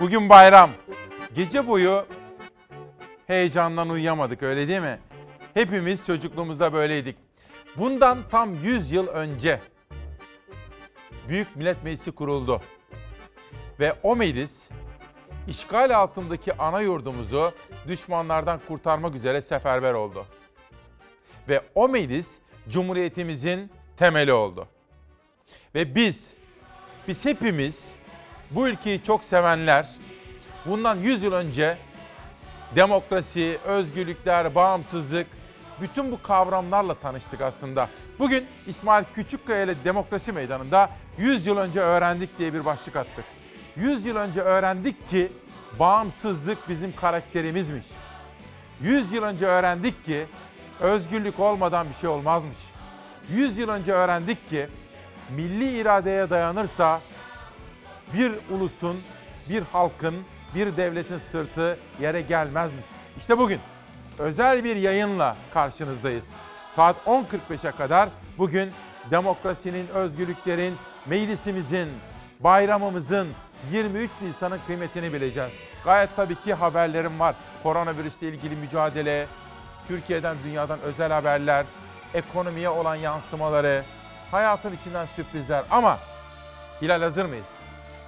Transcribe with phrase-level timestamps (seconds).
[0.00, 0.70] Bugün bayram.
[1.34, 2.06] Gece boyu
[3.26, 4.98] heyecandan uyuyamadık öyle değil mi?
[5.54, 7.16] Hepimiz çocukluğumuzda böyleydik.
[7.76, 9.60] Bundan tam 100 yıl önce
[11.28, 12.62] Büyük Millet Meclisi kuruldu.
[13.80, 14.68] Ve o meclis
[15.48, 17.52] işgal altındaki ana yurdumuzu
[17.88, 20.26] düşmanlardan kurtarmak üzere seferber oldu.
[21.48, 22.38] Ve o meclis
[22.68, 24.68] Cumhuriyetimizin temeli oldu.
[25.74, 26.36] Ve biz,
[27.08, 27.97] biz hepimiz
[28.50, 29.88] bu ülkeyi çok sevenler,
[30.66, 31.78] bundan 100 yıl önce
[32.76, 35.26] demokrasi, özgürlükler, bağımsızlık,
[35.80, 37.88] bütün bu kavramlarla tanıştık aslında.
[38.18, 43.24] Bugün İsmail Küçükkaya ile Demokrasi Meydanı'nda 100 yıl önce öğrendik diye bir başlık attık.
[43.76, 45.32] 100 yıl önce öğrendik ki
[45.78, 47.86] bağımsızlık bizim karakterimizmiş.
[48.80, 50.26] 100 yıl önce öğrendik ki
[50.80, 52.58] özgürlük olmadan bir şey olmazmış.
[53.30, 54.66] 100 yıl önce öğrendik ki
[55.36, 57.00] milli iradeye dayanırsa
[58.14, 58.96] bir ulusun,
[59.48, 60.14] bir halkın,
[60.54, 62.84] bir devletin sırtı yere gelmezmiş.
[63.18, 63.60] İşte bugün
[64.18, 66.24] özel bir yayınla karşınızdayız.
[66.76, 68.70] Saat 10.45'e kadar bugün
[69.10, 70.74] demokrasinin, özgürlüklerin,
[71.06, 71.88] meclisimizin,
[72.40, 73.28] bayramımızın
[73.72, 75.52] 23 Nisan'ın kıymetini bileceğiz.
[75.84, 77.34] Gayet tabii ki haberlerim var.
[77.62, 79.26] Koronavirüsle ilgili mücadele,
[79.88, 81.66] Türkiye'den, dünyadan özel haberler,
[82.14, 83.82] ekonomiye olan yansımaları,
[84.30, 85.64] hayatın içinden sürprizler.
[85.70, 85.98] Ama
[86.82, 87.57] Hilal hazır mıyız?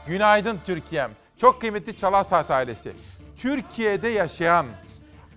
[0.07, 1.11] Günaydın Türkiye'm.
[1.39, 2.93] Çok kıymetli Çalar Saat ailesi.
[3.39, 4.67] Türkiye'de yaşayan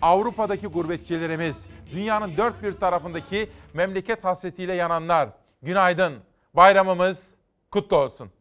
[0.01, 1.55] Avrupa'daki gurbetçilerimiz,
[1.91, 5.29] dünyanın dört bir tarafındaki memleket hasretiyle yananlar.
[5.61, 6.13] Günaydın.
[6.53, 7.35] Bayramımız
[7.71, 8.31] kutlu olsun.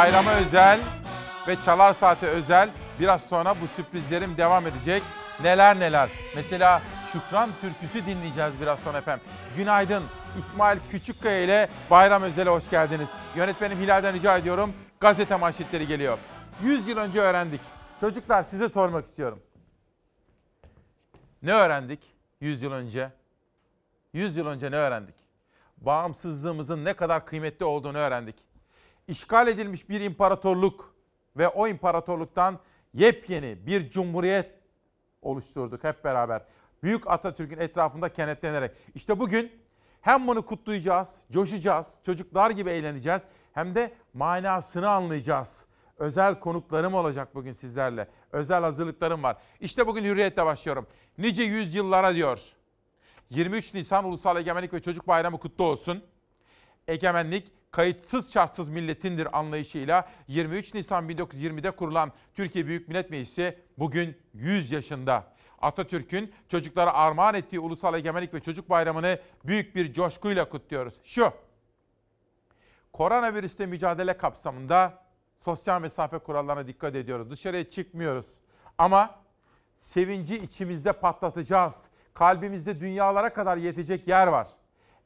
[0.00, 0.80] Bayrama özel
[1.48, 5.02] ve Çalar Saat'e özel biraz sonra bu sürprizlerim devam edecek.
[5.42, 6.08] Neler neler.
[6.36, 9.26] Mesela Şükran türküsü dinleyeceğiz biraz sonra efendim.
[9.56, 10.04] Günaydın.
[10.38, 13.08] İsmail Küçükkaya ile Bayram Özel'e hoş geldiniz.
[13.36, 14.72] Yönetmenim Hilal'den rica ediyorum.
[15.00, 16.18] Gazete manşetleri geliyor.
[16.62, 17.60] 100 yıl önce öğrendik.
[18.00, 19.40] Çocuklar size sormak istiyorum.
[21.42, 22.00] Ne öğrendik
[22.40, 23.10] 100 yıl önce?
[24.12, 25.14] 100 yıl önce ne öğrendik?
[25.76, 28.49] Bağımsızlığımızın ne kadar kıymetli olduğunu öğrendik.
[29.10, 30.94] İşgal edilmiş bir imparatorluk
[31.36, 32.58] ve o imparatorluktan
[32.94, 34.50] yepyeni bir cumhuriyet
[35.22, 36.42] oluşturduk hep beraber.
[36.82, 38.70] Büyük Atatürk'ün etrafında kenetlenerek.
[38.94, 39.52] İşte bugün
[40.00, 43.22] hem bunu kutlayacağız, coşacağız, çocuklar gibi eğleneceğiz
[43.52, 45.66] hem de manasını anlayacağız.
[45.98, 48.08] Özel konuklarım olacak bugün sizlerle.
[48.32, 49.36] Özel hazırlıklarım var.
[49.60, 50.86] İşte bugün hürriyetle başlıyorum.
[51.18, 52.40] Nice yüzyıllara diyor.
[53.30, 56.04] 23 Nisan Ulusal Egemenlik ve Çocuk Bayramı kutlu olsun.
[56.88, 64.70] Egemenlik kayıtsız şartsız milletindir anlayışıyla 23 Nisan 1920'de kurulan Türkiye Büyük Millet Meclisi bugün 100
[64.70, 65.24] yaşında.
[65.60, 70.94] Atatürk'ün çocuklara armağan ettiği Ulusal Egemenlik ve Çocuk Bayramı'nı büyük bir coşkuyla kutluyoruz.
[71.04, 71.32] Şu,
[72.92, 75.02] koronavirüsle mücadele kapsamında
[75.40, 77.30] sosyal mesafe kurallarına dikkat ediyoruz.
[77.30, 78.26] Dışarıya çıkmıyoruz.
[78.78, 79.20] Ama
[79.80, 81.88] sevinci içimizde patlatacağız.
[82.14, 84.48] Kalbimizde dünyalara kadar yetecek yer var.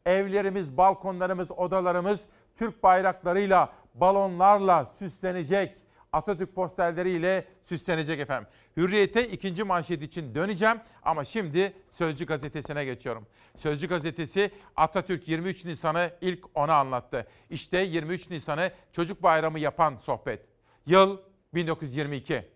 [0.06, 5.76] Evlerimiz, balkonlarımız, odalarımız Türk bayraklarıyla, balonlarla süslenecek.
[6.12, 8.48] Atatürk posterleriyle süslenecek efendim.
[8.76, 13.26] Hürriyete ikinci manşet için döneceğim ama şimdi Sözcü gazetesine geçiyorum.
[13.56, 17.26] Sözcü gazetesi Atatürk 23 Nisan'ı ilk ona anlattı.
[17.50, 20.46] İşte 23 Nisan'ı çocuk bayramı yapan sohbet.
[20.86, 21.18] Yıl
[21.54, 22.48] 1922.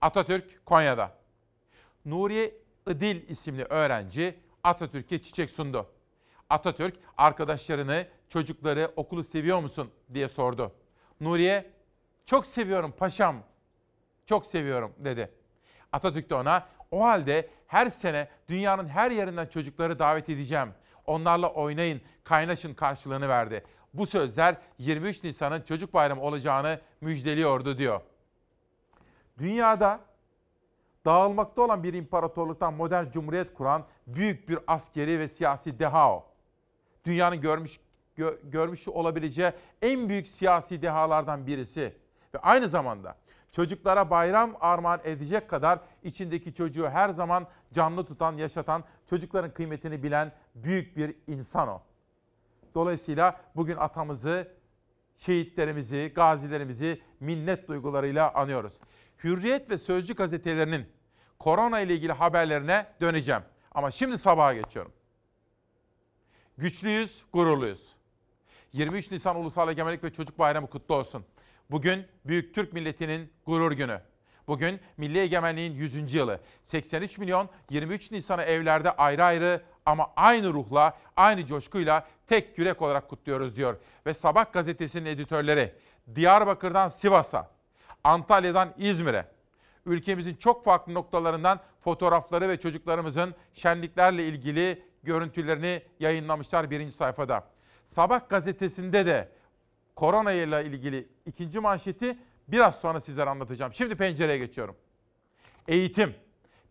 [0.00, 1.18] Atatürk Konya'da.
[2.04, 4.34] Nuriye İdil isimli öğrenci
[4.64, 5.93] Atatürk'e çiçek sundu.
[6.50, 10.72] Atatürk arkadaşlarını, çocukları okulu seviyor musun diye sordu.
[11.20, 11.70] Nuriye
[12.26, 13.36] çok seviyorum paşam.
[14.26, 15.30] Çok seviyorum dedi.
[15.92, 20.68] Atatürk de ona o halde her sene dünyanın her yerinden çocukları davet edeceğim.
[21.06, 23.64] Onlarla oynayın, kaynaşın karşılığını verdi.
[23.94, 28.00] Bu sözler 23 Nisan'ın çocuk bayramı olacağını müjdeliyordu diyor.
[29.38, 30.00] Dünyada
[31.04, 36.33] dağılmakta olan bir imparatorluktan modern cumhuriyet kuran büyük bir askeri ve siyasi deha o.
[37.04, 37.80] Dünyanın görmüş
[38.18, 39.52] gö- görmüş olabileceği
[39.82, 41.92] en büyük siyasi dehalardan birisi
[42.34, 43.16] ve aynı zamanda
[43.52, 50.32] çocuklara bayram armağan edecek kadar içindeki çocuğu her zaman canlı tutan, yaşatan, çocukların kıymetini bilen
[50.54, 51.82] büyük bir insan o.
[52.74, 54.48] Dolayısıyla bugün atamızı,
[55.18, 58.72] şehitlerimizi, gazilerimizi minnet duygularıyla anıyoruz.
[59.24, 60.86] Hürriyet ve Sözcü gazetelerinin
[61.38, 63.42] korona ile ilgili haberlerine döneceğim.
[63.72, 64.92] Ama şimdi sabaha geçiyorum.
[66.58, 67.92] Güçlüyüz, gururluyuz.
[68.72, 71.24] 23 Nisan Ulusal Egemenlik ve Çocuk Bayramı kutlu olsun.
[71.70, 74.00] Bugün Büyük Türk milletinin gurur günü.
[74.46, 76.14] Bugün Milli Egemenliğin 100.
[76.14, 76.40] yılı.
[76.64, 83.08] 83 milyon 23 Nisan'ı evlerde ayrı ayrı ama aynı ruhla, aynı coşkuyla tek yürek olarak
[83.08, 83.76] kutluyoruz diyor.
[84.06, 85.74] Ve Sabah gazetesinin editörleri
[86.14, 87.50] Diyarbakır'dan Sivas'a,
[88.04, 89.28] Antalya'dan İzmir'e,
[89.86, 97.44] ülkemizin çok farklı noktalarından fotoğrafları ve çocuklarımızın şenliklerle ilgili görüntülerini yayınlamışlar birinci sayfada.
[97.86, 99.28] Sabah gazetesinde de
[99.96, 102.18] korona ile ilgili ikinci manşeti
[102.48, 103.74] biraz sonra sizlere anlatacağım.
[103.74, 104.76] Şimdi pencereye geçiyorum.
[105.68, 106.14] Eğitim.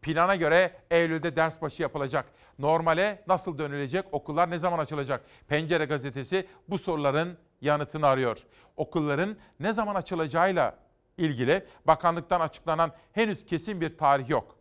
[0.01, 2.25] Plana göre Eylül'de ders başı yapılacak.
[2.59, 4.06] Normale nasıl dönülecek?
[4.12, 5.25] Okullar ne zaman açılacak?
[5.47, 8.38] Pencere gazetesi bu soruların yanıtını arıyor.
[8.77, 10.77] Okulların ne zaman açılacağıyla
[11.18, 14.56] ilgili bakanlıktan açıklanan henüz kesin bir tarih yok.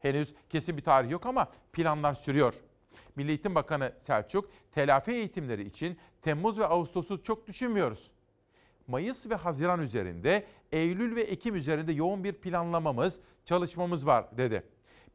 [0.00, 2.54] Henüz kesin bir tarih yok ama planlar sürüyor.
[3.16, 8.10] Milli Eğitim Bakanı Selçuk, telafi eğitimleri için Temmuz ve Ağustos'u çok düşünmüyoruz.
[8.86, 14.62] Mayıs ve Haziran üzerinde, Eylül ve Ekim üzerinde yoğun bir planlamamız, çalışmamız var dedi.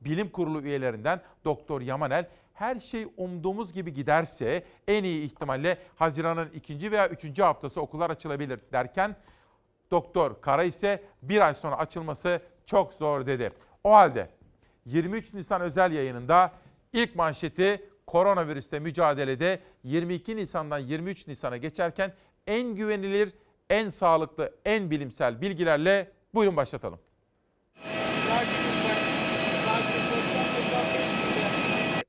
[0.01, 6.91] Bilim Kurulu üyelerinden Doktor Yamanel, her şey umduğumuz gibi giderse en iyi ihtimalle Haziran'ın ikinci
[6.91, 9.15] veya üçüncü haftası okullar açılabilir derken
[9.91, 13.51] Doktor Kara ise bir ay sonra açılması çok zor dedi.
[13.83, 14.30] O halde
[14.85, 16.51] 23 Nisan özel yayınında
[16.94, 22.13] ilk manşeti koronavirüsle mücadelede 22 Nisan'dan 23 Nisan'a geçerken
[22.48, 23.31] en güvenilir,
[23.69, 27.00] en sağlıklı, en bilimsel bilgilerle buyurun başlatalım.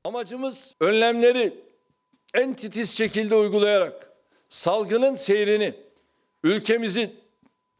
[0.03, 1.53] Amacımız önlemleri
[2.33, 4.11] en titiz şekilde uygulayarak
[4.49, 5.73] salgının seyrini
[6.43, 7.13] ülkemizi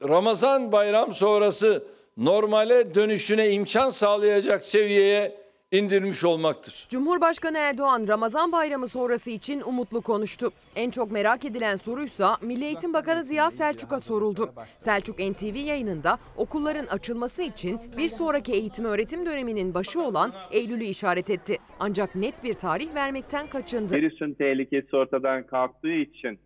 [0.04, 5.45] Ramazan bayram sonrası normale dönüşüne imkan sağlayacak seviyeye
[5.76, 6.88] indirmiş olmaktır.
[6.90, 10.50] Cumhurbaşkanı Erdoğan Ramazan bayramı sonrası için umutlu konuştu.
[10.76, 14.50] En çok merak edilen soruysa Milli Eğitim Bakanı Ziya Selçuk'a soruldu.
[14.80, 21.30] Selçuk NTV yayınında okulların açılması için bir sonraki eğitim öğretim döneminin başı olan Eylül'ü işaret
[21.30, 21.58] etti.
[21.80, 23.94] Ancak net bir tarih vermekten kaçındı.
[23.96, 26.40] virüsün tehlikesi ortadan kalktığı için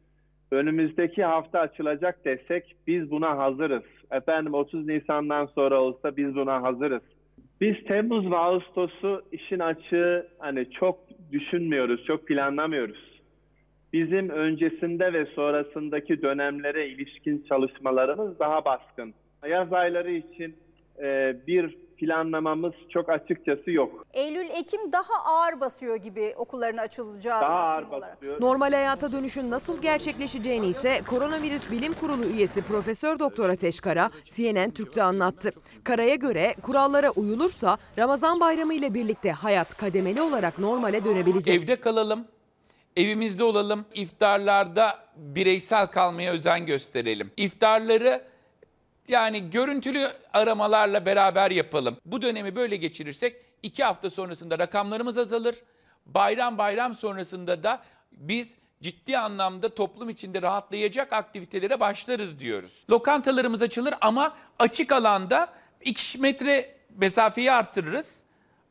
[0.52, 3.84] önümüzdeki hafta açılacak desek biz buna hazırız.
[4.12, 7.02] Efendim 30 Nisan'dan sonra olsa biz buna hazırız.
[7.62, 11.00] Biz Temmuz ve Ağustos'u işin açığı hani çok
[11.32, 13.22] düşünmüyoruz, çok planlamıyoruz.
[13.94, 19.14] Bizim öncesinde ve sonrasındaki dönemlere ilişkin çalışmalarımız daha baskın.
[19.50, 20.56] Yaz ayları için
[21.02, 24.06] e, bir planlamamız çok açıkçası yok.
[24.14, 28.16] Eylül-Ekim daha ağır basıyor gibi okulların açılacağı Daha ağır olarak.
[28.16, 28.42] basıyor.
[28.42, 34.72] Normal hayata dönüşün nasıl gerçekleşeceğini ise Koronavirüs Bilim Kurulu üyesi Profesör Doktor Ateş Kara CNN
[34.72, 35.52] Türk'te anlattı.
[35.84, 41.64] Kara'ya göre kurallara uyulursa Ramazan Bayramı ile birlikte hayat kademeli olarak normale dönebilecek.
[41.64, 42.26] Evde kalalım,
[42.98, 47.32] evimizde olalım, iftarlarda bireysel kalmaya özen gösterelim.
[47.38, 48.22] İftarları
[49.10, 51.98] yani görüntülü aramalarla beraber yapalım.
[52.06, 55.56] Bu dönemi böyle geçirirsek iki hafta sonrasında rakamlarımız azalır.
[56.06, 62.86] Bayram bayram sonrasında da biz ciddi anlamda toplum içinde rahatlayacak aktivitelere başlarız diyoruz.
[62.90, 65.50] Lokantalarımız açılır ama açık alanda
[65.82, 68.24] 2 metre mesafeyi artırırız.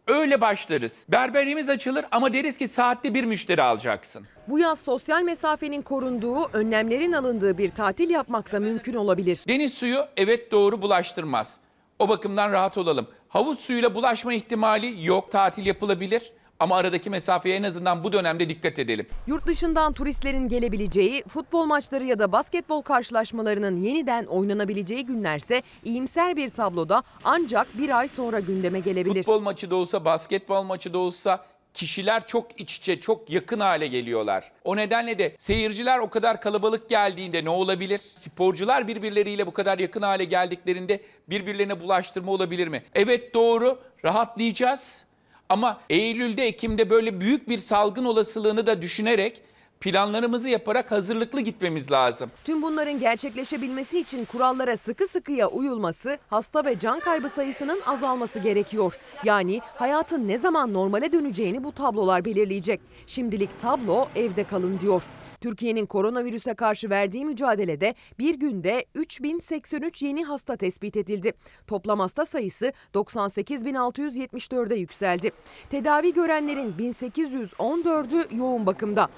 [0.08, 1.06] Öyle başlarız.
[1.08, 4.26] Berberimiz açılır ama deriz ki saatte bir müşteri alacaksın.
[4.48, 9.40] Bu yaz sosyal mesafenin korunduğu, önlemlerin alındığı bir tatil yapmak da mümkün olabilir.
[9.48, 11.58] Deniz suyu evet doğru bulaştırmaz.
[11.98, 13.06] O bakımdan rahat olalım.
[13.28, 15.30] Havuz suyuyla bulaşma ihtimali yok.
[15.30, 16.32] Tatil yapılabilir.
[16.60, 19.06] Ama aradaki mesafeye en azından bu dönemde dikkat edelim.
[19.26, 26.48] Yurt dışından turistlerin gelebileceği, futbol maçları ya da basketbol karşılaşmalarının yeniden oynanabileceği günlerse iyimser bir
[26.48, 29.22] tabloda ancak bir ay sonra gündeme gelebilir.
[29.22, 33.86] Futbol maçı da olsa, basketbol maçı da olsa kişiler çok iç içe, çok yakın hale
[33.86, 34.52] geliyorlar.
[34.64, 37.98] O nedenle de seyirciler o kadar kalabalık geldiğinde ne olabilir?
[37.98, 42.82] Sporcular birbirleriyle bu kadar yakın hale geldiklerinde birbirlerine bulaştırma olabilir mi?
[42.94, 45.07] Evet doğru, rahatlayacağız.
[45.48, 49.42] Ama Eylül'de, Ekim'de böyle büyük bir salgın olasılığını da düşünerek
[49.80, 52.30] planlarımızı yaparak hazırlıklı gitmemiz lazım.
[52.44, 58.98] Tüm bunların gerçekleşebilmesi için kurallara sıkı sıkıya uyulması, hasta ve can kaybı sayısının azalması gerekiyor.
[59.24, 62.80] Yani hayatın ne zaman normale döneceğini bu tablolar belirleyecek.
[63.06, 65.02] Şimdilik tablo evde kalın diyor.
[65.40, 71.32] Türkiye'nin koronavirüse karşı verdiği mücadelede bir günde 3083 yeni hasta tespit edildi.
[71.66, 75.30] Toplam hasta sayısı 98.674'e yükseldi.
[75.70, 79.08] Tedavi görenlerin 1814'ü yoğun bakımda.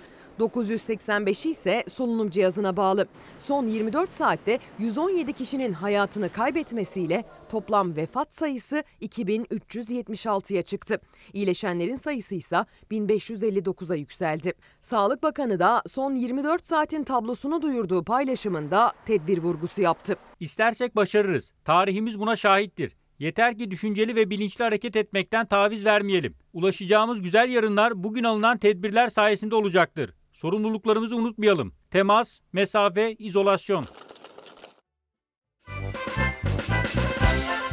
[0.41, 3.07] 985'i ise solunum cihazına bağlı.
[3.39, 11.01] Son 24 saatte 117 kişinin hayatını kaybetmesiyle toplam vefat sayısı 2376'ya çıktı.
[11.33, 14.53] İyileşenlerin sayısı ise 1559'a yükseldi.
[14.83, 20.17] Sağlık Bakanı da son 24 saatin tablosunu duyurduğu paylaşımında tedbir vurgusu yaptı.
[20.41, 21.53] İstersek başarırız.
[21.65, 22.97] Tarihimiz buna şahittir.
[23.19, 26.35] Yeter ki düşünceli ve bilinçli hareket etmekten taviz vermeyelim.
[26.53, 30.15] Ulaşacağımız güzel yarınlar bugün alınan tedbirler sayesinde olacaktır.
[30.41, 31.73] Sorumluluklarımızı unutmayalım.
[31.91, 33.87] Temas, mesafe, izolasyon.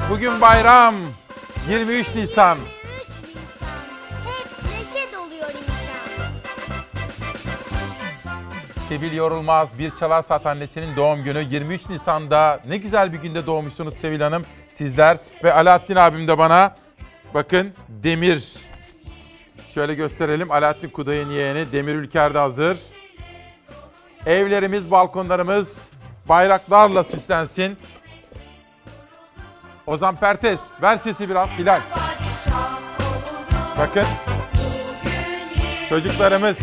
[0.10, 0.96] Bugün bayram.
[1.70, 2.58] 23 Nisan.
[4.26, 6.32] Hep neşe doluyor insan.
[8.90, 13.94] Sevil Yorulmaz bir çalar saat annesinin doğum günü 23 Nisan'da ne güzel bir günde doğmuşsunuz
[13.94, 16.76] Sevil Hanım sizler ve Alaaddin abim de bana
[17.34, 18.67] bakın Demir
[19.78, 22.78] şöyle gösterelim Alaaddin Kuday'ın yeğeni Demir Ülker de hazır.
[24.26, 25.78] Evlerimiz, balkonlarımız
[26.30, 27.78] bayraklarla süslensin.
[29.88, 31.82] Ozan Pertes ver sesi biraz Hilal.
[33.78, 34.06] Bakın
[35.90, 36.58] çocuklarımız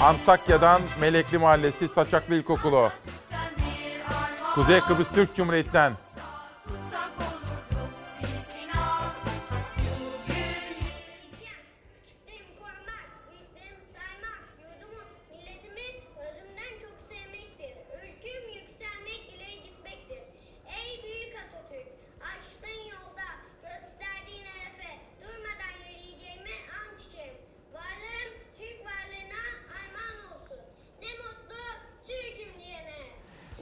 [0.00, 2.90] Antakya'dan Melekli Mahallesi Saçaklı İlkokulu.
[4.54, 5.92] Kuzey Kıbrıs Türk Cumhuriyeti'nden.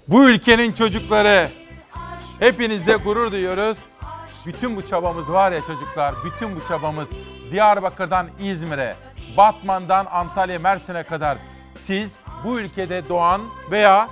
[0.08, 1.48] Bu ülkenin çocukları.
[2.38, 3.76] Hepinizle gurur duyuyoruz.
[4.46, 7.08] Bütün bu çabamız var ya çocuklar, bütün bu çabamız
[7.50, 8.96] Diyarbakır'dan İzmir'e,
[9.36, 11.38] Batman'dan Antalya, Mersin'e kadar
[11.78, 12.12] siz
[12.44, 14.08] bu ülkede doğan veya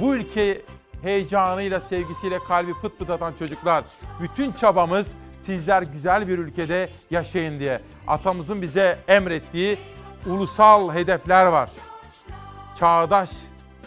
[0.00, 0.62] bu ülke
[1.02, 3.84] heyecanıyla, sevgisiyle kalbi pıt pıt atan çocuklar.
[4.20, 5.06] Bütün çabamız
[5.40, 7.80] sizler güzel bir ülkede yaşayın diye.
[8.06, 9.78] Atamızın bize emrettiği
[10.26, 11.68] ulusal hedefler var.
[12.78, 13.30] Çağdaş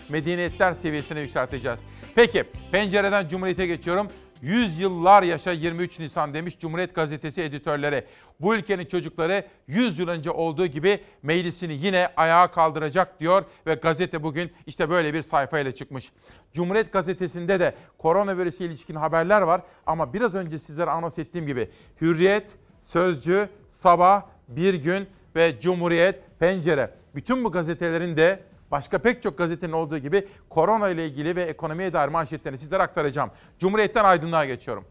[0.09, 1.79] medeniyetler seviyesine yükselteceğiz.
[2.15, 4.07] Peki pencereden Cumhuriyet'e geçiyorum.
[4.41, 8.05] 100 yıllar yaşa 23 Nisan demiş Cumhuriyet Gazetesi editörleri.
[8.39, 14.23] Bu ülkenin çocukları 100 yıl önce olduğu gibi meclisini yine ayağa kaldıracak diyor ve gazete
[14.23, 16.11] bugün işte böyle bir sayfayla çıkmış.
[16.53, 21.69] Cumhuriyet Gazetesi'nde de koronavirüse ilişkin haberler var ama biraz önce sizlere anons ettiğim gibi
[22.01, 22.47] Hürriyet,
[22.83, 28.39] Sözcü, Sabah, Bir Gün ve Cumhuriyet, Pencere bütün bu gazetelerin de
[28.71, 33.31] Başka pek çok gazetenin olduğu gibi korona ile ilgili ve ekonomiye dair manşetlerini sizlere aktaracağım.
[33.59, 34.85] Cumhuriyet'ten Aydınlığa geçiyorum.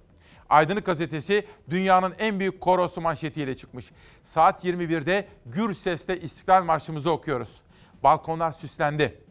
[0.48, 3.92] Aydınlık gazetesi dünyanın en büyük korosu manşetiyle çıkmış.
[4.24, 7.60] Saat 21'de gür sesle İstiklal Marşımızı okuyoruz.
[8.02, 9.24] Balkonlar süslendi.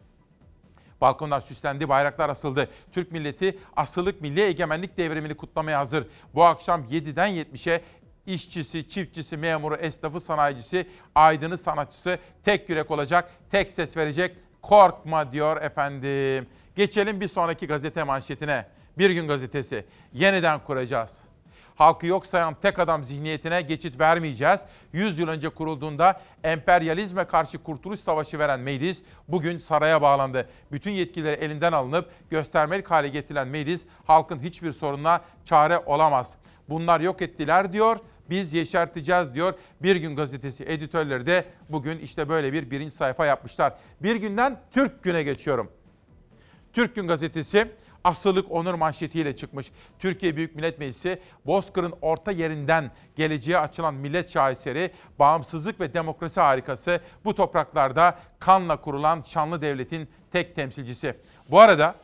[1.01, 2.69] Balkonlar süslendi, bayraklar asıldı.
[2.91, 6.07] Türk milleti asıllık milli egemenlik devrimini kutlamaya hazır.
[6.35, 7.81] Bu akşam 7'den 70'e
[8.25, 14.36] işçisi, çiftçisi, memuru, esnafı, sanayicisi, aydını, sanatçısı tek yürek olacak, tek ses verecek.
[14.62, 16.48] Korkma diyor efendim.
[16.75, 18.65] Geçelim bir sonraki gazete manşetine.
[18.98, 19.86] Bir gün gazetesi.
[20.13, 21.18] Yeniden kuracağız.
[21.75, 24.60] Halkı yok sayan tek adam zihniyetine geçit vermeyeceğiz.
[24.94, 30.50] 100 yıl önce kurulduğunda emperyalizme karşı kurtuluş savaşı veren meclis bugün saraya bağlandı.
[30.72, 36.36] Bütün yetkileri elinden alınıp göstermelik hale getirilen meclis halkın hiçbir sorununa çare olamaz.
[36.70, 37.98] Bunlar yok ettiler diyor.
[38.30, 39.53] Biz yeşerteceğiz diyor.
[39.82, 43.74] Bir gün gazetesi editörleri de bugün işte böyle bir birinci sayfa yapmışlar.
[44.03, 45.72] Bir günden Türk güne geçiyorum.
[46.74, 47.68] Türk Gün Gazetesi
[48.03, 49.72] asıllık onur manşetiyle çıkmış.
[50.00, 57.00] Türkiye Büyük Millet Meclisi Bozkır'ın orta yerinden geleceğe açılan millet şaheseri, bağımsızlık ve demokrasi harikası
[57.25, 61.15] bu topraklarda kanla kurulan şanlı devletin tek temsilcisi.
[61.51, 61.96] Bu arada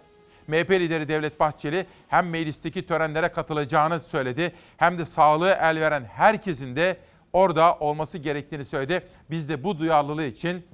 [0.50, 6.76] MHP lideri Devlet Bahçeli hem meclisteki törenlere katılacağını söyledi hem de sağlığı el veren herkesin
[6.76, 6.98] de
[7.34, 9.08] orada olması gerektiğini söyledi.
[9.30, 10.66] Biz de bu duyarlılığı için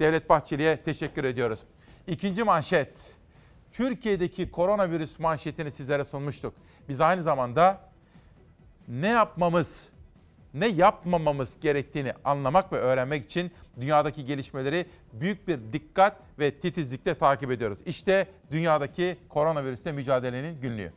[0.00, 1.60] Devlet Bahçeli'ye teşekkür ediyoruz.
[2.06, 3.16] İkinci manşet.
[3.72, 6.54] Türkiye'deki koronavirüs manşetini sizlere sunmuştuk.
[6.88, 7.80] Biz aynı zamanda
[8.88, 9.88] ne yapmamız,
[10.60, 17.50] ne yapmamamız gerektiğini anlamak ve öğrenmek için dünyadaki gelişmeleri büyük bir dikkat ve titizlikle takip
[17.50, 17.78] ediyoruz.
[17.86, 20.92] İşte dünyadaki koronavirüsle mücadelenin günlüğü.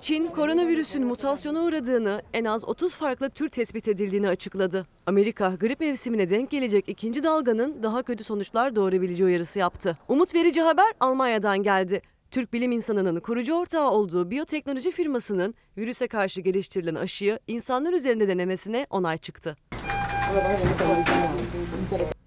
[0.00, 4.86] Çin koronavirüsün mutasyona uğradığını, en az 30 farklı tür tespit edildiğini açıkladı.
[5.06, 9.98] Amerika grip mevsimine denk gelecek ikinci dalganın daha kötü sonuçlar doğurabileceği uyarısı yaptı.
[10.08, 12.02] Umut verici haber Almanya'dan geldi.
[12.32, 18.86] Türk bilim insanının kurucu ortağı olduğu biyoteknoloji firmasının virüse karşı geliştirilen aşıyı insanlar üzerinde denemesine
[18.90, 19.56] onay çıktı.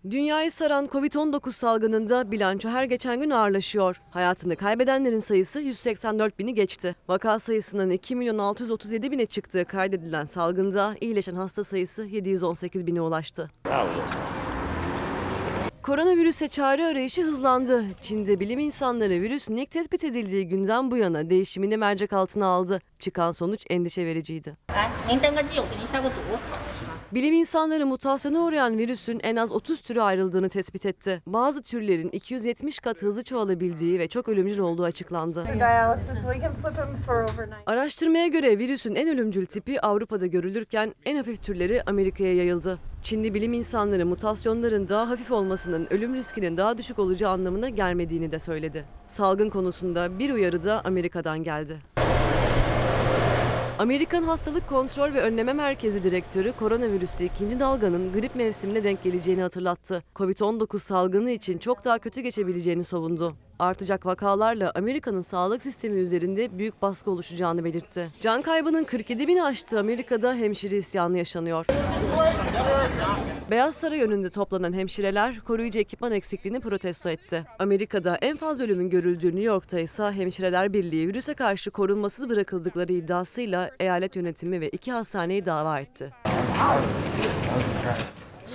[0.09, 4.01] Dünyayı saran Covid-19 salgınında bilanço her geçen gün ağırlaşıyor.
[4.12, 6.95] Hayatını kaybedenlerin sayısı 184 bini geçti.
[7.07, 13.50] Vaka sayısının 2 milyon 637 bine çıktığı kaydedilen salgında iyileşen hasta sayısı 718 bine ulaştı.
[15.86, 17.86] Koronavirüse çare arayışı hızlandı.
[18.01, 22.81] Çin'de bilim insanları virüsün ilk tespit edildiği günden bu yana değişimini mercek altına aldı.
[23.00, 24.57] Çıkan sonuç endişe vericiydi.
[27.13, 31.22] Bilim insanları mutasyona uğrayan virüsün en az 30 türe ayrıldığını tespit etti.
[31.27, 35.44] Bazı türlerin 270 kat hızlı çoğalabildiği ve çok ölümcül olduğu açıklandı.
[37.65, 42.79] Araştırmaya göre virüsün en ölümcül tipi Avrupa'da görülürken en hafif türleri Amerika'ya yayıldı.
[43.03, 48.39] Çinli bilim insanları mutasyonların daha hafif olmasının ölüm riskinin daha düşük olacağı anlamına gelmediğini de
[48.39, 48.85] söyledi.
[49.07, 51.77] Salgın konusunda bir uyarı da Amerika'dan geldi.
[53.79, 60.03] Amerikan Hastalık Kontrol ve Önleme Merkezi Direktörü koronavirüsü ikinci dalganın grip mevsimine denk geleceğini hatırlattı.
[60.16, 63.35] Covid-19 salgını için çok daha kötü geçebileceğini savundu.
[63.59, 68.09] Artacak vakalarla Amerika'nın sağlık sistemi üzerinde büyük baskı oluşacağını belirtti.
[68.22, 71.65] Can kaybının 47 bini aştığı Amerika'da hemşire isyanı yaşanıyor.
[73.51, 77.44] Beyaz Saray önünde toplanan hemşireler koruyucu ekipman eksikliğini protesto etti.
[77.59, 83.72] Amerika'da en fazla ölümün görüldüğü New York'ta ise Hemşireler Birliği virüse karşı korunmasız bırakıldıkları iddiasıyla
[83.79, 86.11] eyalet yönetimi ve iki hastaneyi dava etti.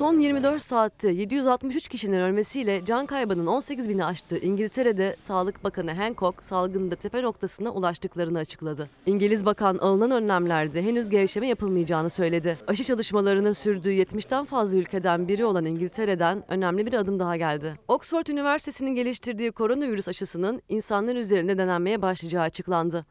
[0.00, 6.44] Son 24 saatte 763 kişinin ölmesiyle can kaybının 18 bini aştığı İngiltere'de Sağlık Bakanı Hancock
[6.44, 8.88] salgında tepe noktasına ulaştıklarını açıkladı.
[9.06, 12.58] İngiliz Bakan alınan önlemlerde henüz gevşeme yapılmayacağını söyledi.
[12.66, 17.74] Aşı çalışmalarının sürdüğü 70'ten fazla ülkeden biri olan İngiltere'den önemli bir adım daha geldi.
[17.88, 23.06] Oxford Üniversitesi'nin geliştirdiği koronavirüs aşısının insanlar üzerinde denenmeye başlayacağı açıklandı.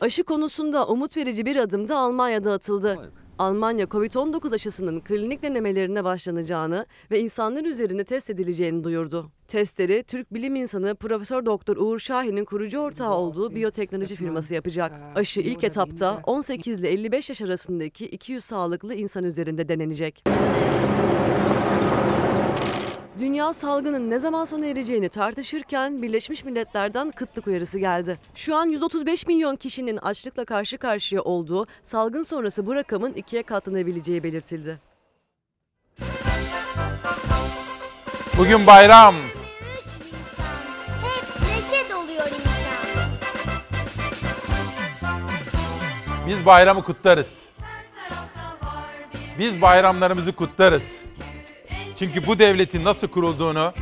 [0.00, 3.12] Aşı konusunda umut verici bir adım da Almanya'da atıldı.
[3.38, 9.30] Almanya Covid-19 aşısının klinik denemelerine başlanacağını ve insanlar üzerinde test edileceğini duyurdu.
[9.48, 14.92] Testleri Türk bilim insanı Profesör Doktor Uğur Şahin'in kurucu ortağı olduğu biyoteknoloji firması yapacak.
[15.14, 20.24] Aşı ilk etapta 18 ile 55 yaş arasındaki 200 sağlıklı insan üzerinde denenecek.
[23.18, 28.18] Dünya salgının ne zaman sona ereceğini tartışırken Birleşmiş Milletler'den kıtlık uyarısı geldi.
[28.34, 34.22] Şu an 135 milyon kişinin açlıkla karşı karşıya olduğu salgın sonrası bu rakamın ikiye katlanabileceği
[34.22, 34.78] belirtildi.
[38.38, 39.14] Bugün bayram.
[41.02, 43.10] Hep neşe doluyor insan.
[46.26, 47.48] Biz bayramı kutlarız.
[49.38, 50.82] Biz bayramlarımızı kutlarız.
[51.98, 53.72] Çünkü bu devletin nasıl kurulduğunu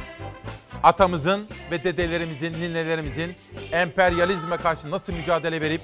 [0.83, 3.37] atamızın ve dedelerimizin, ninelerimizin
[3.73, 5.81] emperyalizme karşı nasıl mücadele verip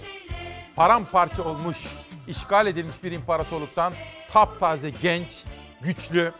[0.77, 1.79] paramparça olmuş,
[2.29, 3.93] işgal edilmiş bir imparatorluktan
[4.33, 5.45] taptaze genç,
[5.81, 6.33] güçlü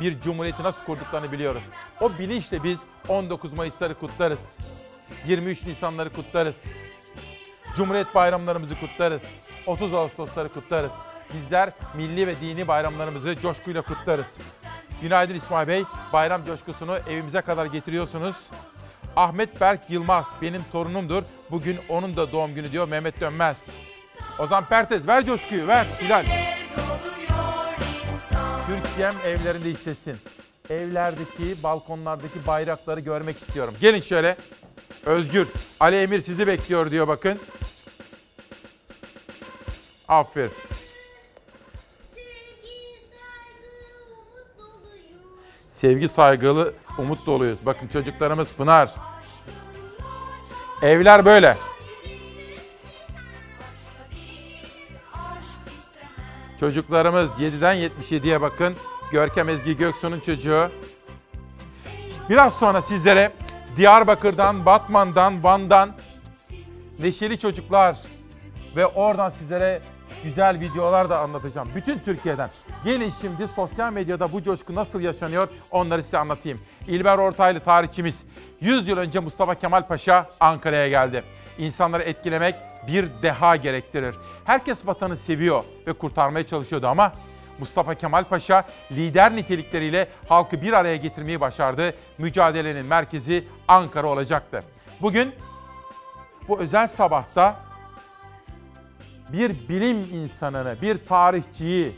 [0.00, 1.62] bir cumhuriyeti nasıl kurduklarını biliyoruz.
[2.00, 4.58] O bilinçle biz 19 Mayıs'ları kutlarız.
[5.26, 6.64] 23 Nisanları kutlarız.
[7.76, 9.22] Cumhuriyet bayramlarımızı kutlarız.
[9.66, 10.92] 30 Ağustosları kutlarız.
[11.34, 14.38] Bizler milli ve dini bayramlarımızı coşkuyla kutlarız.
[15.02, 15.84] Günaydın İsmail Bey.
[16.12, 18.36] Bayram coşkusunu evimize kadar getiriyorsunuz.
[19.16, 21.22] Ahmet Berk Yılmaz benim torunumdur.
[21.50, 23.78] Bugün onun da doğum günü diyor Mehmet Dönmez.
[24.38, 26.24] Ozan Pertez ver coşkuyu ver Hilal.
[28.66, 30.16] Türkiye'm evlerinde hissetsin.
[30.70, 33.74] Evlerdeki, balkonlardaki bayrakları görmek istiyorum.
[33.80, 34.36] Gelin şöyle.
[35.06, 35.48] Özgür,
[35.80, 37.40] Ali Emir sizi bekliyor diyor bakın.
[40.08, 40.50] Aferin.
[45.86, 47.58] Sevgi saygılı, umut doluyuz.
[47.66, 48.94] Bakın çocuklarımız Pınar.
[50.82, 51.56] Evler böyle.
[56.60, 58.74] Çocuklarımız 7'den 77'ye bakın.
[59.12, 60.70] Görkem Ezgi Göksu'nun çocuğu.
[62.28, 63.32] Biraz sonra sizlere
[63.76, 65.96] Diyarbakır'dan, Batman'dan, Van'dan
[66.98, 67.98] neşeli çocuklar
[68.76, 69.82] ve oradan sizlere
[70.24, 71.68] güzel videolar da anlatacağım.
[71.74, 72.50] Bütün Türkiye'den.
[72.84, 76.60] Gelin şimdi sosyal medyada bu coşku nasıl yaşanıyor onları size anlatayım.
[76.86, 78.16] İlber Ortaylı tarihçimiz
[78.60, 81.22] 100 yıl önce Mustafa Kemal Paşa Ankara'ya geldi.
[81.58, 82.54] İnsanları etkilemek
[82.86, 84.14] bir deha gerektirir.
[84.44, 87.12] Herkes vatanı seviyor ve kurtarmaya çalışıyordu ama
[87.58, 91.94] Mustafa Kemal Paşa lider nitelikleriyle halkı bir araya getirmeyi başardı.
[92.18, 94.62] Mücadelenin merkezi Ankara olacaktı.
[95.00, 95.34] Bugün
[96.48, 97.65] bu özel sabahta
[99.32, 101.96] bir bilim insanını, bir tarihçiyi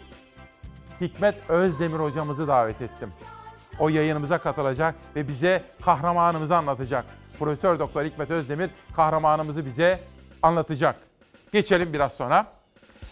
[1.00, 3.12] Hikmet Özdemir hocamızı davet ettim.
[3.78, 7.04] O yayınımıza katılacak ve bize kahramanımızı anlatacak.
[7.38, 10.00] Profesör Doktor Hikmet Özdemir kahramanımızı bize
[10.42, 10.96] anlatacak.
[11.52, 12.46] Geçelim biraz sonra.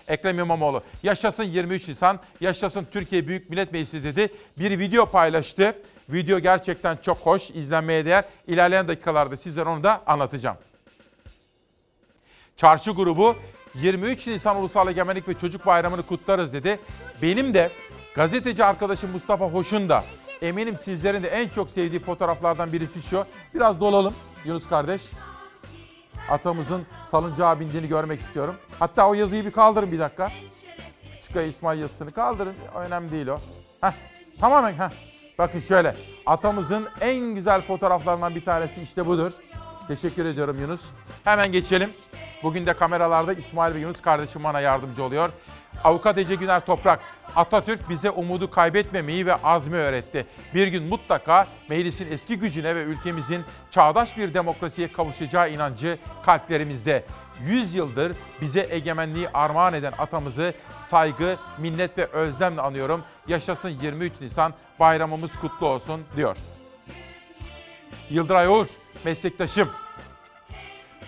[0.08, 4.32] Ekrem İmamoğlu yaşasın 23 Nisan, yaşasın Türkiye Büyük Millet Meclisi dedi.
[4.58, 5.76] Bir video paylaştı.
[6.08, 8.24] Video gerçekten çok hoş, izlenmeye değer.
[8.46, 10.56] İlerleyen dakikalarda sizlere onu da anlatacağım.
[12.56, 13.36] Çarşı grubu
[13.82, 16.80] 23 Nisan Ulusal Egemenlik ve Çocuk Bayramı'nı kutlarız dedi.
[17.22, 17.70] Benim de
[18.14, 20.04] gazeteci arkadaşım Mustafa Hoş'un da
[20.42, 23.24] eminim sizlerin de en çok sevdiği fotoğraflardan birisi şu.
[23.54, 25.02] Biraz dolalım Yunus kardeş.
[26.30, 28.54] Atamızın salıncağa bindiğini görmek istiyorum.
[28.78, 30.30] Hatta o yazıyı bir kaldırın bir dakika.
[31.14, 32.54] Küçük Ay İsmail yazısını kaldırın.
[32.74, 33.38] Önemli değil o.
[33.80, 33.92] Heh,
[34.40, 34.90] tamamen heh.
[35.38, 35.96] Bakın şöyle.
[36.26, 39.32] Atamızın en güzel fotoğraflarından bir tanesi işte budur.
[39.88, 40.80] Teşekkür ediyorum Yunus.
[41.24, 41.90] Hemen geçelim.
[42.42, 45.30] Bugün de kameralarda İsmail ve Yunus kardeşim bana yardımcı oluyor.
[45.84, 47.00] Avukat Ece Güner Toprak,
[47.36, 50.26] Atatürk bize umudu kaybetmemeyi ve azmi öğretti.
[50.54, 57.04] Bir gün mutlaka meclisin eski gücüne ve ülkemizin çağdaş bir demokrasiye kavuşacağı inancı kalplerimizde.
[57.44, 63.02] 100 yıldır bize egemenliği armağan eden atamızı saygı, minnet ve özlemle anıyorum.
[63.28, 66.36] Yaşasın 23 Nisan, bayramımız kutlu olsun diyor.
[68.10, 68.66] Yıldıray Uğur,
[69.04, 69.70] meslektaşım.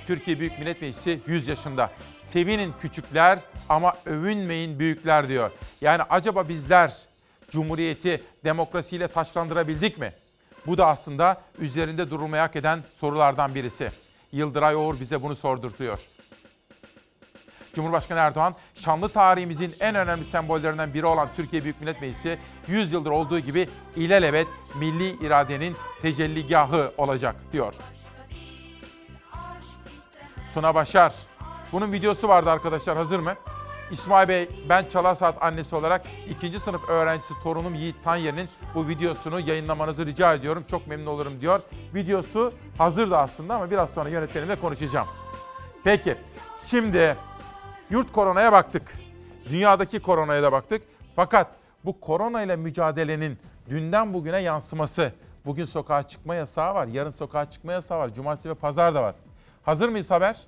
[0.07, 1.91] Türkiye Büyük Millet Meclisi 100 yaşında.
[2.25, 5.51] Sevinin küçükler ama övünmeyin büyükler diyor.
[5.81, 6.97] Yani acaba bizler
[7.51, 10.13] Cumhuriyeti demokrasiyle taşlandırabildik mi?
[10.67, 13.91] Bu da aslında üzerinde durulmaya hak eden sorulardan birisi.
[14.33, 15.99] Yıldıray Oğur bize bunu sordurtuyor.
[17.75, 23.11] Cumhurbaşkanı Erdoğan, şanlı tarihimizin en önemli sembollerinden biri olan Türkiye Büyük Millet Meclisi 100 yıldır
[23.11, 27.75] olduğu gibi ilelebet milli iradenin tecelligahı olacak diyor.
[30.55, 31.15] Suna Başar.
[31.73, 33.35] Bunun videosu vardı arkadaşlar hazır mı?
[33.91, 39.41] İsmail Bey ben Çalar Saat annesi olarak ikinci sınıf öğrencisi torunum Yiğit Tanyer'in bu videosunu
[39.41, 40.65] yayınlamanızı rica ediyorum.
[40.71, 41.61] Çok memnun olurum diyor.
[41.95, 45.07] Videosu hazırdı aslında ama biraz sonra yönetmenimle konuşacağım.
[45.85, 46.17] Peki
[46.67, 47.17] şimdi
[47.91, 48.99] yurt koronaya baktık.
[49.51, 50.83] Dünyadaki koronaya da baktık.
[51.17, 51.47] Fakat
[51.85, 55.13] bu korona ile mücadelenin dünden bugüne yansıması.
[55.47, 56.87] Bugün sokağa çıkma yasağı var.
[56.87, 58.15] Yarın sokağa çıkma yasağı var.
[58.15, 59.15] Cumartesi ve pazar da var.
[59.63, 60.39] Hazır mıyız haber?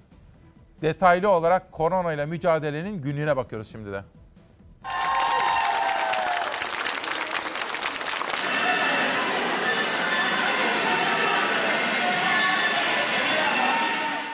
[0.82, 4.02] Detaylı olarak korona ile mücadelenin günlüğüne bakıyoruz şimdi de.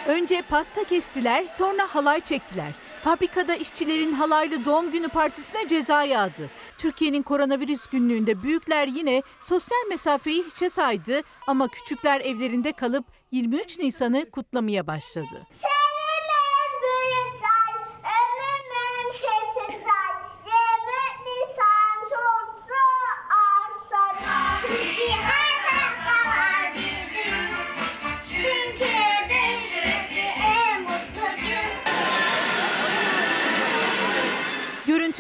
[0.09, 2.73] Önce pasta kestiler, sonra halay çektiler.
[3.07, 6.51] Fabrikada işçilerin halaylı doğum günü partisine ceza yağdı.
[6.79, 14.31] Türkiye'nin koronavirüs günlüğünde büyükler yine sosyal mesafeyi hiçe saydı ama küçükler evlerinde kalıp 23 Nisan'ı
[14.31, 15.47] kutlamaya başladı.
[15.51, 15.96] Sevimim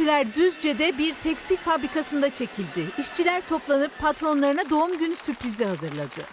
[0.06, 2.86] Görüntüler Düzce'de bir tekstil fabrikasında çekildi.
[2.98, 6.20] İşçiler toplanıp patronlarına doğum günü sürprizi hazırladı.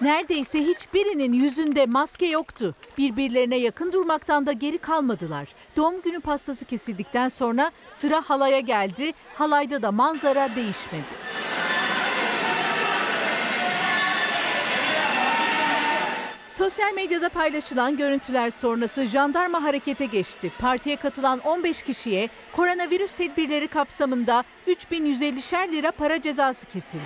[0.00, 2.74] Neredeyse hiçbirinin yüzünde maske yoktu.
[2.98, 5.48] Birbirlerine yakın durmaktan da geri kalmadılar.
[5.76, 9.12] Doğum günü pastası kesildikten sonra sıra halaya geldi.
[9.34, 11.14] Halayda da manzara değişmedi.
[16.58, 20.52] Sosyal medyada paylaşılan görüntüler sonrası jandarma harekete geçti.
[20.58, 27.02] Partiye katılan 15 kişiye koronavirüs tedbirleri kapsamında 3150'şer lira para cezası kesildi.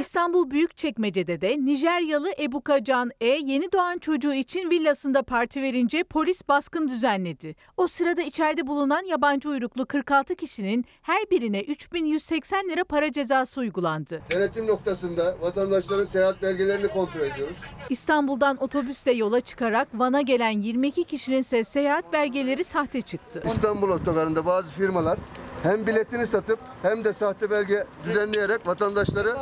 [0.00, 6.48] İstanbul Büyükçekmece'de de Nijeryalı Ebuka Can E yeni doğan çocuğu için villasında parti verince polis
[6.48, 7.56] baskın düzenledi.
[7.76, 14.22] O sırada içeride bulunan yabancı uyruklu 46 kişinin her birine 3180 lira para cezası uygulandı.
[14.32, 17.56] Denetim noktasında vatandaşların seyahat belgelerini kontrol ediyoruz.
[17.90, 23.42] İstanbul'dan otobüsle yola çıkarak Van'a gelen 22 kişinin ise seyahat belgeleri sahte çıktı.
[23.46, 25.18] İstanbul otogarında bazı firmalar
[25.62, 29.36] hem biletini satıp hem de sahte belge düzenleyerek vatandaşları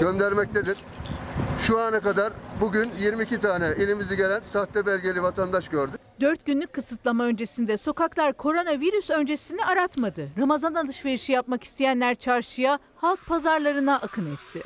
[0.00, 0.78] göndermektedir.
[1.60, 6.00] Şu ana kadar bugün 22 tane ilimizi gelen sahte belgeli vatandaş gördük.
[6.20, 10.28] 4 günlük kısıtlama öncesinde sokaklar koronavirüs öncesini aratmadı.
[10.38, 14.62] Ramazan alışverişi yapmak isteyenler çarşıya, halk pazarlarına akın etti.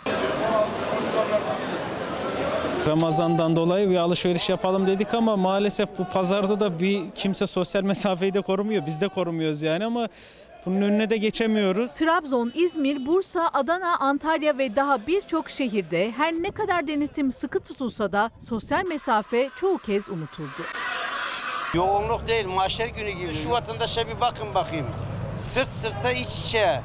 [2.87, 8.35] Ramazan'dan dolayı bir alışveriş yapalım dedik ama maalesef bu pazarda da bir kimse sosyal mesafeyi
[8.35, 8.87] de korumuyor.
[8.87, 10.09] Biz de korumuyoruz yani ama
[10.67, 11.95] bunun önüne de geçemiyoruz.
[11.95, 18.13] Trabzon, İzmir, Bursa, Adana, Antalya ve daha birçok şehirde her ne kadar denetim sıkı tutulsa
[18.13, 20.63] da sosyal mesafe çoğu kez unutuldu.
[21.75, 23.35] Yoğunluk değil, mahşer günü gibi.
[23.35, 24.87] Şu vatandaşa bir bakın bakayım.
[25.37, 26.81] Sırt sırta iç içe.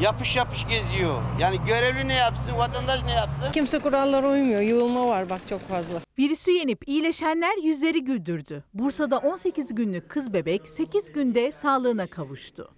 [0.00, 1.22] Yapış yapış geziyor.
[1.40, 3.52] Yani görevli ne yapsın, vatandaş ne yapsın?
[3.52, 4.60] Kimse kurallara uymuyor.
[4.60, 5.98] Yığılma var bak çok fazla.
[6.18, 8.64] Virüsü yenip iyileşenler yüzleri güldürdü.
[8.74, 12.70] Bursa'da 18 günlük kız bebek 8 günde sağlığına kavuştu.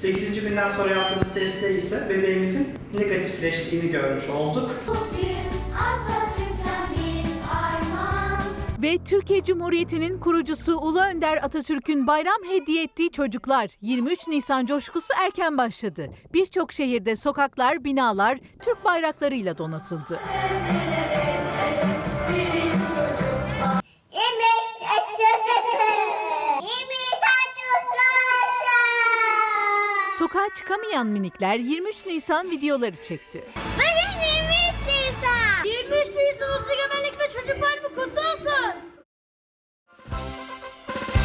[0.00, 0.40] 8.
[0.40, 4.70] günden sonra yaptığımız testte ise bebeğimizin negatifleştiğini görmüş olduk.
[8.82, 15.58] Ve Türkiye Cumhuriyeti'nin kurucusu Ulu Önder Atatürk'ün bayram hediye ettiği çocuklar 23 Nisan coşkusu erken
[15.58, 16.10] başladı.
[16.34, 20.20] Birçok şehirde sokaklar, binalar Türk bayraklarıyla donatıldı.
[30.18, 33.44] Sokağa çıkamayan minikler 23 Nisan videoları çekti.
[33.74, 35.64] Bugün 23 Nisan.
[35.64, 38.74] 23 Nisan Ulusal Egemenlik ve Çocuk Bayramı kutlu olsun.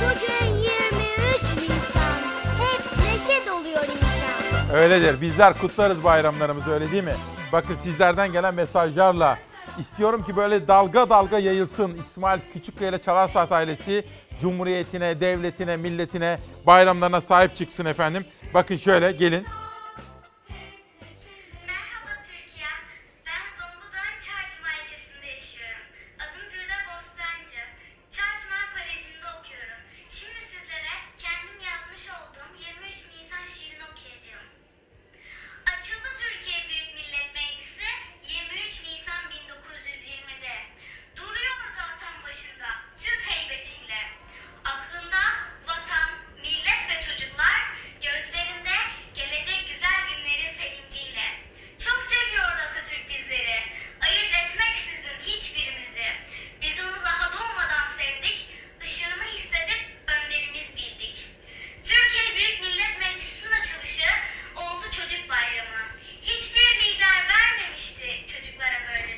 [0.02, 2.22] Bugün 23 Nisan.
[2.60, 4.76] Hep neşe doluyor insan.
[4.76, 5.22] Öyledir.
[5.22, 7.16] Bizler kutlarız bayramlarımızı öyle değil mi?
[7.52, 9.40] Bakın sizlerden gelen mesajlarla
[9.80, 11.98] istiyorum ki böyle dalga dalga yayılsın.
[11.98, 14.06] İsmail Küçükkaya ile Çalar Saat ailesi
[14.42, 18.26] Cumhuriyetine, devletine, milletine, bayramlarına sahip çıksın efendim.
[18.54, 19.46] Bakın şöyle gelin.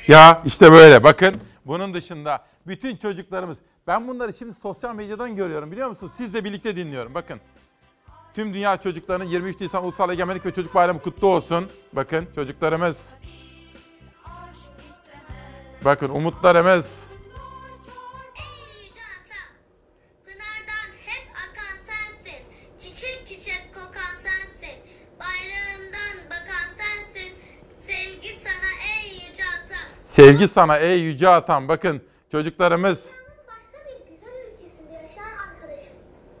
[0.08, 1.34] Ya işte böyle bakın.
[1.66, 6.12] Bunun dışında bütün çocuklarımız ben bunları şimdi sosyal medyadan görüyorum biliyor musunuz?
[6.16, 7.40] Sizle birlikte dinliyorum bakın.
[8.34, 11.68] Tüm dünya çocuklarının 23 Nisan Ulusal Egemenlik ve Çocuk Bayramı kutlu olsun.
[11.92, 12.96] Bakın çocuklarımız.
[15.84, 16.86] Bakın umutlarımız.
[16.86, 17.03] Yüce
[30.24, 31.68] Sevgi sana ey yüce atam.
[31.68, 33.10] Bakın çocuklarımız.
[33.48, 35.92] Başka bir güzel ülkesinde yaşayan arkadaşım.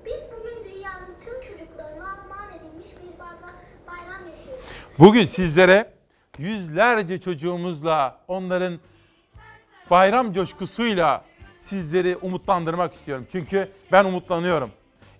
[0.06, 4.64] Biz bugün dünyanın tüm çocuklarına armağan edilmiş bir bayram, bayram yaşıyoruz.
[4.98, 5.92] Bugün sizlere
[6.38, 8.78] yüzlerce çocuğumuzla onların
[9.90, 11.24] bayram coşkusuyla
[11.58, 13.26] sizleri umutlandırmak istiyorum.
[13.32, 14.70] Çünkü ben umutlanıyorum.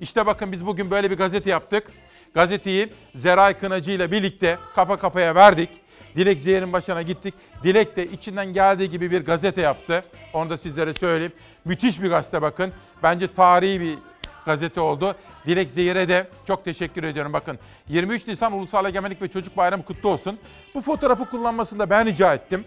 [0.00, 1.92] İşte bakın biz bugün böyle bir gazete yaptık.
[2.35, 5.70] Gazeteyi Zeray Kınacı ile birlikte kafa kafaya verdik.
[6.16, 7.35] Dilek Zehir'in başına gittik.
[7.64, 10.05] Dilek de içinden geldiği gibi bir gazete yaptı.
[10.33, 11.33] Onu da sizlere söyleyeyim.
[11.64, 12.72] Müthiş bir gazete bakın.
[13.03, 13.98] Bence tarihi bir
[14.46, 15.16] gazete oldu.
[15.46, 17.33] Dilek Zehir'e de çok teşekkür ediyorum.
[17.33, 20.38] Bakın 23 Nisan Ulusal Egemenlik ve Çocuk Bayramı kutlu olsun.
[20.74, 22.64] Bu fotoğrafı kullanmasını da ben rica ettim.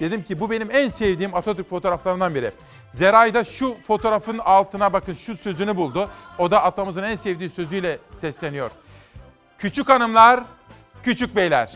[0.00, 2.52] Dedim ki bu benim en sevdiğim Atatürk fotoğraflarından biri.
[2.94, 6.10] Zeray da şu fotoğrafın altına bakın şu sözünü buldu.
[6.38, 8.70] O da atamızın en sevdiği sözüyle sesleniyor.
[9.58, 10.44] Küçük hanımlar,
[11.02, 11.72] küçük beyler.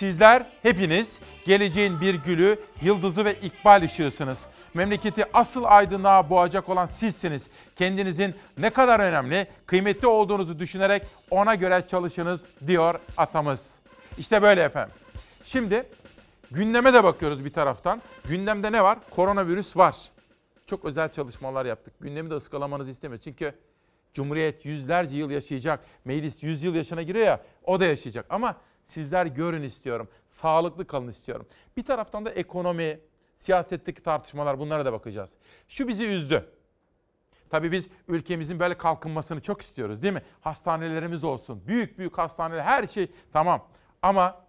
[0.00, 4.46] Sizler hepiniz geleceğin bir gülü, yıldızı ve ikbal ışığısınız.
[4.74, 7.46] Memleketi asıl aydınlığa boğacak olan sizsiniz.
[7.76, 13.78] Kendinizin ne kadar önemli, kıymetli olduğunuzu düşünerek ona göre çalışınız diyor atamız.
[14.18, 14.94] İşte böyle efendim.
[15.44, 15.84] Şimdi
[16.50, 18.02] gündeme de bakıyoruz bir taraftan.
[18.28, 18.98] Gündemde ne var?
[19.10, 19.96] Koronavirüs var.
[20.66, 21.94] Çok özel çalışmalar yaptık.
[22.00, 23.24] Gündemi de ıskalamanızı istemiyoruz.
[23.24, 23.54] Çünkü
[24.14, 25.80] Cumhuriyet yüzlerce yıl yaşayacak.
[26.04, 28.26] Meclis 100 yıl yaşına giriyor ya o da yaşayacak.
[28.30, 28.56] Ama
[28.90, 30.08] sizler görün istiyorum.
[30.28, 31.46] Sağlıklı kalın istiyorum.
[31.76, 33.00] Bir taraftan da ekonomi,
[33.38, 35.30] siyasetteki tartışmalar bunlara da bakacağız.
[35.68, 36.52] Şu bizi üzdü.
[37.50, 40.22] Tabii biz ülkemizin böyle kalkınmasını çok istiyoruz değil mi?
[40.40, 41.62] Hastanelerimiz olsun.
[41.66, 43.68] Büyük büyük hastaneler her şey tamam.
[44.02, 44.44] Ama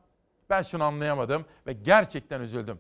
[0.50, 2.80] ben şunu anlayamadım ve gerçekten üzüldüm.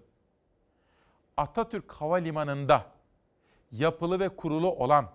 [1.38, 2.86] Atatürk Havalimanı'nda
[3.71, 5.10] yapılı ve kurulu olan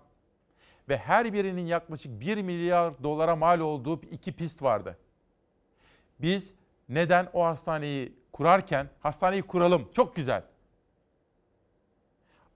[0.89, 4.97] ve her birinin yaklaşık 1 milyar dolara mal olduğu iki pist vardı.
[6.19, 6.53] Biz
[6.89, 10.43] neden o hastaneyi kurarken hastaneyi kuralım çok güzel.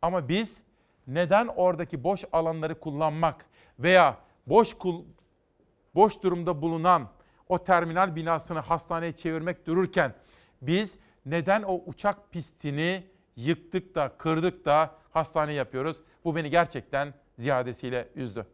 [0.02, 0.62] Ama biz
[1.08, 3.46] neden oradaki boş alanları kullanmak
[3.80, 5.04] veya boş kul,
[5.96, 7.10] boş durumda bulunan
[7.50, 10.14] o terminal binasını hastaneye çevirmek dururken
[10.62, 13.04] biz neden o uçak pistini
[13.36, 15.98] yıktık da kırdık da hastane yapıyoruz?
[16.26, 18.46] Bu beni gerçekten ziyadesiyle üzdü.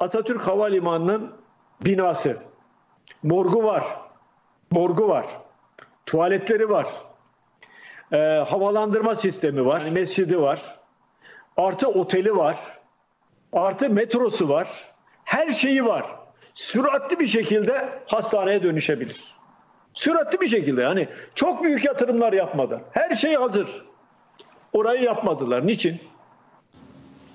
[0.00, 1.34] Atatürk Havalimanı'nın
[1.84, 2.55] binası.
[3.22, 3.84] Morgu var.
[4.70, 5.26] Morgu var.
[6.06, 6.86] Tuvaletleri var.
[8.12, 8.16] Ee,
[8.48, 9.82] havalandırma sistemi var.
[9.92, 10.62] Mescidi var.
[11.56, 12.58] Artı oteli var.
[13.52, 14.68] Artı metrosu var.
[15.24, 16.04] Her şeyi var.
[16.54, 19.24] Süratli bir şekilde hastaneye dönüşebilir.
[19.94, 22.82] Süratli bir şekilde yani çok büyük yatırımlar yapmadan.
[22.90, 23.86] Her şey hazır.
[24.72, 25.66] Orayı yapmadılar.
[25.66, 26.00] Niçin?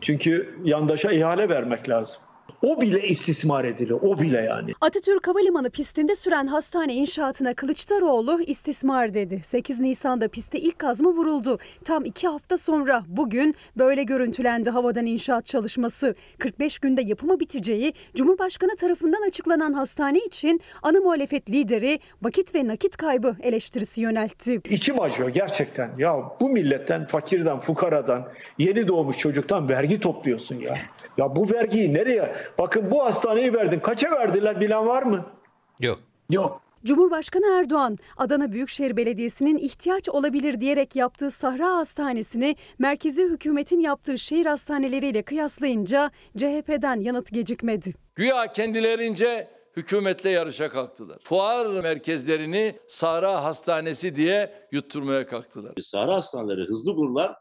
[0.02, 2.22] Çünkü yandaşa ihale vermek lazım.
[2.62, 4.00] O bile istismar ediliyor.
[4.02, 4.72] O bile yani.
[4.82, 9.40] Atatürk Havalimanı pistinde süren hastane inşaatına Kılıçdaroğlu istismar dedi.
[9.44, 11.60] 8 Nisan'da piste ilk kazma vuruldu.
[11.86, 16.16] Tam iki hafta sonra bugün böyle görüntülendi havadan inşaat çalışması.
[16.40, 22.98] 45 günde yapımı biteceği Cumhurbaşkanı tarafından açıklanan hastane için ana muhalefet lideri vakit ve nakit
[22.98, 24.62] kaybı eleştirisi yöneltti.
[24.70, 25.92] İçim acıyor gerçekten.
[25.98, 30.78] Ya bu milletten, fakirden, fukaradan, yeni doğmuş çocuktan vergi topluyorsun ya.
[31.18, 32.34] Ya bu vergiyi nereye?
[32.58, 33.80] Bakın bu hastaneyi verdin.
[33.80, 35.26] Kaça verdiler bilen var mı?
[35.80, 36.00] Yok.
[36.30, 36.62] Yok.
[36.84, 44.46] Cumhurbaşkanı Erdoğan, Adana Büyükşehir Belediyesi'nin ihtiyaç olabilir diyerek yaptığı Sahra Hastanesi'ni merkezi hükümetin yaptığı şehir
[44.46, 47.94] hastaneleriyle kıyaslayınca CHP'den yanıt gecikmedi.
[48.16, 51.18] Güya kendilerince hükümetle yarışa kalktılar.
[51.24, 55.74] Fuar merkezlerini Sahra Hastanesi diye yutturmaya kalktılar.
[55.80, 57.34] Sahra hastaneleri hızlı kurulan,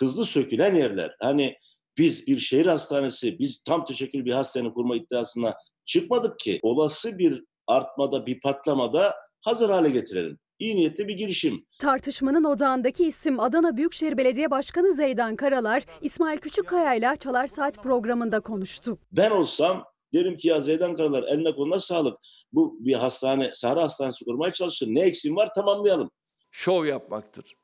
[0.00, 1.16] hızlı sökülen yerler.
[1.20, 1.54] Hani
[1.98, 5.54] biz bir şehir hastanesi, biz tam teşekkül bir hastane kurma iddiasına
[5.84, 6.60] çıkmadık ki.
[6.62, 10.38] Olası bir artmada, bir patlamada hazır hale getirelim.
[10.58, 11.66] İyi niyetli bir girişim.
[11.78, 18.40] Tartışmanın odağındaki isim Adana Büyükşehir Belediye Başkanı Zeydan Karalar, İsmail Küçükkaya ile Çalar Saat programında
[18.40, 18.98] konuştu.
[19.12, 22.18] Ben olsam derim ki ya Zeydan Karalar eline koluna sağlık.
[22.52, 24.86] Bu bir hastane, Sahra Hastanesi kurmaya çalışır.
[24.90, 26.10] Ne eksiğim var tamamlayalım.
[26.50, 27.54] Şov yapmaktır.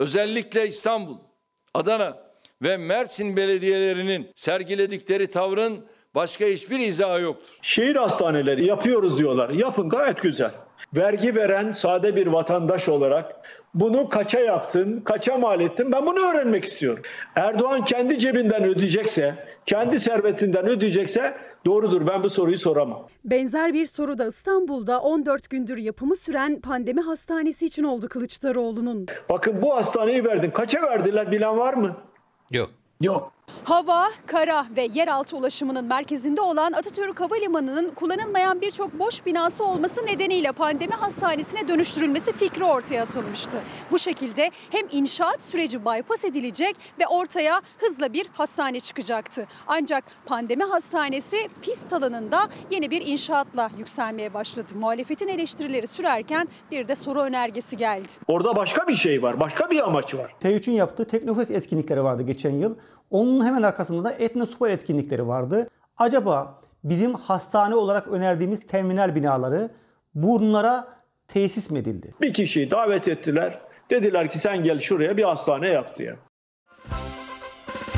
[0.00, 1.16] Özellikle İstanbul,
[1.74, 2.29] Adana
[2.62, 5.78] ve Mersin belediyelerinin sergiledikleri tavrın
[6.14, 7.58] başka hiçbir izahı yoktur.
[7.62, 9.50] Şehir hastaneleri yapıyoruz diyorlar.
[9.50, 10.50] Yapın gayet güzel.
[10.96, 13.36] Vergi veren sade bir vatandaş olarak
[13.74, 17.02] bunu kaça yaptın, kaça mal ettin ben bunu öğrenmek istiyorum.
[17.36, 19.34] Erdoğan kendi cebinden ödeyecekse,
[19.66, 21.34] kendi servetinden ödeyecekse
[21.66, 23.08] doğrudur ben bu soruyu soramam.
[23.24, 29.06] Benzer bir soru da İstanbul'da 14 gündür yapımı süren pandemi hastanesi için oldu Kılıçdaroğlu'nun.
[29.28, 30.50] Bakın bu hastaneyi verdin.
[30.50, 31.96] Kaça verdiler bilen var mı?
[32.50, 32.70] Yok.
[33.00, 33.32] Yok.
[33.64, 40.52] Hava, kara ve yeraltı ulaşımının merkezinde olan Atatürk Havalimanı'nın kullanılmayan birçok boş binası olması nedeniyle
[40.52, 43.58] pandemi hastanesine dönüştürülmesi fikri ortaya atılmıştı.
[43.90, 49.46] Bu şekilde hem inşaat süreci bypass edilecek ve ortaya hızla bir hastane çıkacaktı.
[49.66, 54.70] Ancak pandemi hastanesi pist alanında yeni bir inşaatla yükselmeye başladı.
[54.74, 58.08] Muhalefetin eleştirileri sürerken bir de soru önergesi geldi.
[58.28, 60.34] Orada başka bir şey var, başka bir amaç var.
[60.42, 62.74] T3'ün yaptığı Teknofest etkinlikleri vardı geçen yıl.
[63.10, 65.70] Onun hemen arkasında da Etnospor etkinlikleri vardı.
[65.96, 69.70] Acaba bizim hastane olarak önerdiğimiz terminal binaları
[70.14, 70.88] bunlara
[71.28, 72.12] tesis mi edildi?
[72.20, 73.58] Bir kişiyi davet ettiler.
[73.90, 76.16] Dediler ki sen gel şuraya bir hastane yap diye.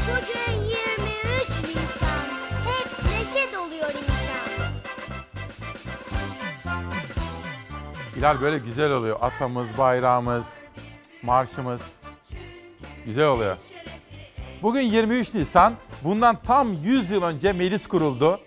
[0.09, 2.25] Bugün 23 Nisan.
[2.67, 4.73] Hep neşe doluyor insan.
[8.17, 9.17] Bilal böyle güzel oluyor.
[9.21, 10.61] Atamız, bayrağımız.
[11.23, 11.81] marşımız.
[13.07, 13.57] Güzel oluyor.
[14.63, 15.75] Bugün 23 Nisan.
[16.05, 18.41] Bundan tam 100 yıl önce meclis kuruldu.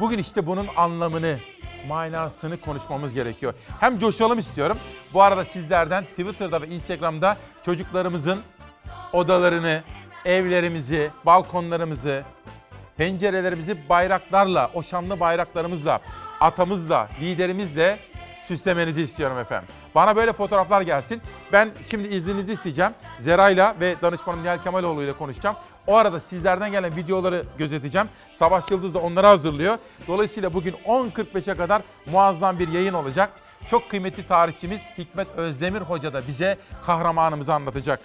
[0.00, 1.38] Bugün işte bunun anlamını,
[1.88, 3.54] manasını konuşmamız gerekiyor.
[3.80, 4.78] Hem coşalım istiyorum.
[5.14, 8.40] Bu arada sizlerden Twitter'da ve Instagram'da çocuklarımızın
[9.12, 9.82] odalarını,
[10.24, 12.22] evlerimizi, balkonlarımızı,
[12.96, 16.00] pencerelerimizi bayraklarla, o şanlı bayraklarımızla,
[16.40, 17.98] atamızla, liderimizle
[18.48, 19.68] süslemenizi istiyorum efendim.
[19.94, 21.22] Bana böyle fotoğraflar gelsin.
[21.52, 22.92] Ben şimdi izninizi isteyeceğim.
[23.20, 25.56] Zeray'la ve danışmanım Nihal Kemaloğlu ile konuşacağım.
[25.86, 28.08] O arada sizlerden gelen videoları gözeteceğim.
[28.34, 29.78] Savaş Yıldız da onları hazırlıyor.
[30.08, 33.30] Dolayısıyla bugün 10.45'e kadar muazzam bir yayın olacak.
[33.70, 38.00] Çok kıymetli tarihçimiz Hikmet Özdemir Hoca da bize kahramanımızı anlatacak.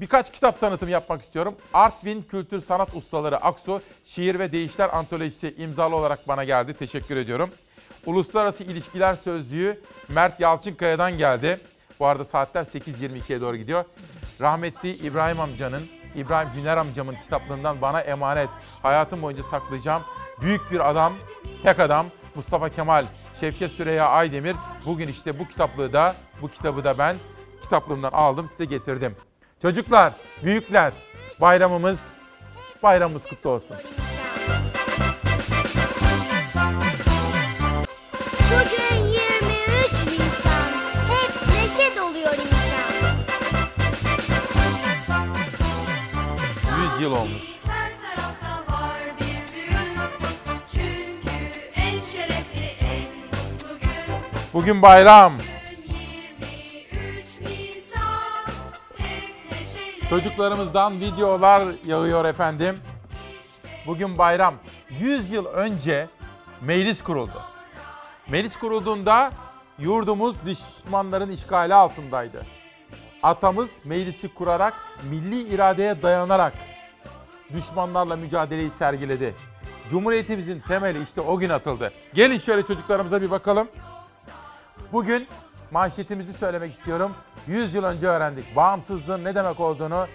[0.00, 1.54] Birkaç kitap tanıtım yapmak istiyorum.
[1.74, 6.74] Artvin Kültür Sanat Ustaları Aksu Şiir ve Değişler Antolojisi imzalı olarak bana geldi.
[6.74, 7.50] Teşekkür ediyorum.
[8.06, 11.60] Uluslararası İlişkiler Sözlüğü Mert Yalçınkaya'dan geldi.
[12.00, 13.84] Bu arada saatler 8.22'ye doğru gidiyor.
[14.40, 15.82] Rahmetli İbrahim amcanın,
[16.14, 18.48] İbrahim Güner amcamın kitaplığından bana emanet.
[18.82, 20.02] Hayatım boyunca saklayacağım.
[20.40, 21.14] Büyük bir adam,
[21.62, 23.06] tek adam Mustafa Kemal,
[23.40, 24.56] Şevket Süreyya Aydemir.
[24.86, 27.16] Bugün işte bu kitaplığı da, bu kitabı da ben
[27.62, 29.16] kitaplığımdan aldım size getirdim.
[29.62, 30.12] Çocuklar,
[30.44, 30.92] büyükler,
[31.40, 32.12] bayramımız,
[32.82, 33.76] bayramımız kutlu olsun.
[47.00, 47.28] Mutlu
[53.80, 53.90] gün
[54.54, 55.32] Bugün bayram.
[55.32, 55.42] 23
[57.40, 58.52] Nisan
[58.98, 62.76] Hep neşeyle Çocuklarımızdan videolar yağıyor efendim.
[63.86, 64.54] Bugün bayram.
[64.90, 66.08] 100 yıl önce
[66.60, 67.42] meclis kuruldu.
[68.28, 69.30] Meclis kurulduğunda
[69.78, 72.46] yurdumuz düşmanların işgali altındaydı.
[73.22, 74.74] Atamız meclisi kurarak,
[75.10, 76.52] milli iradeye dayanarak
[77.54, 79.34] düşmanlarla mücadeleyi sergiledi.
[79.90, 81.92] Cumhuriyetimizin temeli işte o gün atıldı.
[82.14, 83.68] Gelin şöyle çocuklarımıza bir bakalım.
[84.92, 85.28] Bugün
[85.70, 87.14] manşetimizi söylemek istiyorum.
[87.46, 88.56] 100 yıl önce öğrendik.
[88.56, 90.06] Bağımsızlığın ne demek olduğunu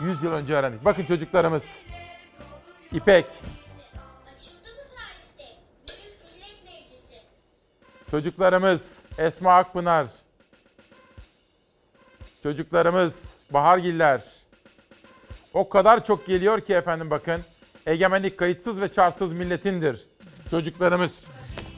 [0.00, 0.84] 100 yıl önce öğrendik.
[0.84, 1.78] Bakın çocuklarımız.
[2.92, 3.26] İpek,
[8.10, 10.06] çocuklarımız Esma Akpınar,
[12.42, 14.39] çocuklarımız Bahargiller.
[15.54, 17.40] O kadar çok geliyor ki efendim bakın.
[17.86, 20.06] Egemenlik kayıtsız ve şartsız milletindir.
[20.50, 21.12] Çocuklarımız.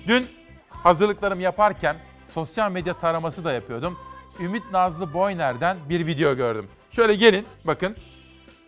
[0.07, 0.27] Dün
[0.68, 1.97] hazırlıklarımı yaparken
[2.35, 3.99] sosyal medya taraması da yapıyordum.
[4.41, 6.68] Ümit Nazlı Boyner'den bir video gördüm.
[6.91, 7.97] Şöyle gelin bakın.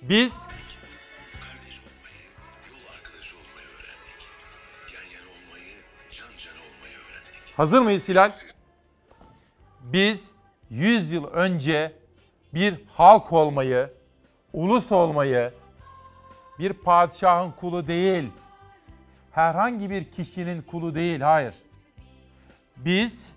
[0.03, 0.33] Biz
[7.57, 8.33] Hazır mıyız Hilal?
[9.81, 10.25] Biz
[10.71, 11.93] 100 yıl önce
[12.55, 13.93] bir halk olmayı,
[14.55, 15.53] ulus olmayı,
[16.59, 18.25] bir padişahın kulu değil,
[19.31, 21.55] herhangi bir kişinin kulu değil, hayır.
[22.77, 23.29] Biz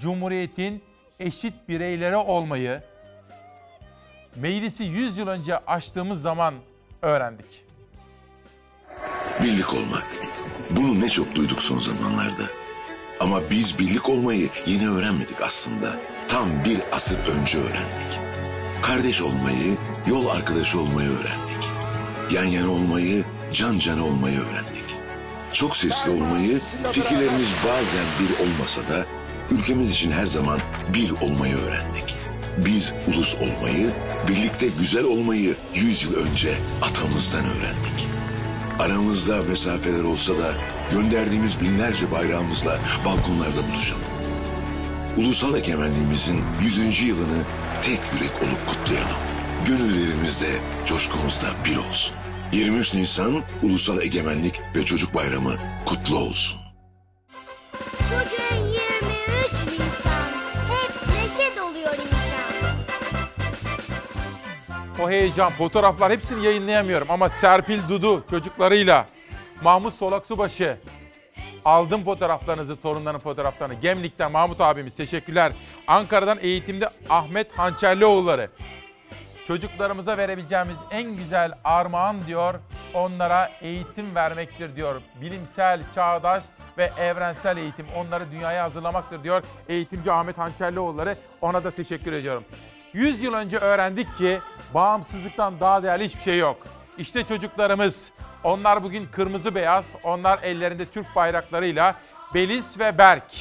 [0.00, 0.82] Cumhuriyet'in
[1.20, 2.82] eşit bireyleri olmayı
[4.36, 6.54] meclisi 100 yıl önce açtığımız zaman
[7.02, 7.64] öğrendik.
[9.42, 10.06] Birlik olmak.
[10.70, 12.42] Bunu ne çok duyduk son zamanlarda.
[13.20, 15.96] Ama biz birlik olmayı yeni öğrenmedik aslında.
[16.28, 18.20] Tam bir asır önce öğrendik.
[18.82, 19.76] Kardeş olmayı,
[20.08, 21.70] yol arkadaşı olmayı öğrendik.
[22.30, 24.84] Yan yana olmayı, can cana olmayı öğrendik.
[25.52, 26.60] Çok sesli olmayı,
[26.92, 29.06] fikirlerimiz bazen bir olmasa da
[29.50, 30.58] ülkemiz için her zaman
[30.94, 32.14] bir olmayı öğrendik.
[32.58, 33.90] Biz ulus olmayı,
[34.28, 38.08] birlikte güzel olmayı 100 yıl önce atamızdan öğrendik.
[38.78, 40.54] Aramızda mesafeler olsa da
[40.92, 44.02] gönderdiğimiz binlerce bayrağımızla balkonlarda buluşalım.
[45.16, 47.02] Ulusal egemenliğimizin 100.
[47.02, 47.42] yılını
[47.82, 49.27] tek yürek olup kutlayalım.
[49.66, 50.46] Gönüllerimizde,
[50.86, 52.16] coşkumuzda bir olsun.
[52.52, 55.54] 23 Nisan Ulusal Egemenlik ve Çocuk Bayramı
[55.86, 56.60] kutlu olsun.
[58.10, 58.78] Bugün 23
[59.78, 60.28] Nisan.
[60.68, 62.74] Hep neşe doluyor insan.
[65.04, 69.06] O heyecan, fotoğraflar hepsini yayınlayamıyorum ama Serpil Dudu çocuklarıyla,
[69.62, 70.78] Mahmut Solak Subaşı,
[71.64, 73.74] aldım fotoğraflarınızı, torunların fotoğraflarını.
[73.74, 75.52] Gemlik'ten Mahmut abimiz teşekkürler.
[75.86, 78.50] Ankara'dan eğitimde Ahmet Hançerlioğulları.
[79.48, 82.54] Çocuklarımıza verebileceğimiz en güzel armağan diyor,
[82.94, 85.02] onlara eğitim vermektir diyor.
[85.20, 86.42] Bilimsel, çağdaş
[86.78, 91.16] ve evrensel eğitim onları dünyaya hazırlamaktır diyor eğitimci Ahmet Hançerlioğulları.
[91.40, 92.44] Ona da teşekkür ediyorum.
[92.92, 94.40] 100 yıl önce öğrendik ki
[94.74, 96.66] bağımsızlıktan daha değerli hiçbir şey yok.
[96.98, 98.10] İşte çocuklarımız.
[98.44, 101.94] Onlar bugün kırmızı beyaz, onlar ellerinde Türk bayraklarıyla
[102.34, 103.32] Beliz ve Berk.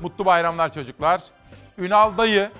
[0.00, 1.22] Mutlu bayramlar çocuklar.
[1.78, 2.50] Ünal dayı,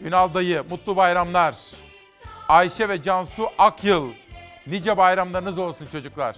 [0.00, 1.56] Ünal dayı mutlu bayramlar.
[2.48, 4.08] Ayşe ve Cansu Akyıl,
[4.66, 6.36] nice bayramlarınız olsun çocuklar.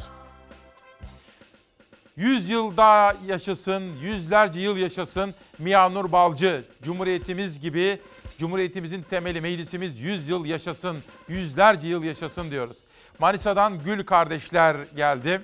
[2.16, 6.64] Yüz yıl daha yaşasın, yüzlerce yıl yaşasın Miyanur Balcı.
[6.82, 8.00] Cumhuriyetimiz gibi,
[8.38, 10.98] Cumhuriyetimizin temeli meclisimiz yüz yıl yaşasın,
[11.28, 12.76] yüzlerce yıl yaşasın diyoruz.
[13.18, 15.40] Manisa'dan Gül kardeşler geldi.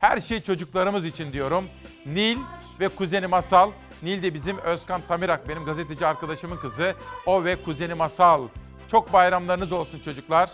[0.00, 1.64] Her şey çocuklarımız için diyorum.
[2.06, 2.38] Nil
[2.80, 3.70] ve kuzeni Masal.
[4.02, 6.94] Nil de bizim Özkan Tamirak, benim gazeteci arkadaşımın kızı.
[7.26, 8.48] O ve kuzeni Masal.
[8.90, 10.50] Çok bayramlarınız olsun çocuklar.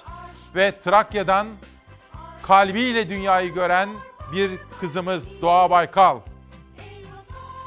[0.55, 1.49] Ve Trakya'dan
[2.43, 3.89] kalbiyle dünyayı gören
[4.33, 6.19] bir kızımız Doğa Baykal.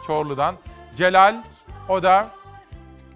[0.07, 0.55] Çorlu'dan.
[0.97, 1.43] Celal,
[1.89, 2.29] o da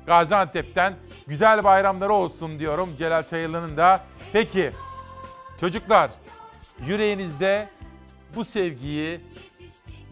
[0.06, 0.94] Gaziantep'ten.
[1.28, 4.04] Güzel bayramları olsun diyorum Celal Çayırlı'nın da.
[4.34, 4.72] Peki
[5.60, 6.12] çocuklar
[6.86, 7.70] yüreğinizde
[8.36, 9.22] bu sevgiyi,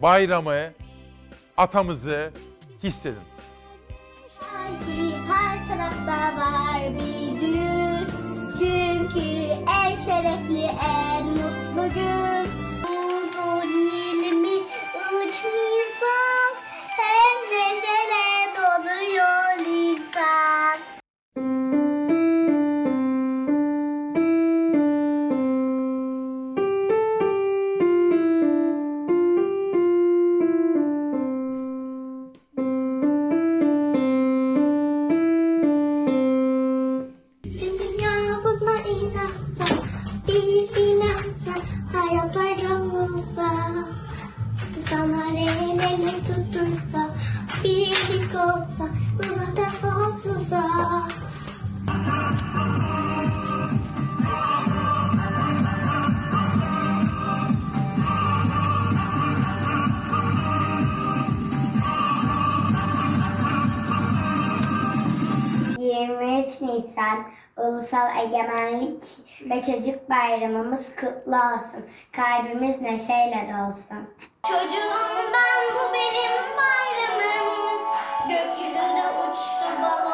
[0.02, 0.70] bayramı,
[1.58, 2.32] atamızı
[2.82, 3.18] hissedin.
[4.28, 8.08] Sanki her tarafta var bir düğün
[8.58, 9.28] Çünkü
[9.84, 12.48] en şerefli en mutlu gün
[12.82, 16.54] Bugün 23 Nisan
[16.96, 20.97] Hem neşeyle doluyor insan
[46.68, 47.10] tuttursa,
[47.64, 48.88] birlik olsa,
[49.20, 50.62] uzaktan sonsuza.
[66.60, 67.24] Nisan
[67.56, 69.02] Ulusal Egemenlik
[69.50, 71.84] ve Çocuk Bayramımız kutlu olsun.
[72.12, 74.08] Kalbimiz neşeyle dolsun.
[74.48, 77.82] Çocuğum ben bu benim bayramım.
[78.28, 80.07] Gökyüzünde uçtu balonlarım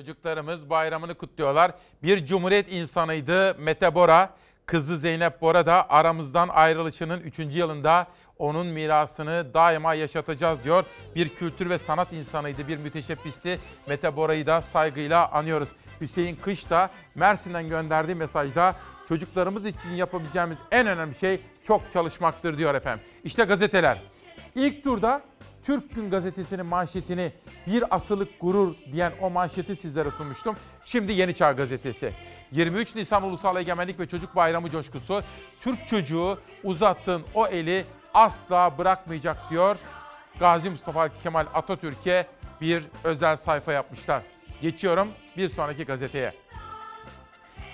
[0.00, 1.72] Çocuklarımız bayramını kutluyorlar.
[2.02, 4.30] Bir cumhuriyet insanıydı Mete Bora.
[4.66, 7.38] Kızı Zeynep Bora da aramızdan ayrılışının 3.
[7.38, 8.06] yılında
[8.38, 10.84] onun mirasını daima yaşatacağız diyor.
[11.14, 13.58] Bir kültür ve sanat insanıydı, bir müteşebbisti.
[13.86, 15.68] Mete Bora'yı da saygıyla anıyoruz.
[16.00, 18.74] Hüseyin Kış da Mersin'den gönderdiği mesajda
[19.08, 23.04] çocuklarımız için yapabileceğimiz en önemli şey çok çalışmaktır diyor efendim.
[23.24, 23.98] İşte gazeteler.
[24.54, 25.22] İlk turda
[25.64, 27.32] Türk Gün Gazetesi'nin manşetini
[27.66, 30.56] bir asılık gurur diyen o manşeti sizlere sunmuştum.
[30.84, 32.12] Şimdi Yeni Çağ Gazetesi.
[32.52, 35.22] 23 Nisan Ulusal Egemenlik ve Çocuk Bayramı coşkusu
[35.62, 37.84] Türk çocuğu uzattığın o eli
[38.14, 39.76] asla bırakmayacak diyor.
[40.38, 42.26] Gazi Mustafa Kemal Atatürk'e
[42.60, 44.22] bir özel sayfa yapmışlar.
[44.62, 46.32] Geçiyorum bir sonraki gazeteye.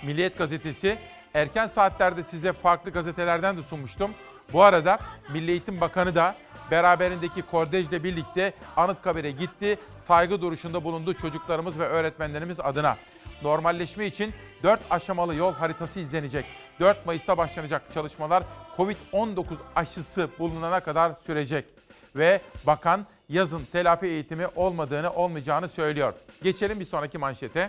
[0.02, 0.98] Milliyet Gazetesi
[1.34, 4.10] erken saatlerde size farklı gazetelerden de sunmuştum.
[4.52, 4.98] Bu arada
[5.32, 6.36] Milli Eğitim Bakanı da
[6.70, 9.78] beraberindeki kordejle birlikte Anıtkabir'e gitti.
[9.98, 12.96] Saygı duruşunda bulundu çocuklarımız ve öğretmenlerimiz adına.
[13.42, 16.44] Normalleşme için 4 aşamalı yol haritası izlenecek.
[16.80, 18.42] 4 Mayıs'ta başlanacak çalışmalar
[18.76, 19.44] Covid-19
[19.76, 21.64] aşısı bulunana kadar sürecek.
[22.16, 26.14] Ve bakan yazın telafi eğitimi olmadığını olmayacağını söylüyor.
[26.42, 27.68] Geçelim bir sonraki manşete.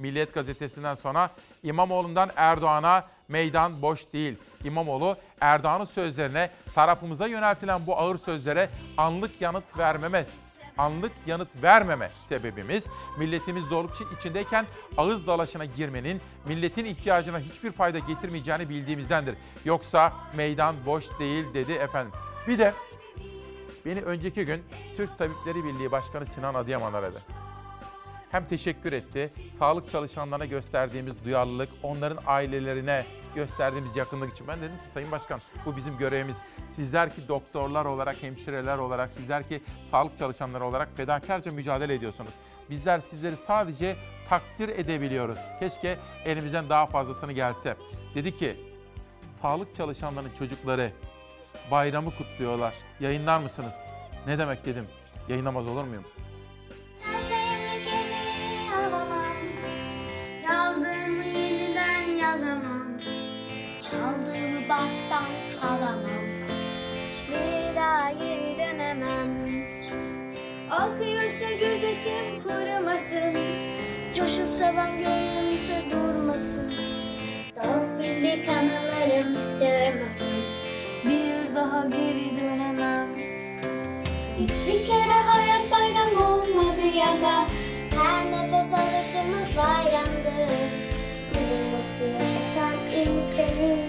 [0.00, 1.30] Milliyet gazetesinden sonra
[1.62, 4.36] İmamoğlu'ndan Erdoğan'a meydan boş değil.
[4.64, 10.26] İmamoğlu Erdoğan'ın sözlerine tarafımıza yöneltilen bu ağır sözlere anlık yanıt vermeme
[10.78, 12.86] anlık yanıt vermeme sebebimiz
[13.18, 19.34] milletimiz zorluk içindeyken ağız dalaşına girmenin milletin ihtiyacına hiçbir fayda getirmeyeceğini bildiğimizdendir.
[19.64, 22.12] Yoksa meydan boş değil dedi efendim.
[22.48, 22.74] Bir de
[23.86, 24.64] beni önceki gün
[24.96, 27.18] Türk Tabipleri Birliği Başkanı Sinan Adıyaman aradı
[28.30, 29.30] hem teşekkür etti.
[29.52, 34.48] Sağlık çalışanlarına gösterdiğimiz duyarlılık, onların ailelerine gösterdiğimiz yakınlık için.
[34.48, 36.36] Ben dedim ki Sayın Başkan bu bizim görevimiz.
[36.76, 42.30] Sizler ki doktorlar olarak, hemşireler olarak, sizler ki sağlık çalışanları olarak fedakarca mücadele ediyorsunuz.
[42.70, 43.96] Bizler sizleri sadece
[44.28, 45.38] takdir edebiliyoruz.
[45.60, 47.76] Keşke elimizden daha fazlasını gelse.
[48.14, 48.56] Dedi ki
[49.30, 50.92] sağlık çalışanlarının çocukları
[51.70, 52.74] bayramı kutluyorlar.
[53.00, 53.74] Yayınlar mısınız?
[54.26, 54.86] Ne demek dedim.
[55.28, 56.04] Yayınlamaz olur muyum?
[62.30, 62.98] Yazamam
[63.80, 66.26] Çaldığımı baştan çalamam.
[67.28, 69.30] Bir daha geri dönemem.
[70.70, 73.34] Akıyorsa gözyaşım kurumasın.
[74.14, 76.72] Coşup seven gönlümse durmasın.
[77.56, 80.44] Dost birlik anılarım çağırmasın.
[81.04, 83.08] Bir daha geri dönemem.
[84.38, 87.46] Hiçbir kere hayat bayram olmadı ya da
[87.96, 90.89] Her nefes alışımız bayramdı
[91.70, 93.80] Mutlu yaşatan iyi senin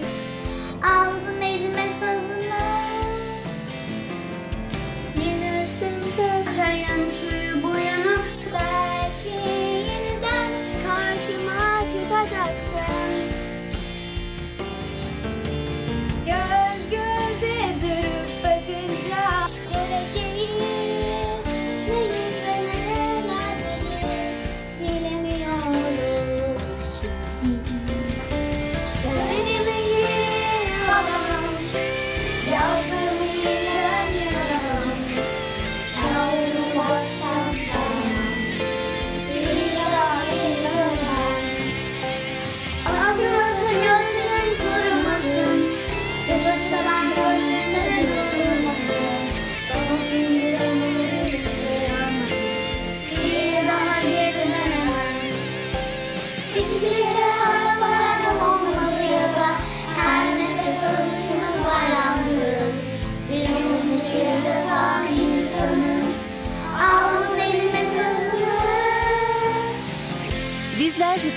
[0.84, 2.41] Aldım elime sazımı
[5.26, 7.51] Yine ısınca çayın suyu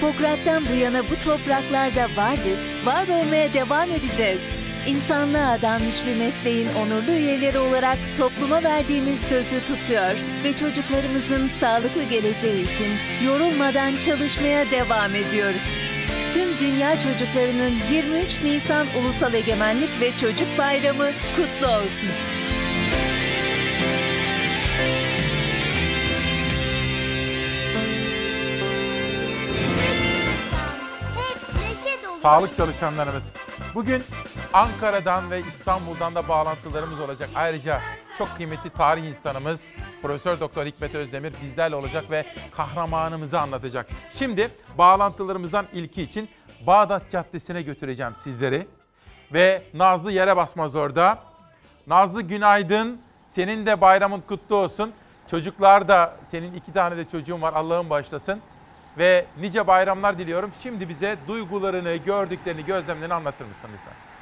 [0.05, 4.41] Hipokrat'tan bu yana bu topraklarda vardık, var olmaya devam edeceğiz.
[4.87, 12.71] İnsanlığa adanmış bir mesleğin onurlu üyeleri olarak topluma verdiğimiz sözü tutuyor ve çocuklarımızın sağlıklı geleceği
[12.71, 12.93] için
[13.27, 15.65] yorulmadan çalışmaya devam ediyoruz.
[16.33, 22.34] Tüm dünya çocuklarının 23 Nisan Ulusal Egemenlik ve Çocuk Bayramı kutlu olsun.
[32.25, 33.23] Sağlık çalışanlarımız.
[33.75, 34.03] Bugün
[34.53, 37.31] Ankara'dan ve İstanbul'dan da bağlantılarımız olacak.
[37.35, 37.81] Ayrıca
[38.19, 39.69] çok kıymetli tarih insanımız
[40.03, 42.25] Profesör Doktor Hikmet Özdemir bizlerle olacak ve
[42.57, 43.87] kahramanımızı anlatacak.
[44.15, 46.29] Şimdi bağlantılarımızdan ilki için
[46.67, 48.67] Bağdat Caddesi'ne götüreceğim sizleri.
[49.33, 51.19] Ve Nazlı yere basmaz orada.
[51.87, 53.01] Nazlı günaydın.
[53.31, 54.93] Senin de bayramın kutlu olsun.
[55.31, 58.41] Çocuklar da senin iki tane de çocuğun var Allah'ın başlasın.
[58.99, 60.51] Ve nice bayramlar diliyorum.
[60.63, 64.14] Şimdi bize duygularını, gördüklerini, gözlemlerini anlatır mısın lütfen?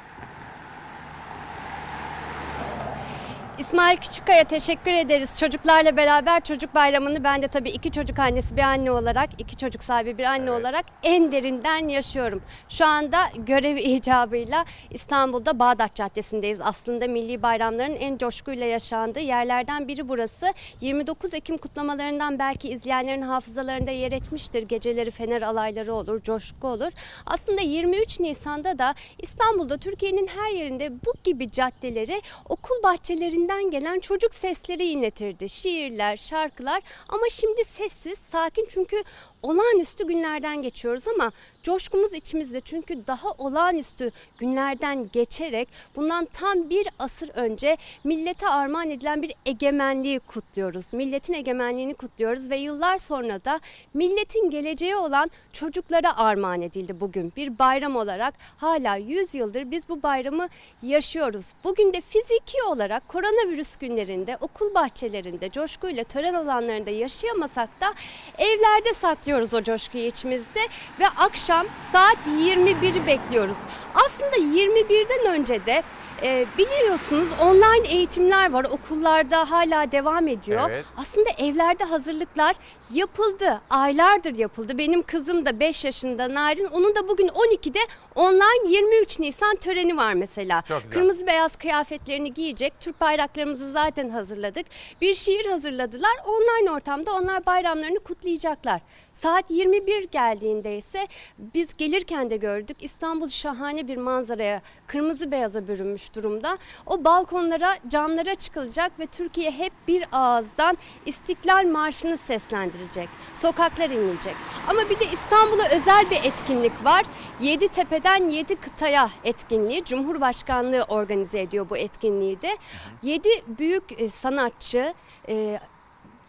[3.63, 5.39] İsmail Küçükkaya teşekkür ederiz.
[5.39, 9.83] Çocuklarla beraber çocuk bayramını ben de tabii iki çocuk annesi bir anne olarak, iki çocuk
[9.83, 12.41] sahibi bir anne olarak en derinden yaşıyorum.
[12.69, 16.59] Şu anda görev icabıyla İstanbul'da Bağdat Caddesi'ndeyiz.
[16.61, 20.53] Aslında milli bayramların en coşkuyla yaşandığı yerlerden biri burası.
[20.81, 24.61] 29 Ekim kutlamalarından belki izleyenlerin hafızalarında yer etmiştir.
[24.61, 26.91] Geceleri fener alayları olur, coşku olur.
[27.25, 34.35] Aslında 23 Nisan'da da İstanbul'da Türkiye'nin her yerinde bu gibi caddeleri okul bahçelerinden gelen çocuk
[34.35, 35.49] sesleri inletirdi.
[35.49, 39.03] Şiirler, şarkılar ama şimdi sessiz, sakin çünkü
[39.43, 41.31] olağanüstü günlerden geçiyoruz ama
[41.63, 49.21] coşkumuz içimizde çünkü daha olağanüstü günlerden geçerek bundan tam bir asır önce millete armağan edilen
[49.21, 50.93] bir egemenliği kutluyoruz.
[50.93, 53.59] Milletin egemenliğini kutluyoruz ve yıllar sonra da
[53.93, 57.33] milletin geleceği olan çocuklara armağan edildi bugün.
[57.35, 60.47] Bir bayram olarak hala 100 yıldır biz bu bayramı
[60.81, 61.53] yaşıyoruz.
[61.63, 67.93] Bugün de fiziki olarak koronavirüs günlerinde okul bahçelerinde coşkuyla tören alanlarında yaşayamasak da
[68.37, 70.59] evlerde saklıyoruz o coşkuyu içimizde
[70.99, 73.57] ve akşam saat 21'i bekliyoruz.
[73.93, 75.83] Aslında 21'den önce de
[76.23, 80.69] e, biliyorsunuz online eğitimler var okullarda hala devam ediyor.
[80.69, 80.85] Evet.
[80.97, 82.55] Aslında evlerde hazırlıklar
[82.93, 83.61] yapıldı.
[83.69, 84.77] Aylardır yapıldı.
[84.77, 86.65] Benim kızım da 5 yaşında Narin.
[86.65, 87.79] Onun da bugün 12'de
[88.15, 90.63] online 23 Nisan töreni var mesela.
[90.91, 92.73] Kırmızı beyaz kıyafetlerini giyecek.
[92.79, 94.65] Türk bayraklarımızı zaten hazırladık.
[95.01, 96.11] Bir şiir hazırladılar.
[96.25, 98.81] Online ortamda onlar bayramlarını kutlayacaklar.
[99.13, 101.07] Saat 21 geldiğinde ise
[101.37, 106.57] biz gelirken de gördük İstanbul şahane bir manzaraya kırmızı beyaza bürünmüş durumda.
[106.85, 113.09] O balkonlara, camlara çıkılacak ve Türkiye hep bir ağızdan İstiklal Marşı'nı seslendirecek.
[113.35, 114.35] Sokaklar inilecek.
[114.67, 117.03] Ama bir de İstanbul'a özel bir etkinlik var.
[117.41, 119.83] Yedi Tepe'den Yedi Kıtaya etkinliği.
[119.83, 122.57] Cumhurbaşkanlığı organize ediyor bu etkinliği de.
[123.03, 124.93] Yedi büyük e, sanatçı,
[125.29, 125.59] e,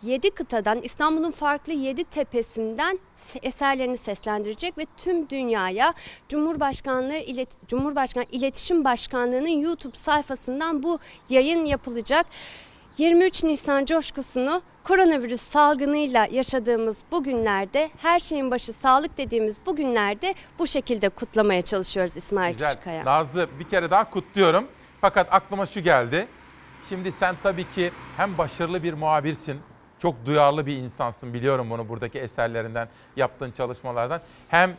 [0.05, 2.99] 7 kıtadan İstanbul'un farklı 7 tepesinden
[3.29, 5.95] se- eserlerini seslendirecek ve tüm dünyaya
[6.29, 10.99] Cumhurbaşkanlığı İlet- Cumhurbaşkanı İletişim Başkanlığı'nın YouTube sayfasından bu
[11.29, 12.27] yayın yapılacak.
[12.99, 20.35] 23 Nisan coşkusunu koronavirüs salgınıyla yaşadığımız bu günlerde her şeyin başı sağlık dediğimiz bu günlerde
[20.59, 22.69] bu şekilde kutlamaya çalışıyoruz İsmail Güzel.
[22.69, 23.05] Küçükkaya.
[23.05, 24.69] Nazlı bir kere daha kutluyorum.
[25.01, 26.27] Fakat aklıma şu geldi.
[26.89, 29.61] Şimdi sen tabii ki hem başarılı bir muhabirsin,
[30.05, 34.21] çok duyarlı bir insansın biliyorum bunu buradaki eserlerinden, yaptığın çalışmalardan.
[34.49, 34.77] Hem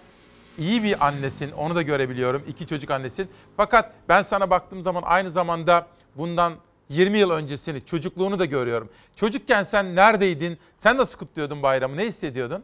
[0.58, 2.44] iyi bir annesin, onu da görebiliyorum.
[2.48, 3.30] İki çocuk annesin.
[3.58, 6.54] Fakat ben sana baktığım zaman aynı zamanda bundan
[6.90, 8.90] 20 yıl öncesini, çocukluğunu da görüyorum.
[9.16, 10.58] Çocukken sen neredeydin?
[10.78, 11.98] Sen nasıl kutluyordun bayramı?
[11.98, 12.64] Ne hissediyordun?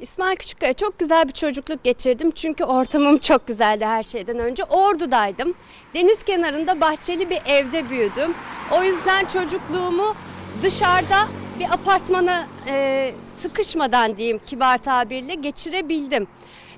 [0.00, 2.30] İsmail Küçükkaya çok güzel bir çocukluk geçirdim.
[2.30, 4.64] Çünkü ortamım çok güzeldi her şeyden önce.
[4.64, 5.54] Ordu'daydım.
[5.94, 8.34] Deniz kenarında bahçeli bir evde büyüdüm.
[8.72, 10.14] O yüzden çocukluğumu
[10.62, 11.28] dışarıda
[11.60, 16.26] bir apartmana e, sıkışmadan diyeyim kibar tabirle geçirebildim.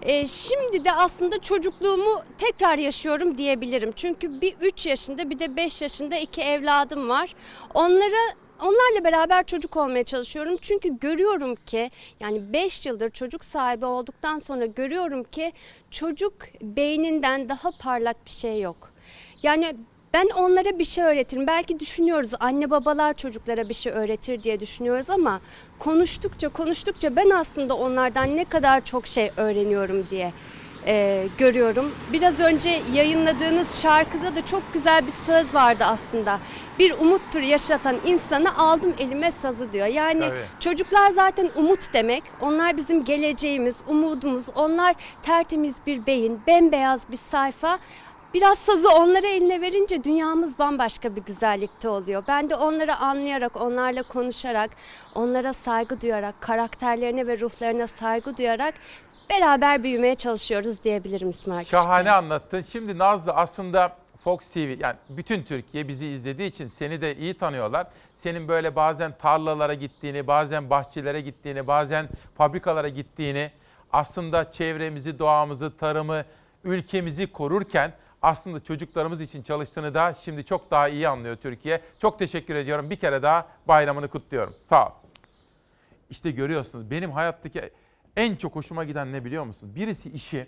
[0.03, 3.93] E, şimdi de aslında çocukluğumu tekrar yaşıyorum diyebilirim.
[3.97, 7.35] Çünkü bir 3 yaşında bir de 5 yaşında iki evladım var.
[7.75, 10.57] Onlara Onlarla beraber çocuk olmaya çalışıyorum.
[10.61, 11.91] Çünkü görüyorum ki
[12.21, 15.53] yani 5 yıldır çocuk sahibi olduktan sonra görüyorum ki
[15.91, 18.93] çocuk beyninden daha parlak bir şey yok.
[19.43, 19.77] Yani
[20.15, 21.47] ben onlara bir şey öğretirim.
[21.47, 25.41] Belki düşünüyoruz anne babalar çocuklara bir şey öğretir diye düşünüyoruz ama
[25.79, 30.33] konuştukça konuştukça ben aslında onlardan ne kadar çok şey öğreniyorum diye
[30.87, 31.95] e, görüyorum.
[32.13, 36.39] Biraz önce yayınladığınız şarkıda da çok güzel bir söz vardı aslında.
[36.79, 39.87] Bir umuttur yaşatan insanı aldım elime sazı diyor.
[39.87, 40.39] Yani Tabii.
[40.61, 42.23] çocuklar zaten umut demek.
[42.41, 44.45] Onlar bizim geleceğimiz, umudumuz.
[44.55, 47.79] Onlar tertemiz bir beyin, bembeyaz bir sayfa.
[48.35, 52.25] Biraz sazı onlara eline verince dünyamız bambaşka bir güzellikte oluyor.
[52.29, 54.71] Ben de onları anlayarak, onlarla konuşarak,
[55.15, 58.75] onlara saygı duyarak, karakterlerine ve ruhlarına saygı duyarak
[59.33, 62.63] beraber büyümeye çalışıyoruz diyebilirim İsmail Şahane anlattın.
[62.63, 67.87] Şimdi Nazlı aslında Fox TV yani bütün Türkiye bizi izlediği için seni de iyi tanıyorlar.
[68.17, 73.51] Senin böyle bazen tarlalara gittiğini, bazen bahçelere gittiğini, bazen fabrikalara gittiğini,
[73.93, 76.25] aslında çevremizi, doğamızı, tarımı,
[76.65, 81.81] ülkemizi korurken aslında çocuklarımız için çalıştığını da şimdi çok daha iyi anlıyor Türkiye.
[82.01, 82.91] Çok teşekkür ediyorum.
[82.91, 84.55] Bir kere daha bayramını kutluyorum.
[84.69, 84.93] Sağ ol.
[86.11, 87.71] İşte görüyorsunuz benim hayattaki
[88.17, 89.75] en çok hoşuma giden ne biliyor musun?
[89.75, 90.47] Birisi işi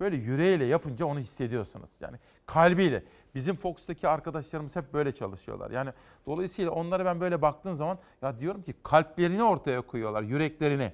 [0.00, 1.90] böyle yüreğiyle yapınca onu hissediyorsunuz.
[2.00, 3.04] Yani kalbiyle.
[3.34, 5.70] Bizim Fox'taki arkadaşlarımız hep böyle çalışıyorlar.
[5.70, 5.90] Yani
[6.26, 10.92] dolayısıyla onlara ben böyle baktığım zaman ya diyorum ki kalplerini ortaya koyuyorlar, yüreklerini.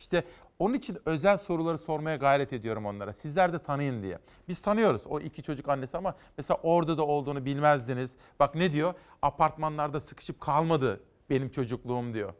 [0.00, 0.24] İşte
[0.58, 3.12] onun için özel soruları sormaya gayret ediyorum onlara.
[3.12, 4.18] Sizler de tanıyın diye.
[4.48, 8.12] Biz tanıyoruz o iki çocuk annesi ama mesela orada da olduğunu bilmezdiniz.
[8.40, 8.94] Bak ne diyor?
[9.22, 12.34] Apartmanlarda sıkışıp kalmadı benim çocukluğum diyor.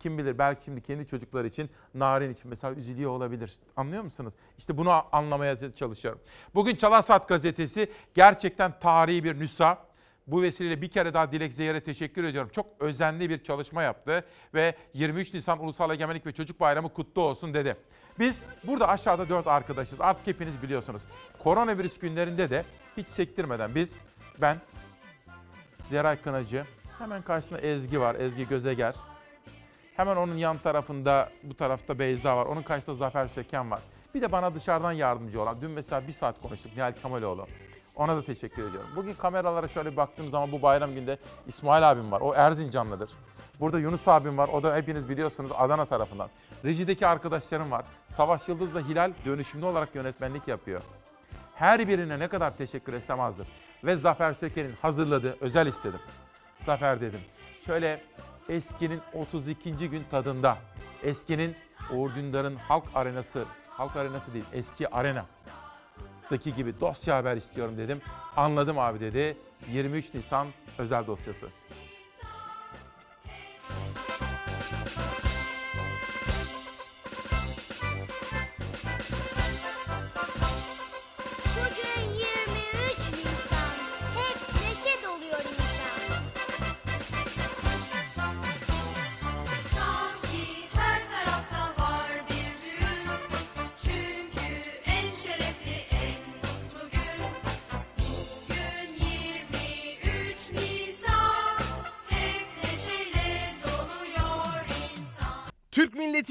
[0.00, 3.58] Kim bilir belki şimdi kendi çocukları için, Narin için mesela üzülüyor olabilir.
[3.76, 4.34] Anlıyor musunuz?
[4.58, 6.20] İşte bunu anlamaya çalışıyorum.
[6.54, 9.78] Bugün Çalar Saat gazetesi gerçekten tarihi bir nüsa.
[10.26, 12.50] Bu vesileyle bir kere daha Dilek Zeyer'e teşekkür ediyorum.
[12.52, 14.24] Çok özenli bir çalışma yaptı
[14.54, 17.76] ve 23 Nisan Ulusal Egemenlik ve Çocuk Bayramı kutlu olsun dedi.
[18.18, 20.00] Biz burada aşağıda dört arkadaşız.
[20.00, 21.02] Artık hepiniz biliyorsunuz.
[21.42, 22.64] Koronavirüs günlerinde de
[22.96, 23.88] hiç sektirmeden biz,
[24.40, 24.56] ben,
[25.90, 26.64] Zeray Kınacı,
[26.98, 28.94] hemen karşısında Ezgi var, Ezgi Gözeger.
[30.00, 32.46] Hemen onun yan tarafında, bu tarafta Beyza var.
[32.46, 33.80] Onun karşısında Zafer Söken var.
[34.14, 37.46] Bir de bana dışarıdan yardımcı olan, dün mesela bir saat konuştuk Nihal Kamaloğlu.
[37.96, 38.90] Ona da teşekkür ediyorum.
[38.96, 42.20] Bugün kameralara şöyle baktığım zaman bu bayram günde İsmail abim var.
[42.20, 43.10] O Erzincanlıdır.
[43.60, 44.48] Burada Yunus abim var.
[44.48, 46.28] O da hepiniz biliyorsunuz Adana tarafından.
[46.64, 47.84] Rejideki arkadaşlarım var.
[48.08, 50.82] Savaş Yıldız'la Hilal dönüşümlü olarak yönetmenlik yapıyor.
[51.54, 53.46] Her birine ne kadar teşekkür etsem azdır.
[53.84, 56.00] Ve Zafer Söken'in hazırladığı, özel istedim.
[56.66, 57.20] Zafer dedim.
[57.66, 58.00] Şöyle
[58.50, 59.90] eskinin 32.
[59.90, 60.58] gün tadında.
[61.02, 61.56] Eskinin
[61.92, 65.26] Uğur Dündar'ın halk arenası, halk arenası değil eski arena
[66.30, 68.00] daki gibi dosya haber istiyorum dedim.
[68.36, 69.36] Anladım abi dedi.
[69.72, 70.46] 23 Nisan
[70.78, 71.46] özel dosyası.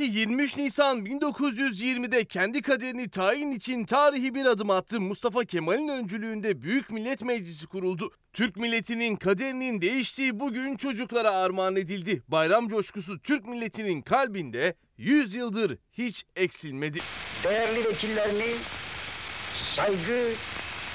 [0.10, 5.02] 23 Nisan 1920'de kendi kaderini tayin için tarihi bir adım attı.
[5.02, 8.12] Mustafa Kemal'in öncülüğünde Büyük Millet Meclisi kuruldu.
[8.34, 12.24] Türk milletinin kaderinin değiştiği bugün çocuklara armağan edildi.
[12.28, 17.00] Bayram coşkusu Türk milletinin kalbinde 100 yıldır hiç eksilmedi.
[17.44, 18.56] Değerli vekillerini
[19.76, 20.34] saygı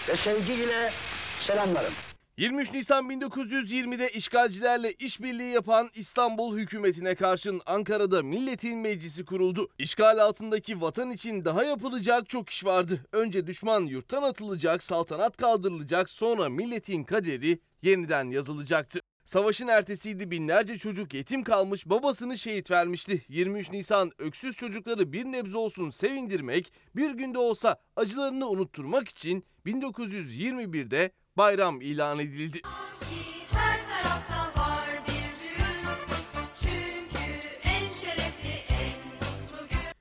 [0.08, 0.92] ve sevgiyle
[1.40, 1.94] selamlarım.
[2.39, 9.68] 23 Nisan 1920'de işgalcilerle işbirliği yapan İstanbul hükümetine karşın Ankara'da Milletin Meclisi kuruldu.
[9.78, 13.01] İşgal altındaki vatan için daha yapılacak çok iş vardı.
[13.12, 19.01] Önce düşman yurttan atılacak, saltanat kaldırılacak, sonra milletin kaderi yeniden yazılacaktı.
[19.24, 23.22] Savaşın ertesiydi binlerce çocuk yetim kalmış babasını şehit vermişti.
[23.28, 31.11] 23 Nisan öksüz çocukları bir nebze olsun sevindirmek, bir günde olsa acılarını unutturmak için 1921'de
[31.37, 32.61] bayram ilan edildi.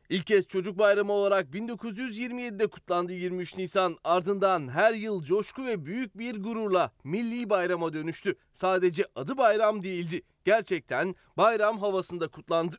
[0.10, 3.98] İlk kez çocuk bayramı olarak 1927'de kutlandı 23 Nisan.
[4.04, 8.36] Ardından her yıl coşku ve büyük bir gururla milli bayrama dönüştü.
[8.52, 10.22] Sadece adı bayram değildi.
[10.46, 12.76] Gerçekten bayram havasında kutlandı.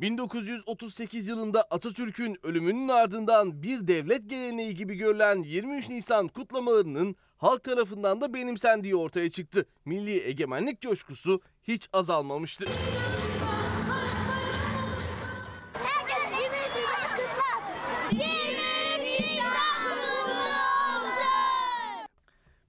[0.00, 8.20] 1938 yılında Atatürk'ün ölümünün ardından bir devlet geleneği gibi görülen 23 Nisan kutlamalarının halk tarafından
[8.20, 9.66] da benimsendiği ortaya çıktı.
[9.84, 12.66] Milli egemenlik coşkusu hiç azalmamıştı.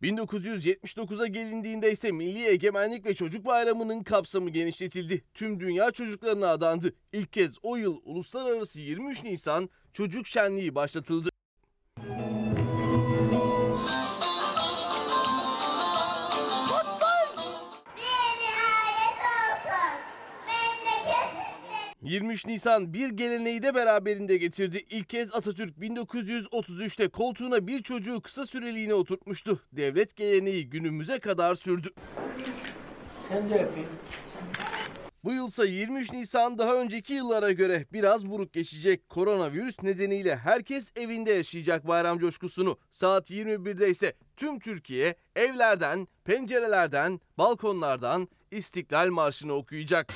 [0.01, 5.23] 1979'a gelindiğinde ise Milli Egemenlik ve Çocuk Bayramı'nın kapsamı genişletildi.
[5.33, 6.93] Tüm dünya çocuklarına adandı.
[7.13, 11.30] İlk kez o yıl uluslararası 23 Nisan Çocuk Şenliği başlatıldı.
[22.11, 24.85] 23 Nisan bir geleneği de beraberinde getirdi.
[24.89, 29.59] İlk kez Atatürk 1933'te koltuğuna bir çocuğu kısa süreliğine oturtmuştu.
[29.71, 31.89] Devlet geleneği günümüze kadar sürdü.
[33.29, 33.89] Sen de öpeyim.
[35.23, 39.09] Bu yılsa 23 Nisan daha önceki yıllara göre biraz buruk geçecek.
[39.09, 42.77] Koronavirüs nedeniyle herkes evinde yaşayacak bayram coşkusunu.
[42.89, 50.13] Saat 21'de ise tüm Türkiye evlerden, pencerelerden, balkonlardan İstiklal Marşı'nı okuyacak.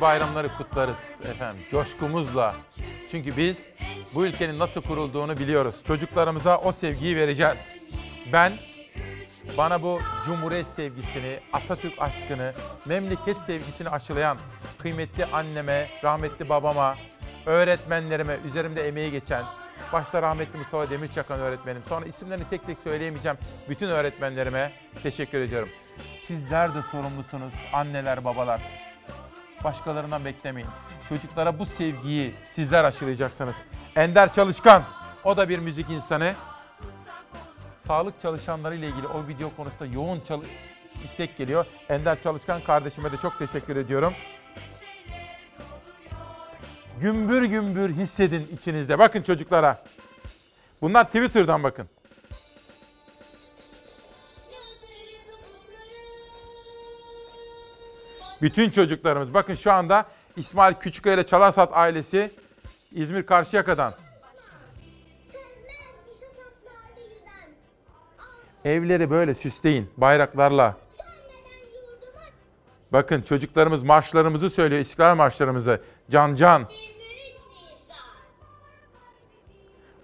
[0.00, 2.54] Bayramları kutlarız efendim coşkumuzla.
[3.10, 3.68] Çünkü biz
[4.14, 5.74] bu ülkenin nasıl kurulduğunu biliyoruz.
[5.86, 7.58] Çocuklarımıza o sevgiyi vereceğiz.
[8.32, 8.52] Ben
[9.58, 12.52] bana bu cumhuriyet sevgisini, Atatürk aşkını,
[12.86, 14.38] memleket sevgisini aşılayan
[14.78, 16.96] kıymetli anneme, rahmetli babama,
[17.46, 19.44] öğretmenlerime, üzerimde emeği geçen,
[19.92, 23.38] başta rahmetli Mustafa Demirçakan öğretmenim, sonra isimlerini tek tek söyleyemeyeceğim
[23.68, 24.72] bütün öğretmenlerime
[25.02, 25.68] teşekkür ediyorum.
[26.22, 28.87] Sizler de sorumlusunuz anneler, babalar.
[29.64, 30.68] Başkalarından beklemeyin.
[31.08, 33.56] Çocuklara bu sevgiyi sizler aşılayacaksınız.
[33.96, 34.82] Ender Çalışkan,
[35.24, 36.34] o da bir müzik insanı.
[37.86, 40.44] Sağlık çalışanları ile ilgili o video konusunda yoğun çalı-
[41.04, 41.66] istek geliyor.
[41.88, 44.14] Ender Çalışkan kardeşime de çok teşekkür ediyorum.
[47.00, 48.98] Gümbür gümbür hissedin içinizde.
[48.98, 49.82] Bakın çocuklara.
[50.82, 51.88] Bunlar Twitter'dan bakın.
[58.42, 59.34] Bütün çocuklarımız.
[59.34, 62.30] Bakın şu anda İsmail Küçüköy ile Çalarsat ailesi
[62.92, 63.92] İzmir Karşıyaka'dan.
[68.64, 70.76] Evleri böyle süsleyin bayraklarla.
[72.92, 75.80] Bakın çocuklarımız marşlarımızı söylüyor, İstiklal marşlarımızı.
[76.10, 76.68] Can can.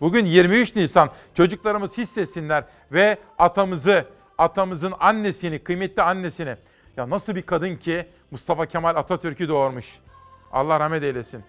[0.01, 4.07] Bugün 23 Nisan çocuklarımız hissetsinler ve atamızı,
[4.39, 6.57] atamızın annesini, kıymetli annesini.
[6.97, 9.99] Ya nasıl bir kadın ki Mustafa Kemal Atatürk'ü doğurmuş.
[10.53, 11.45] Allah rahmet eylesin.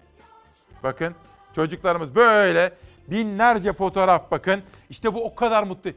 [0.82, 1.14] Bakın
[1.54, 2.72] çocuklarımız böyle
[3.08, 4.62] binlerce fotoğraf bakın.
[4.90, 5.90] İşte bu o kadar mutlu.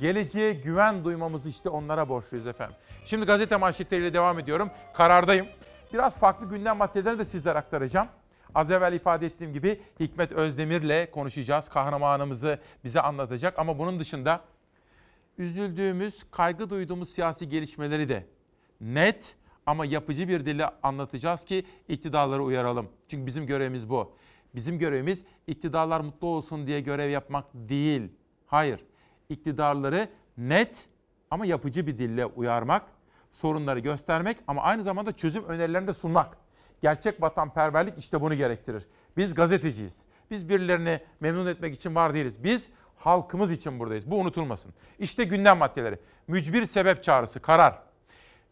[0.00, 2.76] Geleceğe güven duymamızı işte onlara borçluyuz efendim.
[3.04, 4.70] Şimdi gazete manşetleriyle devam ediyorum.
[4.94, 5.46] Karardayım.
[5.92, 8.08] Biraz farklı gündem maddelerini de sizlere aktaracağım.
[8.54, 11.68] Az evvel ifade ettiğim gibi Hikmet Özdemir'le konuşacağız.
[11.68, 14.40] Kahramanımızı bize anlatacak ama bunun dışında
[15.38, 18.26] üzüldüğümüz, kaygı duyduğumuz siyasi gelişmeleri de
[18.82, 22.88] net ama yapıcı bir dille anlatacağız ki iktidarları uyaralım.
[23.08, 24.12] Çünkü bizim görevimiz bu.
[24.54, 28.02] Bizim görevimiz iktidarlar mutlu olsun diye görev yapmak değil.
[28.46, 28.84] Hayır.
[29.28, 30.08] İktidarları
[30.38, 30.88] net
[31.30, 32.82] ama yapıcı bir dille uyarmak,
[33.32, 36.36] sorunları göstermek ama aynı zamanda çözüm önerilerini de sunmak.
[36.82, 38.86] Gerçek vatanperverlik işte bunu gerektirir.
[39.16, 40.02] Biz gazeteciyiz.
[40.30, 42.44] Biz birilerini memnun etmek için var değiliz.
[42.44, 44.10] Biz halkımız için buradayız.
[44.10, 44.74] Bu unutulmasın.
[44.98, 45.98] İşte gündem maddeleri.
[46.28, 47.91] Mücbir sebep çağrısı, karar.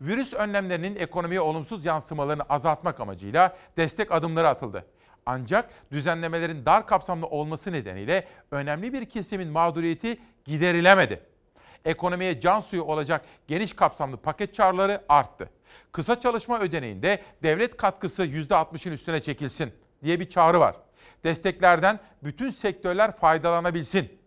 [0.00, 4.84] Virüs önlemlerinin ekonomiye olumsuz yansımalarını azaltmak amacıyla destek adımları atıldı.
[5.26, 11.20] Ancak düzenlemelerin dar kapsamlı olması nedeniyle önemli bir kesimin mağduriyeti giderilemedi.
[11.84, 15.50] Ekonomiye can suyu olacak geniş kapsamlı paket çağrıları arttı.
[15.92, 19.72] Kısa çalışma ödeneğinde devlet katkısı %60'ın üstüne çekilsin
[20.02, 20.76] diye bir çağrı var.
[21.24, 24.20] Desteklerden bütün sektörler faydalanabilsin.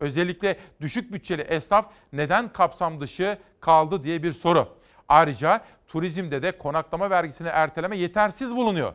[0.00, 4.79] Özellikle düşük bütçeli esnaf neden kapsam dışı kaldı diye bir soru.
[5.10, 8.92] Ayrıca turizmde de konaklama vergisini erteleme yetersiz bulunuyor.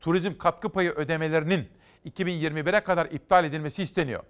[0.00, 1.68] Turizm katkı payı ödemelerinin
[2.06, 4.22] 2021'e kadar iptal edilmesi isteniyor.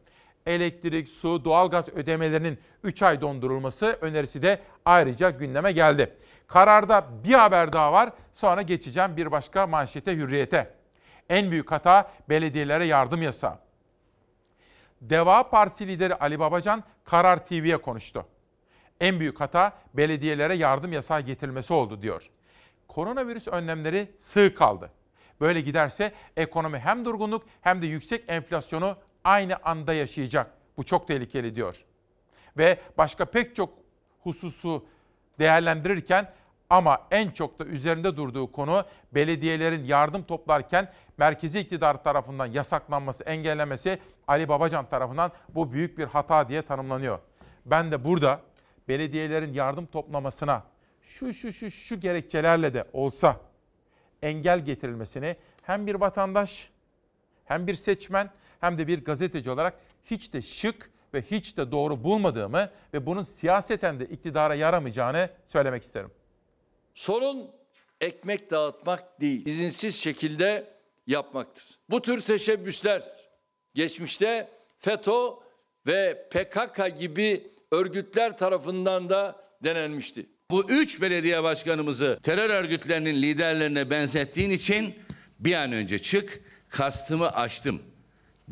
[0.47, 6.17] Elektrik, su, doğalgaz ödemelerinin 3 ay dondurulması önerisi de ayrıca gündeme geldi.
[6.47, 8.13] Kararda bir haber daha var.
[8.33, 10.75] Sonra geçeceğim bir başka manşete hürriyete.
[11.29, 13.59] En büyük hata belediyelere yardım yasağı.
[15.01, 18.27] Deva Partisi lideri Ali Babacan Karar TV'ye konuştu.
[19.03, 22.31] En büyük hata belediyelere yardım yasağı getirilmesi oldu diyor.
[22.89, 24.91] Koronavirüs önlemleri sığ kaldı.
[25.41, 30.51] Böyle giderse ekonomi hem durgunluk hem de yüksek enflasyonu aynı anda yaşayacak.
[30.77, 31.85] Bu çok tehlikeli diyor.
[32.57, 33.71] Ve başka pek çok
[34.23, 34.87] hususu
[35.39, 36.33] değerlendirirken
[36.71, 38.85] ama en çok da üzerinde durduğu konu
[39.15, 43.99] belediyelerin yardım toplarken merkezi iktidar tarafından yasaklanması, engellemesi
[44.29, 47.19] Ali Babacan tarafından bu büyük bir hata diye tanımlanıyor.
[47.67, 48.41] Ben de burada
[48.89, 50.65] belediyelerin yardım toplamasına
[51.03, 53.41] şu şu şu şu gerekçelerle de olsa
[54.23, 56.71] engel getirilmesini hem bir vatandaş
[57.45, 58.31] hem bir seçmen
[58.61, 59.75] hem de bir gazeteci olarak
[60.05, 65.83] hiç de şık ve hiç de doğru bulmadığımı ve bunun siyaseten de iktidara yaramayacağını söylemek
[65.83, 66.11] isterim.
[66.95, 67.51] Sorun
[68.01, 70.67] ekmek dağıtmak değil, izinsiz şekilde
[71.07, 71.79] yapmaktır.
[71.91, 73.03] Bu tür teşebbüsler
[73.75, 75.31] geçmişte FETÖ
[75.87, 80.27] ve PKK gibi örgütler tarafından da denenmişti.
[80.51, 84.95] Bu üç belediye başkanımızı terör örgütlerinin liderlerine benzettiğin için
[85.39, 87.83] bir an önce çık, kastımı açtım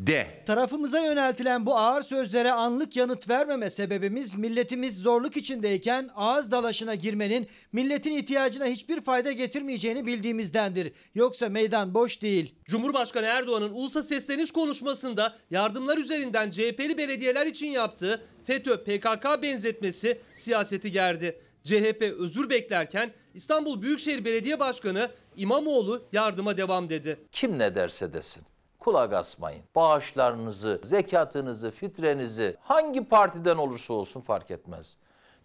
[0.07, 0.27] de.
[0.45, 7.47] Tarafımıza yöneltilen bu ağır sözlere anlık yanıt vermeme sebebimiz milletimiz zorluk içindeyken ağız dalaşına girmenin
[7.71, 10.91] milletin ihtiyacına hiçbir fayda getirmeyeceğini bildiğimizdendir.
[11.15, 12.55] Yoksa meydan boş değil.
[12.65, 20.91] Cumhurbaşkanı Erdoğan'ın ulusa sesleniş konuşmasında yardımlar üzerinden CHP'li belediyeler için yaptığı FETÖ PKK benzetmesi siyaseti
[20.91, 21.39] gerdi.
[21.63, 27.19] CHP özür beklerken İstanbul Büyükşehir Belediye Başkanı İmamoğlu yardıma devam dedi.
[27.31, 28.50] Kim ne derse desin.
[28.81, 29.63] Kulak asmayın.
[29.75, 34.97] Bağışlarınızı, zekatınızı, fitrenizi hangi partiden olursa olsun fark etmez.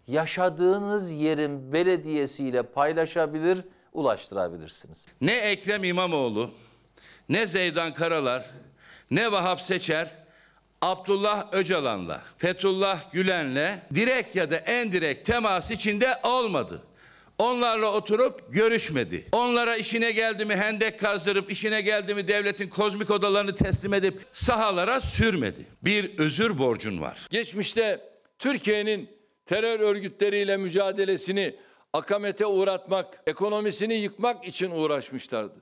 [0.07, 3.59] Yaşadığınız yerin belediyesiyle paylaşabilir,
[3.93, 5.05] ulaştırabilirsiniz.
[5.21, 6.51] Ne Ekrem İmamoğlu,
[7.29, 8.45] ne Zeydan Karalar,
[9.11, 10.11] ne Vahap Seçer,
[10.81, 16.81] Abdullah Öcalan'la, Fethullah Gülen'le direkt ya da en direkt temas içinde olmadı.
[17.37, 19.25] Onlarla oturup görüşmedi.
[19.31, 25.01] Onlara işine geldi mi hendek kazdırıp, işine geldi mi devletin kozmik odalarını teslim edip sahalara
[25.01, 25.65] sürmedi.
[25.83, 27.27] Bir özür borcun var.
[27.29, 28.09] Geçmişte
[28.39, 29.09] Türkiye'nin
[29.45, 31.55] terör örgütleriyle mücadelesini
[31.93, 35.61] akamete uğratmak, ekonomisini yıkmak için uğraşmışlardı.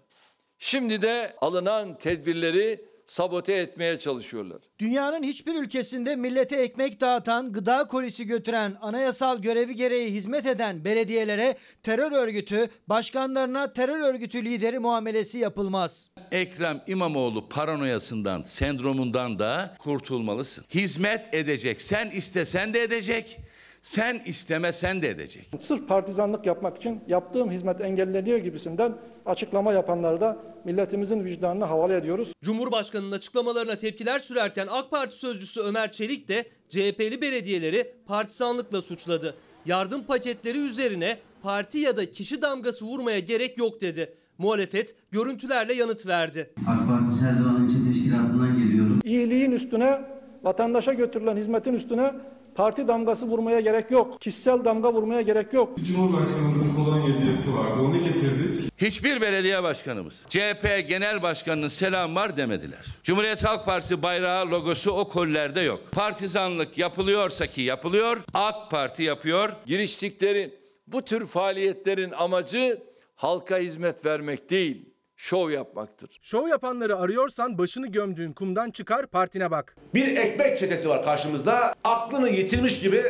[0.59, 4.61] Şimdi de alınan tedbirleri sabote etmeye çalışıyorlar.
[4.79, 11.55] Dünyanın hiçbir ülkesinde millete ekmek dağıtan, gıda kolisi götüren, anayasal görevi gereği hizmet eden belediyelere
[11.83, 16.11] terör örgütü, başkanlarına terör örgütü lideri muamelesi yapılmaz.
[16.31, 20.65] Ekrem İmamoğlu paranoyasından, sendromundan da kurtulmalısın.
[20.73, 21.81] Hizmet edecek.
[21.81, 23.39] Sen istesen de edecek.
[23.85, 25.49] Sen istemesen de edecek.
[25.61, 28.93] Sırf partizanlık yapmak için yaptığım hizmet engelleniyor gibisinden
[29.25, 32.31] açıklama yapanları da milletimizin vicdanına havale ediyoruz.
[32.43, 39.35] Cumhurbaşkanının açıklamalarına tepkiler sürerken AK Parti sözcüsü Ömer Çelik de CHP'li belediyeleri partisanlıkla suçladı.
[39.65, 44.13] Yardım paketleri üzerine parti ya da kişi damgası vurmaya gerek yok dedi.
[44.37, 46.49] Muhalefet görüntülerle yanıt verdi.
[46.67, 48.99] AK Parti Serdivan İlçe Teşkilatı'ndan geliyorum.
[49.03, 50.01] İyiliğin üstüne,
[50.43, 52.11] vatandaşa götürülen hizmetin üstüne
[52.55, 54.21] parti damgası vurmaya gerek yok.
[54.21, 55.77] Kişisel damga vurmaya gerek yok.
[55.83, 57.81] Cumhurbaşkanımızın kolonya hediyesi vardı.
[57.81, 58.71] Onu getirdik.
[58.77, 62.85] Hiçbir belediye başkanımız CHP Genel Başkanı'nın selam var demediler.
[63.03, 65.79] Cumhuriyet Halk Partisi bayrağı logosu o kollerde yok.
[65.91, 69.49] Partizanlık yapılıyorsa ki yapılıyor, AK Parti yapıyor.
[69.65, 70.53] Giriştikleri
[70.87, 72.81] bu tür faaliyetlerin amacı
[73.15, 76.19] halka hizmet vermek değil, şov yapmaktır.
[76.21, 79.75] Şov yapanları arıyorsan başını gömdüğün kumdan çıkar partine bak.
[79.93, 81.73] Bir ekmek çetesi var karşımızda.
[81.83, 83.03] Aklını yitirmiş gibi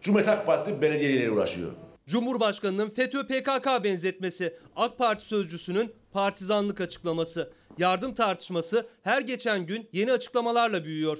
[0.00, 1.72] Cumhuriyet Halk Partisi belediyeleriyle uğraşıyor.
[2.06, 10.12] Cumhurbaşkanının FETÖ PKK benzetmesi, AK Parti sözcüsünün partizanlık açıklaması, yardım tartışması her geçen gün yeni
[10.12, 11.18] açıklamalarla büyüyor.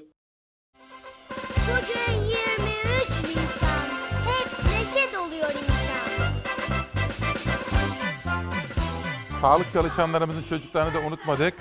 [9.41, 11.55] Sağlık çalışanlarımızın çocuklarını da unutmadık.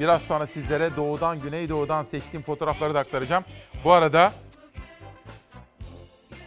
[0.00, 3.44] Biraz sonra sizlere doğudan güneydoğudan seçtiğim fotoğrafları da aktaracağım.
[3.84, 4.32] Bu arada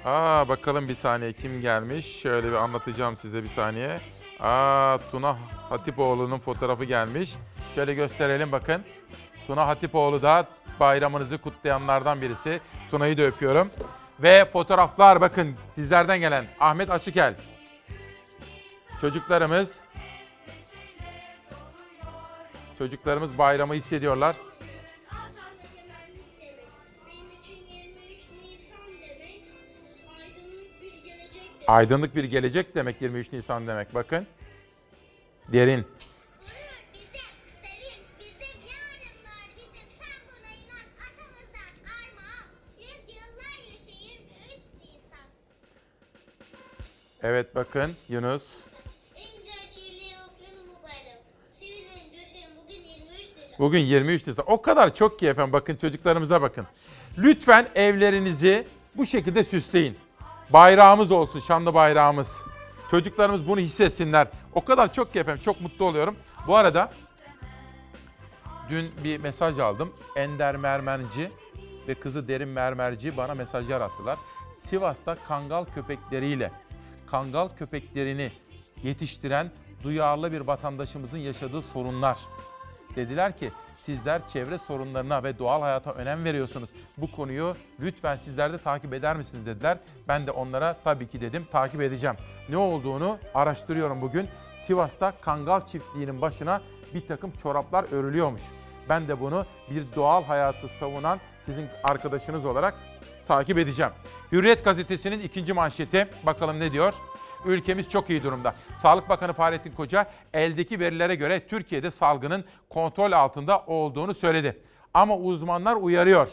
[0.05, 2.21] Aa bakalım bir saniye kim gelmiş?
[2.21, 3.99] Şöyle bir anlatacağım size bir saniye.
[4.39, 5.37] Aa Tuna
[5.69, 7.35] Hatipoğlu'nun fotoğrafı gelmiş.
[7.75, 8.83] Şöyle gösterelim bakın.
[9.47, 10.45] Tuna Hatipoğlu da
[10.79, 12.59] bayramınızı kutlayanlardan birisi.
[12.91, 13.69] Tuna'yı da öpüyorum.
[14.19, 17.35] Ve fotoğraflar bakın sizlerden gelen Ahmet Açıkel.
[19.01, 19.71] Çocuklarımız
[22.77, 24.35] Çocuklarımız bayramı hissediyorlar.
[27.07, 29.41] Benim için 23 Nisan demek
[30.19, 31.69] aydınlık bir gelecek demek.
[31.69, 34.27] Aydınlık bir gelecek demek 23 Nisan demek bakın.
[35.47, 35.85] Derin.
[42.79, 45.29] Yüzyıllar yaşa 23 Nisan.
[47.23, 48.43] Evet bakın Yunus.
[53.59, 54.45] Bugün 23 Nisan.
[54.47, 56.67] O kadar çok ki efendim bakın çocuklarımıza bakın.
[57.17, 59.97] Lütfen evlerinizi bu şekilde süsleyin.
[60.49, 62.41] Bayrağımız olsun, şanlı bayrağımız.
[62.91, 64.27] Çocuklarımız bunu hissetsinler.
[64.53, 66.15] O kadar çok ki efendim çok mutlu oluyorum.
[66.47, 66.91] Bu arada
[68.69, 69.93] dün bir mesaj aldım.
[70.15, 71.31] Ender Mermerci
[71.87, 74.19] ve kızı Derin Mermerci bana mesajlar attılar.
[74.57, 76.51] Sivas'ta kangal köpekleriyle
[77.07, 78.31] kangal köpeklerini
[78.83, 79.51] yetiştiren
[79.83, 82.17] duyarlı bir vatandaşımızın yaşadığı sorunlar.
[82.97, 86.69] Dediler ki sizler çevre sorunlarına ve doğal hayata önem veriyorsunuz.
[86.97, 89.77] Bu konuyu lütfen sizler de takip eder misiniz dediler.
[90.07, 92.15] Ben de onlara tabii ki dedim takip edeceğim.
[92.49, 94.27] Ne olduğunu araştırıyorum bugün.
[94.59, 96.61] Sivas'ta kangal çiftliğinin başına
[96.93, 98.41] bir takım çoraplar örülüyormuş.
[98.89, 102.73] Ben de bunu bir doğal hayatı savunan sizin arkadaşınız olarak
[103.27, 103.91] takip edeceğim.
[104.31, 106.93] Hürriyet gazetesinin ikinci manşeti bakalım ne diyor?
[107.47, 108.53] Ülkemiz çok iyi durumda.
[108.77, 114.61] Sağlık Bakanı Fahrettin Koca eldeki verilere göre Türkiye'de salgının kontrol altında olduğunu söyledi.
[114.93, 116.29] Ama uzmanlar uyarıyor.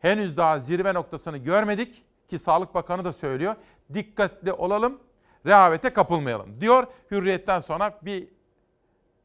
[0.00, 3.54] Henüz daha zirve noktasını görmedik ki Sağlık Bakanı da söylüyor.
[3.94, 5.00] Dikkatli olalım,
[5.46, 6.86] rehavete kapılmayalım diyor.
[7.10, 8.28] Hürriyetten sonra bir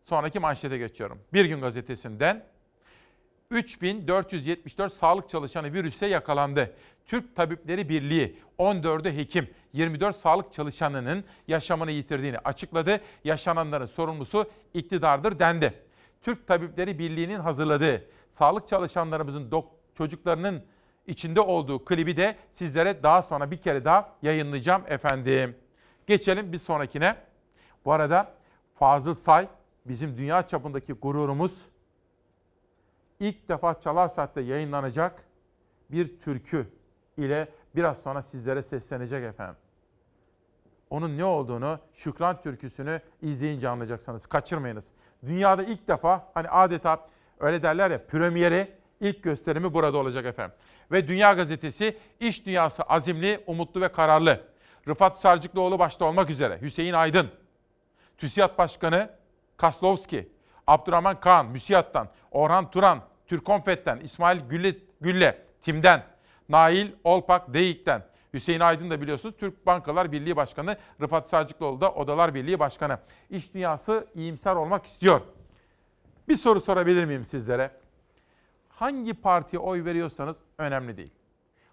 [0.06, 1.20] sonraki manşete geçiyorum.
[1.34, 2.44] Bir gün gazetesinden
[3.54, 6.74] 3474 sağlık çalışanı virüse yakalandı.
[7.06, 13.02] Türk Tabipleri Birliği 14'ü hekim 24 sağlık çalışanının yaşamını yitirdiğini açıkladı.
[13.24, 15.74] Yaşananların sorumlusu iktidardır dendi.
[16.22, 19.52] Türk Tabipleri Birliği'nin hazırladığı sağlık çalışanlarımızın
[19.98, 20.64] çocuklarının
[21.08, 25.56] içinde olduğu klibi de sizlere daha sonra bir kere daha yayınlayacağım efendim.
[26.08, 27.16] Geçelim bir sonrakine.
[27.86, 28.34] Bu arada
[28.76, 29.48] Fazıl Say
[29.86, 31.66] bizim dünya çapındaki gururumuz
[33.24, 35.24] ilk defa Çalar Saat'te yayınlanacak
[35.92, 36.68] bir türkü
[37.18, 39.56] ile biraz sonra sizlere seslenecek efendim.
[40.90, 44.26] Onun ne olduğunu, Şükran türküsünü izleyince anlayacaksınız.
[44.26, 44.86] Kaçırmayınız.
[45.26, 47.08] Dünyada ilk defa hani adeta
[47.40, 50.56] öyle derler ya premieri, ilk gösterimi burada olacak efendim.
[50.92, 54.44] Ve Dünya Gazetesi iş dünyası azimli, umutlu ve kararlı.
[54.88, 57.28] Rıfat Sarcıklıoğlu başta olmak üzere Hüseyin Aydın,
[58.18, 59.10] TÜSİAD Başkanı
[59.58, 60.32] Kaslovski,
[60.68, 66.04] Abdurrahman Kaan, MÜSİAD'dan, Orhan Turan, Türkonfet'ten, İsmail Gülle, Gülle, Tim'den,
[66.50, 68.04] Nail Olpak, DEİK'ten,
[68.34, 73.00] Hüseyin Aydın da biliyorsunuz Türk Bankalar Birliği Başkanı, Rıfat Sarcıklıoğlu da Odalar Birliği Başkanı.
[73.30, 75.22] İş dünyası iyimser olmak istiyor.
[76.28, 77.72] Bir soru sorabilir miyim sizlere?
[78.70, 81.12] Hangi partiye oy veriyorsanız önemli değil.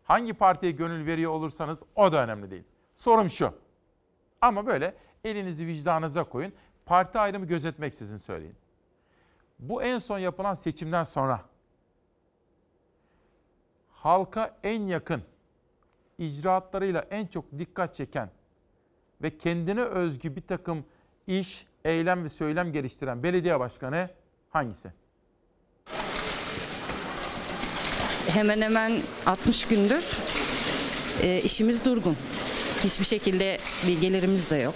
[0.05, 2.65] Hangi partiye gönül veriyor olursanız o da önemli değil.
[2.97, 3.53] Sorum şu.
[4.41, 4.95] Ama böyle
[5.25, 6.53] elinizi vicdanınıza koyun.
[6.87, 8.60] Parti ayrımı gözetmeksizin söyleyin.
[9.61, 11.45] Bu en son yapılan seçimden sonra
[13.91, 15.23] halka en yakın,
[16.19, 18.31] icraatlarıyla en çok dikkat çeken
[19.23, 20.85] ve kendine özgü bir takım
[21.27, 24.11] iş, eylem ve söylem geliştiren belediye başkanı
[24.51, 24.93] hangisi?
[28.31, 28.93] hemen hemen
[29.27, 30.05] 60 gündür
[31.23, 32.17] e, işimiz durgun.
[32.85, 34.75] Hiçbir şekilde bir gelirimiz de yok.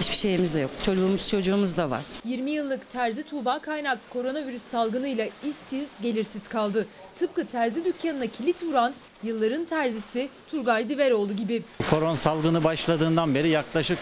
[0.00, 0.70] Hiçbir şeyimiz de yok.
[0.82, 2.00] Çocuğumuz çocuğumuz da var.
[2.24, 6.86] 20 yıllık terzi Tuğba Kaynak koronavirüs salgınıyla işsiz, gelirsiz kaldı.
[7.14, 11.62] Tıpkı terzi dükkanına kilit vuran yılların terzisi Turgay Diveroğlu gibi.
[11.90, 13.98] Koron salgını başladığından beri yaklaşık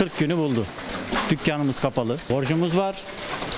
[0.00, 0.66] 40 günü buldu.
[1.30, 2.16] Dükkanımız kapalı.
[2.30, 3.02] Borcumuz var.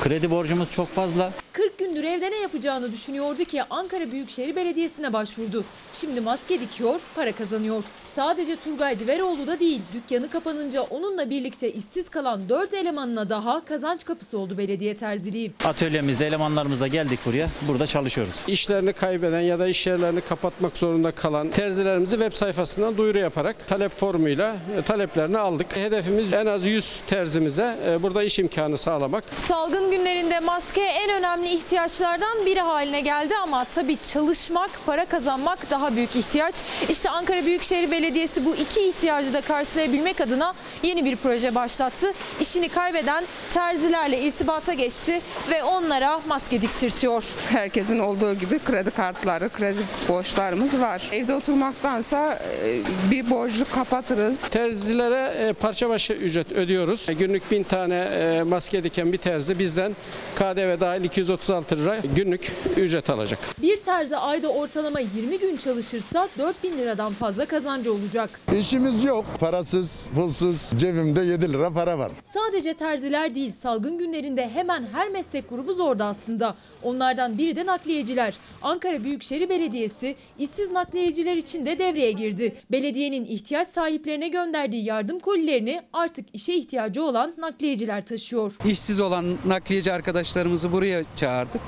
[0.03, 1.33] Kredi borcumuz çok fazla.
[1.53, 5.65] 40 gündür evde ne yapacağını düşünüyordu ki Ankara Büyükşehir Belediyesi'ne başvurdu.
[5.93, 7.85] Şimdi maske dikiyor, para kazanıyor.
[8.15, 14.05] Sadece Turgay Diveroğlu da değil, dükkanı kapanınca onunla birlikte işsiz kalan 4 elemanına daha kazanç
[14.05, 15.53] kapısı oldu belediye terziliği.
[15.65, 17.49] Atölyemizde elemanlarımızla geldik buraya.
[17.69, 18.35] Burada çalışıyoruz.
[18.47, 23.93] İşlerini kaybeden ya da iş yerlerini kapatmak zorunda kalan terzilerimizi web sayfasından duyuru yaparak talep
[23.93, 25.77] formuyla e, taleplerini aldık.
[25.77, 29.25] Hedefimiz en az 100 terzimize e, burada iş imkanı sağlamak.
[29.39, 35.97] Salgın günlerinde maske en önemli ihtiyaçlardan biri haline geldi ama tabii çalışmak, para kazanmak daha
[35.97, 36.55] büyük ihtiyaç.
[36.89, 42.13] İşte Ankara Büyükşehir Belediyesi bu iki ihtiyacı da karşılayabilmek adına yeni bir proje başlattı.
[42.41, 47.25] İşini kaybeden terzilerle irtibata geçti ve onlara maske diktirtiyor.
[47.49, 51.09] Herkesin olduğu gibi kredi kartları, kredi borçlarımız var.
[51.13, 52.81] Evde oturmaktansa e,
[53.11, 54.41] bir borcu kapatırız.
[54.41, 57.09] Terzilere e, parça başı ücret ödüyoruz.
[57.11, 59.97] E, Günlük 1000 tane e, maske diken bir terzi bizden
[60.37, 63.39] KDV dahil 236 lira günlük ücret alacak.
[63.63, 68.31] Bir terzi ayda ortalama 20 gün çalışırsa 4000 liradan fazla kazancı olacak.
[68.59, 69.25] İşimiz yok.
[69.41, 72.13] Parasız, pulsuz, cebimde 7 lira para var.
[72.25, 76.55] Sadece terziler değil salgın günlerinde hemen her meslek grubu zordu aslında.
[76.83, 78.35] Onlardan biri de nakliyeciler.
[78.63, 82.55] Ankara Büyükşehir Belediyesi işsiz nakliyeciler için de devreye girdi.
[82.71, 88.53] Belediyenin ihtiyaç sahiplerine gönderdiği yardım kolilerini artık işe ihtiyacı olan nakliyeciler taşıyor.
[88.65, 91.61] İşsiz olan nakliyeci arkadaşlarımızı buraya çağırdık.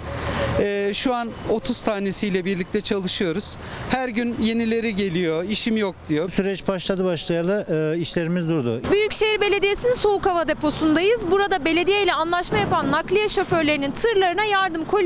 [0.61, 3.57] Ee, şu an 30 tanesiyle birlikte çalışıyoruz.
[3.91, 6.31] Her gün yenileri geliyor, işim yok diyor.
[6.31, 7.67] Süreç başladı başlayalı
[7.97, 8.83] e, işlerimiz durdu.
[8.93, 11.31] Büyükşehir Belediyesi'nin soğuk hava deposundayız.
[11.31, 15.04] Burada belediye ile anlaşma yapan nakliye şoförlerinin tırlarına yardım kolileri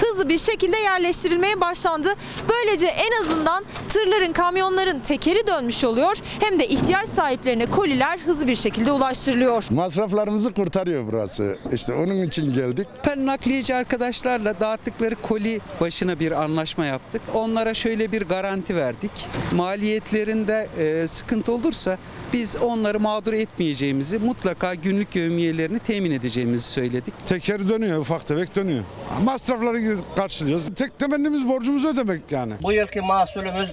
[0.00, 2.14] hızlı bir şekilde yerleştirilmeye başlandı.
[2.48, 6.16] Böylece en azından tırların, kamyonların tekeri dönmüş oluyor.
[6.40, 9.64] Hem de ihtiyaç sahiplerine koliler hızlı bir şekilde ulaştırılıyor.
[9.70, 11.58] Masraflarımızı kurtarıyor burası.
[11.72, 12.88] İşte onun için geldik.
[13.06, 17.22] Ben nakliyeci arkadaşlarla dağıttıkları koli başına bir anlaşma yaptık.
[17.34, 19.10] Onlara şöyle bir garanti verdik.
[19.52, 21.98] Maliyetlerinde e, sıkıntı olursa
[22.32, 27.14] biz onları mağdur etmeyeceğimizi, mutlaka günlük yevmiyelerini temin edeceğimizi söyledik.
[27.26, 28.84] Teker dönüyor, ufak tefek dönüyor.
[29.24, 30.64] Masrafları karşılıyoruz.
[30.76, 32.54] Tek temennimiz borcumuzu ödemek yani.
[32.62, 33.72] Bu yılki mahsulümüz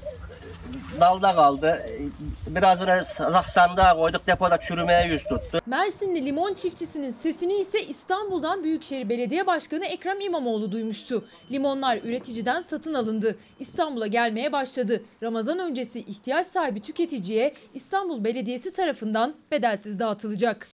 [0.99, 1.85] dalda kaldı.
[2.47, 3.03] Birazını
[3.47, 5.59] sandığa koyduk depoda çürümeye yüz tuttu.
[5.65, 11.25] Mersinli limon çiftçisinin sesini ise İstanbul'dan Büyükşehir Belediye Başkanı Ekrem İmamoğlu duymuştu.
[11.51, 13.37] Limonlar üreticiden satın alındı.
[13.59, 15.01] İstanbul'a gelmeye başladı.
[15.23, 20.67] Ramazan öncesi ihtiyaç sahibi tüketiciye İstanbul Belediyesi tarafından bedelsiz dağıtılacak.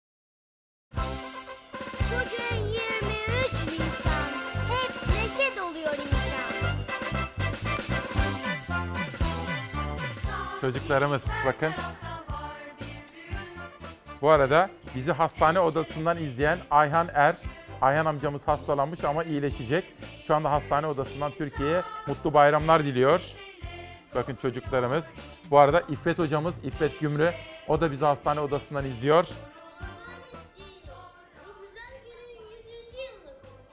[10.61, 11.71] Çocuklarımız bakın.
[14.21, 17.35] Bu arada bizi hastane odasından izleyen Ayhan Er,
[17.81, 19.85] Ayhan amcamız hastalanmış ama iyileşecek.
[20.21, 23.21] Şu anda hastane odasından Türkiye'ye mutlu bayramlar diliyor.
[24.15, 25.05] Bakın çocuklarımız.
[25.51, 27.31] Bu arada İffet hocamız, İffet Gümrü,
[27.67, 29.27] o da bizi hastane odasından izliyor.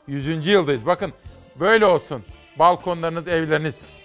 [0.07, 0.47] 100.
[0.47, 0.87] yıldayız.
[0.87, 1.13] Bakın
[1.57, 2.25] böyle olsun.
[2.59, 3.98] Balkonlarınız, evleriniz.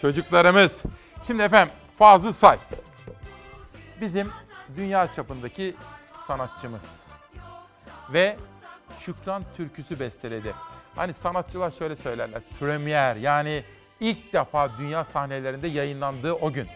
[0.00, 0.82] Çocuklarımız.
[1.26, 2.58] Şimdi efendim Fazıl Say.
[4.00, 4.30] Bizim
[4.76, 5.76] dünya çapındaki
[6.26, 7.10] sanatçımız.
[8.12, 8.36] Ve
[8.98, 10.54] Şükran türküsü besteledi.
[10.96, 12.42] Hani sanatçılar şöyle söylerler.
[12.60, 13.64] Premier yani
[14.00, 16.66] ilk defa dünya sahnelerinde yayınlandığı o gün.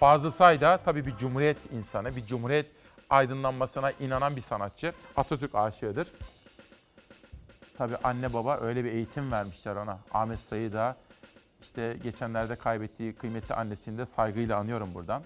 [0.00, 2.66] Fazıl Say da tabii bir cumhuriyet insanı, bir cumhuriyet
[3.10, 4.92] aydınlanmasına inanan bir sanatçı.
[5.16, 6.12] Atatürk aşığıdır.
[7.78, 9.98] Tabii anne baba öyle bir eğitim vermişler ona.
[10.12, 10.96] Ahmet Say'ı da
[11.64, 15.22] işte geçenlerde kaybettiği kıymetli annesini de saygıyla anıyorum buradan.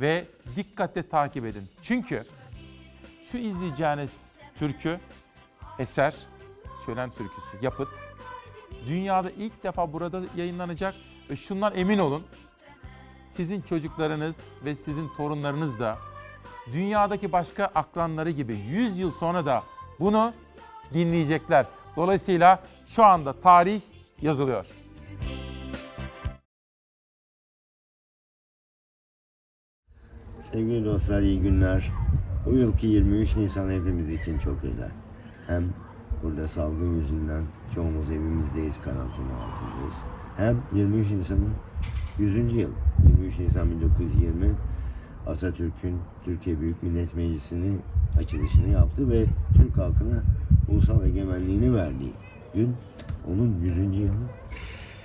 [0.00, 0.24] Ve
[0.56, 1.68] dikkatle takip edin.
[1.82, 2.24] Çünkü
[3.32, 4.26] şu izleyeceğiniz
[4.58, 5.00] türkü,
[5.78, 6.14] eser,
[6.86, 7.88] Şölen türküsü, yapıt,
[8.86, 10.94] dünyada ilk defa burada yayınlanacak
[11.30, 12.22] ve şundan emin olun,
[13.30, 15.98] sizin çocuklarınız ve sizin torunlarınız da
[16.72, 19.62] dünyadaki başka akranları gibi 100 yıl sonra da
[20.00, 20.32] bunu
[20.94, 21.66] dinleyecekler.
[21.96, 23.80] Dolayısıyla şu anda tarih
[24.22, 24.66] yazılıyor.
[30.52, 31.92] Sevgili dostlar iyi günler.
[32.46, 34.90] Bu yılki 23 Nisan hepimiz için çok özel.
[35.46, 35.64] Hem
[36.22, 37.42] burada salgın yüzünden
[37.74, 39.94] çoğumuz evimizdeyiz, karantina altındayız.
[40.36, 41.50] Hem 23 Nisan'ın
[42.18, 42.54] 100.
[42.54, 42.70] yıl.
[43.08, 44.50] 23 Nisan 1920
[45.26, 47.76] Atatürk'ün Türkiye Büyük Millet Meclisi'ni
[48.18, 49.24] açılışını yaptı ve
[49.56, 50.22] Türk halkına
[50.68, 52.12] ulusal egemenliğini verdiği
[52.54, 52.76] gün
[53.28, 53.76] onun 100.
[53.98, 54.12] yılı.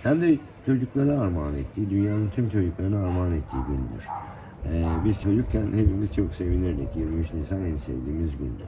[0.03, 4.07] Hem de çocuklara armağan ettiği, dünyanın tüm çocuklarına armağan ettiği gündür.
[4.72, 6.95] Ee, biz çocukken hepimiz çok sevinirdik.
[6.95, 8.64] 23 Nisan en sevdiğimiz gündü.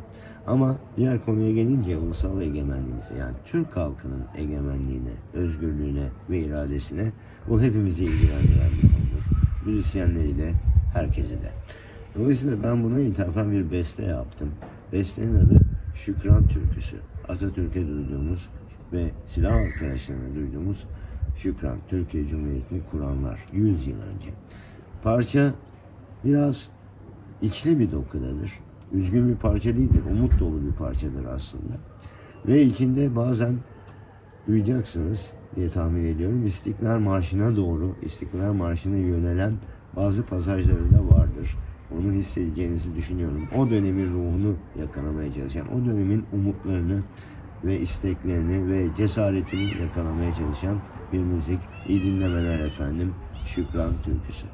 [0.47, 7.11] Ama diğer konuya gelince ulusal egemenliğimize yani Türk halkının egemenliğine, özgürlüğüne ve iradesine
[7.49, 9.26] bu hepimizi ilgilendiren bir konudur.
[9.65, 10.53] Müzisyenleri de
[10.93, 11.51] herkesi de.
[12.15, 14.49] Dolayısıyla ben buna ithafen bir beste yaptım.
[14.93, 15.59] Bestenin adı
[15.95, 16.95] Şükran Türküsü.
[17.27, 18.49] Atatürk'e duyduğumuz
[18.93, 20.85] ve silah arkadaşlarına duyduğumuz
[21.38, 24.30] Şükran, Türkiye Cumhuriyeti'ni kuranlar 100 yıl önce.
[25.03, 25.53] Parça
[26.26, 26.68] biraz
[27.41, 28.60] içli bir dokudadır.
[28.93, 31.73] Üzgün bir parça değildir, umut dolu bir parçadır aslında.
[32.47, 33.56] Ve içinde bazen
[34.47, 36.45] duyacaksınız diye tahmin ediyorum.
[36.45, 39.53] İstiklal Marşı'na doğru, İstiklal Marşı'na yönelen
[39.95, 41.57] bazı pasajları da vardır.
[41.99, 43.47] Onu hissedeceğinizi düşünüyorum.
[43.57, 47.02] O dönemin ruhunu yakalamaya çalışan, o dönemin umutlarını
[47.64, 50.77] ve isteklerini ve cesaretini yakalamaya çalışan
[51.14, 51.60] bir müzik.
[51.88, 53.14] İyi dinlemeler efendim.
[53.45, 54.47] Şükran Türküsü.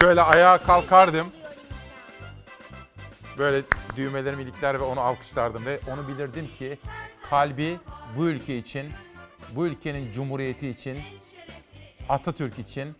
[0.00, 1.32] Şöyle ayağa kalkardım.
[3.38, 3.62] Böyle
[3.96, 6.78] düğmelerimi ilikler ve onu alkışlardım ve onu bilirdim ki
[7.30, 7.78] kalbi
[8.16, 8.92] bu ülke için,
[9.54, 10.98] bu ülkenin cumhuriyeti için,
[12.08, 12.96] Atatürk için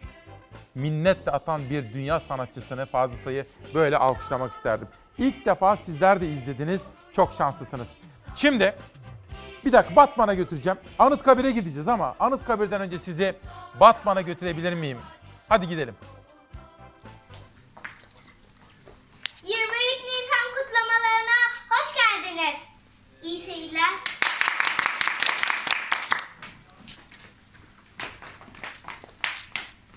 [0.74, 4.88] minnetle atan bir dünya sanatçısını fazla sayı böyle alkışlamak isterdim.
[5.18, 6.80] İlk defa sizler de izlediniz.
[7.16, 7.88] Çok şanslısınız.
[8.36, 8.74] Şimdi
[9.64, 10.78] bir dakika Batman'a götüreceğim.
[10.98, 13.34] Anıtkabir'e gideceğiz ama Anıtkabir'den önce sizi
[13.80, 14.98] Batman'a götürebilir miyim?
[15.48, 15.94] Hadi gidelim.
[19.42, 19.56] 23
[20.04, 21.38] Nisan kutlamalarına
[21.70, 22.58] hoş geldiniz.
[23.22, 23.90] İyi seyirler.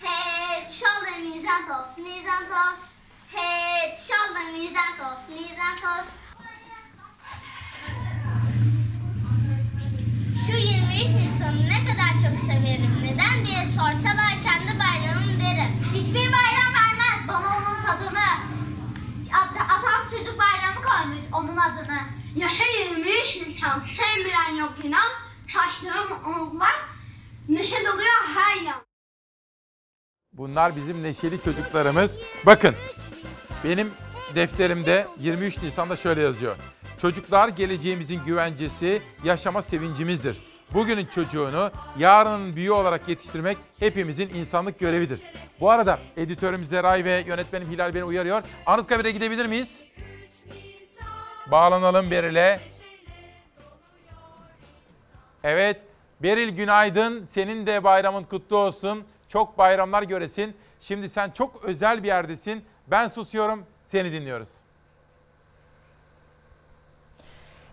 [0.01, 1.95] Head, shoulder, knees and toes,
[2.53, 2.81] toes.
[3.35, 6.07] Head, shoulder, knees and toes, knees and toes.
[10.45, 12.93] Şu 23 Nisan'ı ne kadar çok severim.
[13.03, 15.71] Neden diye sorsalar kendi bayramım derim.
[15.93, 18.29] Hiçbir bayram vermez bana onun tadını.
[19.33, 21.99] At- atam çocuk bayramı koymuş onun adını.
[22.35, 25.11] Yaşa 23 Nisan sevmeyen yok inan.
[25.47, 26.75] Saçlarım unutlar.
[27.49, 28.82] Neşe doluyor her yan.
[30.33, 32.17] Bunlar bizim neşeli çocuklarımız.
[32.45, 32.75] Bakın
[33.63, 33.91] benim
[34.35, 36.55] defterimde 23 Nisan'da şöyle yazıyor.
[37.01, 40.37] Çocuklar geleceğimizin güvencesi, yaşama sevincimizdir.
[40.73, 45.19] Bugünün çocuğunu yarının büyüğü olarak yetiştirmek hepimizin insanlık görevidir.
[45.59, 48.43] Bu arada editörüm Zeray ve yönetmenim Hilal beni uyarıyor.
[48.65, 49.83] Anıtkabir'e gidebilir miyiz?
[51.51, 52.59] Bağlanalım Beril'e.
[55.43, 55.81] Evet,
[56.23, 57.25] Beril günaydın.
[57.25, 59.03] Senin de bayramın kutlu olsun.
[59.33, 60.55] Çok bayramlar göresin.
[60.79, 62.65] Şimdi sen çok özel bir yerdesin.
[62.87, 64.62] Ben susuyorum, seni dinliyoruz.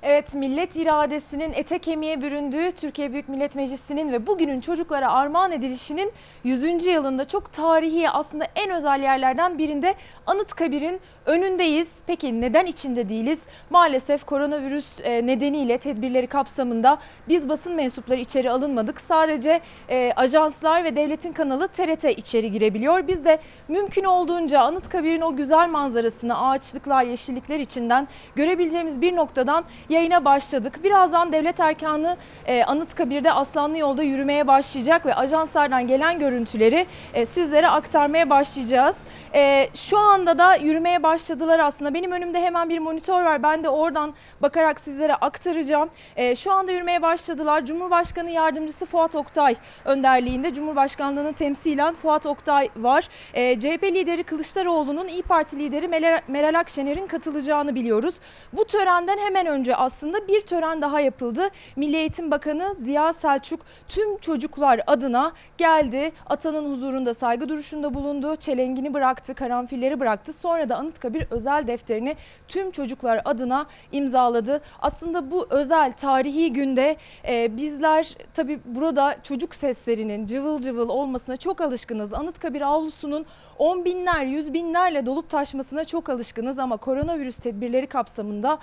[0.02, 6.12] Evet, millet iradesinin ete kemiğe büründüğü Türkiye Büyük Millet Meclisi'nin ve bugünün çocuklara armağan edilişinin
[6.44, 6.86] 100.
[6.86, 9.94] yılında çok tarihi aslında en özel yerlerden birinde
[10.26, 11.88] Anıtkabir'in önündeyiz.
[12.06, 13.38] Peki neden içinde değiliz?
[13.70, 16.98] Maalesef koronavirüs e, nedeniyle tedbirleri kapsamında
[17.28, 19.00] biz basın mensupları içeri alınmadık.
[19.00, 23.08] Sadece e, ajanslar ve devletin kanalı TRT içeri girebiliyor.
[23.08, 30.24] Biz de mümkün olduğunca Anıtkabir'in o güzel manzarasını ağaçlıklar, yeşillikler içinden görebileceğimiz bir noktadan yayına
[30.24, 30.84] başladık.
[30.84, 37.68] Birazdan devlet erkanı e, Anıtkabir'de Aslanlı Yolda yürümeye başlayacak ve ajanslardan gelen görüntüleri e, sizlere
[37.68, 38.96] aktarmaya başlayacağız.
[39.34, 41.94] E, şu anda da yürümeye başladılar aslında.
[41.94, 43.42] Benim önümde hemen bir monitör var.
[43.42, 45.90] Ben de oradan bakarak sizlere aktaracağım.
[46.16, 47.66] E, şu anda yürümeye başladılar.
[47.66, 53.08] Cumhurbaşkanı Yardımcısı Fuat Oktay önderliğinde Cumhurbaşkanlığını temsilen Fuat Oktay var.
[53.34, 55.88] E, CHP lideri Kılıçdaroğlu'nun İyi Parti lideri
[56.28, 58.14] Meral Akşener'in katılacağını biliyoruz.
[58.52, 61.48] Bu törenden hemen önce aslında bir tören daha yapıldı.
[61.76, 66.12] Milli Eğitim Bakanı Ziya Selçuk tüm çocuklar adına geldi.
[66.26, 68.36] Atanın huzurunda saygı duruşunda bulundu.
[68.36, 70.32] Çelengini bıraktı, karanfilleri bıraktı.
[70.32, 72.16] Sonra da Anıtkabir özel defterini
[72.48, 74.60] tüm çocuklar adına imzaladı.
[74.82, 76.96] Aslında bu özel tarihi günde
[77.28, 82.12] e, bizler tabii burada çocuk seslerinin cıvıl cıvıl olmasına çok alışkınız.
[82.12, 83.26] Anıtkabir avlusunun
[83.58, 88.58] on binler, yüz binlerle dolup taşmasına çok alışkınız ama koronavirüs tedbirleri kapsamında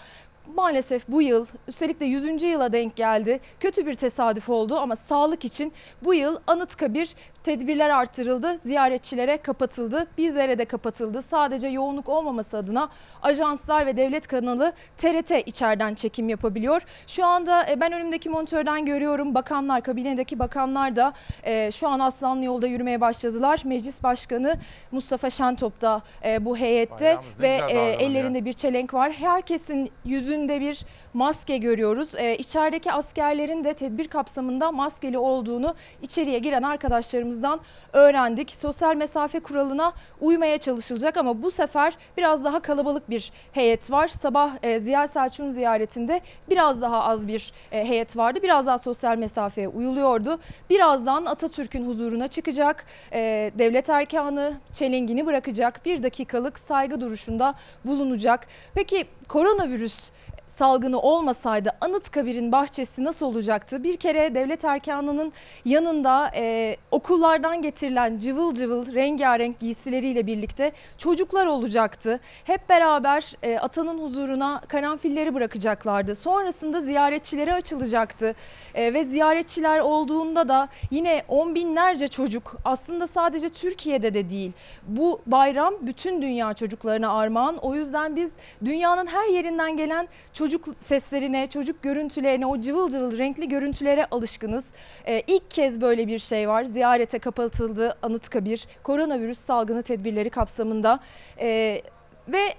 [0.55, 2.43] maalesef bu yıl üstelik de 100.
[2.43, 3.39] yıla denk geldi.
[3.59, 7.15] Kötü bir tesadüf oldu ama sağlık için bu yıl Anıtkabir
[7.47, 8.57] tedbirler artırıldı.
[8.57, 10.07] Ziyaretçilere kapatıldı.
[10.17, 11.21] Bizlere de kapatıldı.
[11.21, 12.89] Sadece yoğunluk olmaması adına
[13.21, 16.81] ajanslar ve devlet kanalı TRT içeriden çekim yapabiliyor.
[17.07, 19.35] Şu anda e, ben önümdeki monitörden görüyorum.
[19.35, 21.13] Bakanlar, kabinedeki bakanlar da
[21.43, 23.61] e, şu an Aslanlı yolda yürümeye başladılar.
[23.65, 24.55] Meclis Başkanı
[24.91, 27.61] Mustafa Şentop da e, bu heyette Bayrağımız ve
[27.99, 29.11] ellerinde bir çelenk var.
[29.11, 32.09] Herkesin yüzünde bir maske görüyoruz.
[32.17, 37.59] Ee, içerideki askerlerin de tedbir kapsamında maskeli olduğunu içeriye giren arkadaşlarımızdan
[37.93, 38.51] öğrendik.
[38.51, 44.07] Sosyal mesafe kuralına uymaya çalışılacak ama bu sefer biraz daha kalabalık bir heyet var.
[44.07, 48.39] Sabah e, Ziya Selçuk'un ziyaretinde biraz daha az bir e, heyet vardı.
[48.43, 50.39] Biraz daha sosyal mesafeye uyuluyordu.
[50.69, 52.85] Birazdan Atatürk'ün huzuruna çıkacak.
[53.13, 55.85] E, devlet erkanı çelengini bırakacak.
[55.85, 57.53] Bir dakikalık saygı duruşunda
[57.85, 58.47] bulunacak.
[58.75, 60.11] Peki koronavirüs
[60.47, 63.83] salgını olmasaydı Anıtkabir'in bahçesi nasıl olacaktı?
[63.83, 65.33] Bir kere devlet erkanının
[65.65, 72.19] yanında e, okullardan getirilen cıvıl cıvıl rengarenk giysileriyle birlikte çocuklar olacaktı.
[72.43, 76.15] Hep beraber e, atanın huzuruna karanfilleri bırakacaklardı.
[76.15, 78.35] Sonrasında ziyaretçilere açılacaktı
[78.75, 84.51] E, ve ziyaretçiler olduğunda da yine on binlerce çocuk aslında sadece Türkiye'de de değil.
[84.87, 87.57] Bu bayram bütün dünya çocuklarına armağan.
[87.57, 88.31] O yüzden biz
[88.65, 90.07] dünyanın her yerinden gelen
[90.37, 94.67] çocuk seslerine, çocuk görüntülerine, o cıvıl cıvıl renkli görüntülere alışkınız.
[95.05, 96.63] E, ilk kez böyle bir şey var.
[96.63, 98.67] Ziyarete kapatıldı Anıtkabir.
[98.83, 100.99] Koronavirüs salgını tedbirleri kapsamında.
[101.39, 101.81] E,
[102.27, 102.53] ve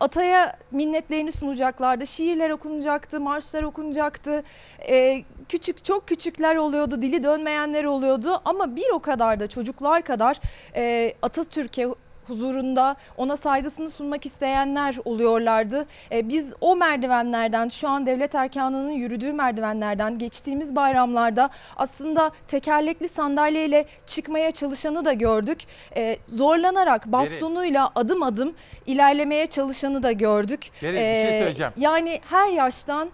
[0.00, 2.06] Ataya minnetlerini sunacaklardı.
[2.06, 4.42] Şiirler okunacaktı, marşlar okunacaktı.
[4.88, 8.40] Ee, küçük çok küçükler oluyordu, dili dönmeyenler oluyordu.
[8.44, 10.40] Ama bir o kadar da çocuklar kadar
[10.74, 11.88] e, Atatürk'e
[12.28, 15.86] huzurunda ona saygısını sunmak isteyenler oluyorlardı.
[16.12, 23.86] E, biz o merdivenlerden şu an devlet erkanının yürüdüğü merdivenlerden geçtiğimiz bayramlarda aslında tekerlekli sandalyeyle
[24.06, 25.58] çıkmaya çalışanı da gördük.
[25.96, 28.54] E, zorlanarak bastonuyla adım adım
[28.86, 30.70] ilerlemeye çalışanı da gördük.
[30.82, 31.72] Beril, bir şey söyleyeceğim.
[31.76, 33.10] Yani her yaştan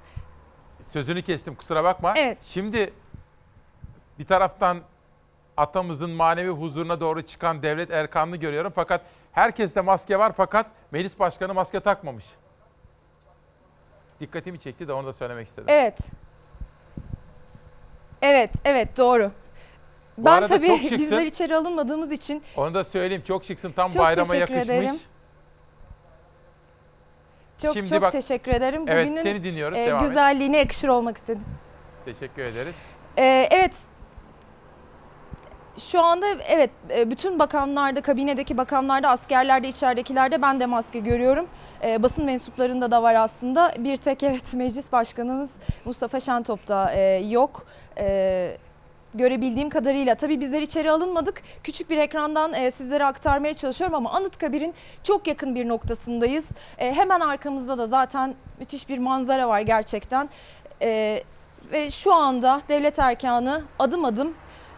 [0.93, 2.15] Sözünü kestim kusura bakma.
[2.17, 2.39] Evet.
[2.43, 2.93] Şimdi
[4.19, 4.81] bir taraftan
[5.57, 8.73] atamızın manevi huzuruna doğru çıkan devlet erkanını görüyorum.
[8.75, 9.01] Fakat
[9.33, 12.25] herkeste maske var fakat meclis başkanı maske takmamış.
[14.21, 15.65] Dikkatimi çekti de onu da söylemek istedim.
[15.69, 15.99] Evet.
[18.23, 19.31] Evet, evet doğru.
[20.19, 24.37] Bu ben tabii bizler içeri alınmadığımız için Onu da söyleyeyim çok şıksın tam Çok bayrama
[24.37, 24.65] yakışmış.
[24.65, 24.95] ederim.
[27.63, 28.85] çok Şimdi çok bak- teşekkür ederim.
[28.89, 29.79] Evet, Bugünün seni dinliyoruz.
[29.79, 31.45] e, güzelliğine yakışır olmak istedim.
[32.05, 32.75] Teşekkür ederiz.
[33.19, 33.75] Ee, evet.
[35.79, 41.47] Şu anda evet e, bütün bakanlarda, kabinedeki bakanlarda, askerlerde, içeridekilerde ben de maske görüyorum.
[41.83, 43.75] Ee, basın mensuplarında da var aslında.
[43.79, 45.53] Bir tek evet meclis başkanımız
[45.85, 47.67] Mustafa Şentop'ta e, yok.
[47.99, 48.57] Ee,
[49.15, 51.43] görebildiğim kadarıyla tabii bizler içeri alınmadık.
[51.63, 56.49] Küçük bir ekrandan e, sizlere aktarmaya çalışıyorum ama Anıtkabir'in çok yakın bir noktasındayız.
[56.79, 60.29] E, hemen arkamızda da zaten müthiş bir manzara var gerçekten.
[60.83, 61.23] E,
[61.73, 64.35] ve şu anda devlet erkanı adım adım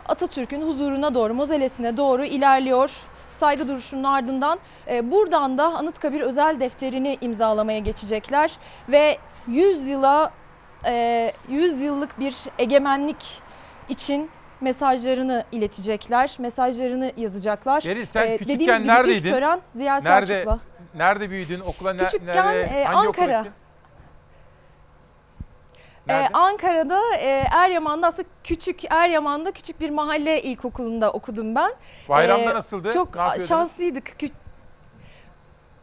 [0.09, 2.91] Atatürk'ün huzuruna doğru, mozolesine doğru ilerliyor.
[3.31, 4.59] Saygı duruşunun ardından
[4.89, 8.53] e, buradan da Anıtkabir özel defterini imzalamaya geçecekler
[8.89, 9.19] ve
[9.49, 10.31] 100 yıla
[10.87, 13.43] e, 100 yıllık bir egemenlik
[13.89, 14.31] için
[14.61, 17.85] mesajlarını iletecekler, mesajlarını yazacaklar.
[17.87, 19.27] Beril sen E, dediğimiz küçükken gibi neredeydin?
[19.27, 20.59] ilk tören Ziya nerede, Selçuk'la.
[20.95, 21.61] nerede büyüdün?
[21.61, 22.61] Okula ne, Küçükken nerede?
[22.81, 23.47] e, hangi okula Ankara.
[26.09, 26.29] Ee?
[26.33, 31.73] Ankara'da e, Eryaman'da aslında küçük Eryaman'da küçük bir mahalle ilkokulunda okudum ben.
[32.09, 32.91] Bayramda Ee, nasıldı?
[32.93, 34.09] Çok Ne şanslıydık.
[34.09, 34.31] Kü-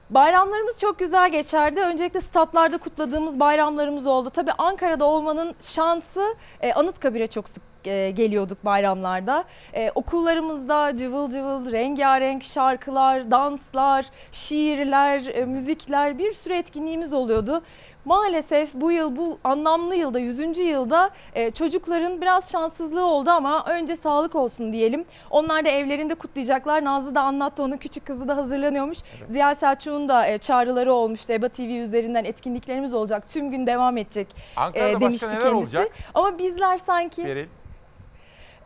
[0.09, 1.81] Bayramlarımız çok güzel geçerdi.
[1.81, 4.29] Öncelikle statlarda kutladığımız bayramlarımız oldu.
[4.29, 9.43] Tabii Ankara'da olmanın şansı e, Anıtkabir'e çok sık e, geliyorduk bayramlarda.
[9.73, 17.61] E, okullarımızda cıvıl cıvıl rengarenk şarkılar, danslar, şiirler, e, müzikler bir sürü etkinliğimiz oluyordu.
[18.05, 20.57] Maalesef bu yıl bu anlamlı yılda 100.
[20.57, 25.05] yılda e, çocukların biraz şanssızlığı oldu ama önce sağlık olsun diyelim.
[25.29, 26.83] Onlar da evlerinde kutlayacaklar.
[26.83, 28.97] Nazlı da anlattı onun küçük kızı da hazırlanıyormuş.
[29.29, 31.33] Ziya Selçuk'un da e, çağrıları olmuştu.
[31.33, 33.29] EBA TV üzerinden etkinliklerimiz olacak.
[33.29, 35.55] Tüm gün devam edecek Ankara'da e, başka demişti neler kendisi.
[35.57, 35.91] olacak?
[36.13, 37.47] Ama bizler sanki Beril.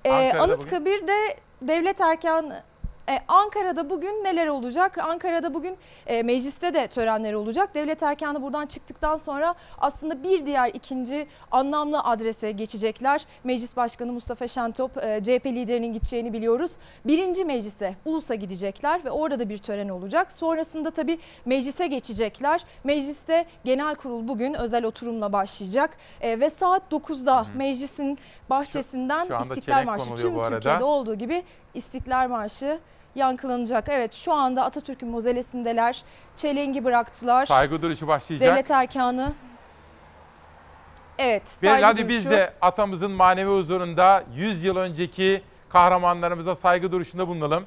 [0.06, 2.54] Ankara'da Anıtkabir'de devlet erkan
[3.10, 4.98] e, Ankara'da bugün neler olacak?
[4.98, 5.78] Ankara'da bugün
[6.08, 7.76] e, mecliste de törenler olacak.
[7.76, 13.26] Devlet erkanı buradan çıktıktan sonra aslında bir diğer ikinci anlamlı adrese geçecekler.
[13.44, 16.72] Meclis Başkanı Mustafa Şentop e, CHP liderinin gideceğini biliyoruz.
[17.06, 20.32] Birinci meclise, Ulus'a gidecekler ve orada da bir tören olacak.
[20.32, 22.66] Sonrasında tabii meclise geçecekler.
[22.84, 25.98] Mecliste genel kurul bugün özel oturumla başlayacak.
[26.22, 28.20] E, ve saat 9'da meclisin
[28.50, 30.44] bahçesinden Şu anda İstiklal Marşı tüm.
[30.50, 31.44] Türkiye'de olduğu gibi
[31.74, 32.80] İstiklal Marşı
[33.18, 33.90] yankılanacak.
[33.90, 36.04] Evet şu anda Atatürk'ün mozolesindeler.
[36.36, 37.46] Çelengi bıraktılar.
[37.46, 38.52] Saygı duruşu başlayacak.
[38.52, 39.34] Devlet erkanı.
[41.18, 41.48] Evet.
[41.48, 42.38] Saygı hadi biz duruşu.
[42.38, 47.66] de atamızın manevi huzurunda 100 yıl önceki kahramanlarımıza saygı duruşunda bulunalım.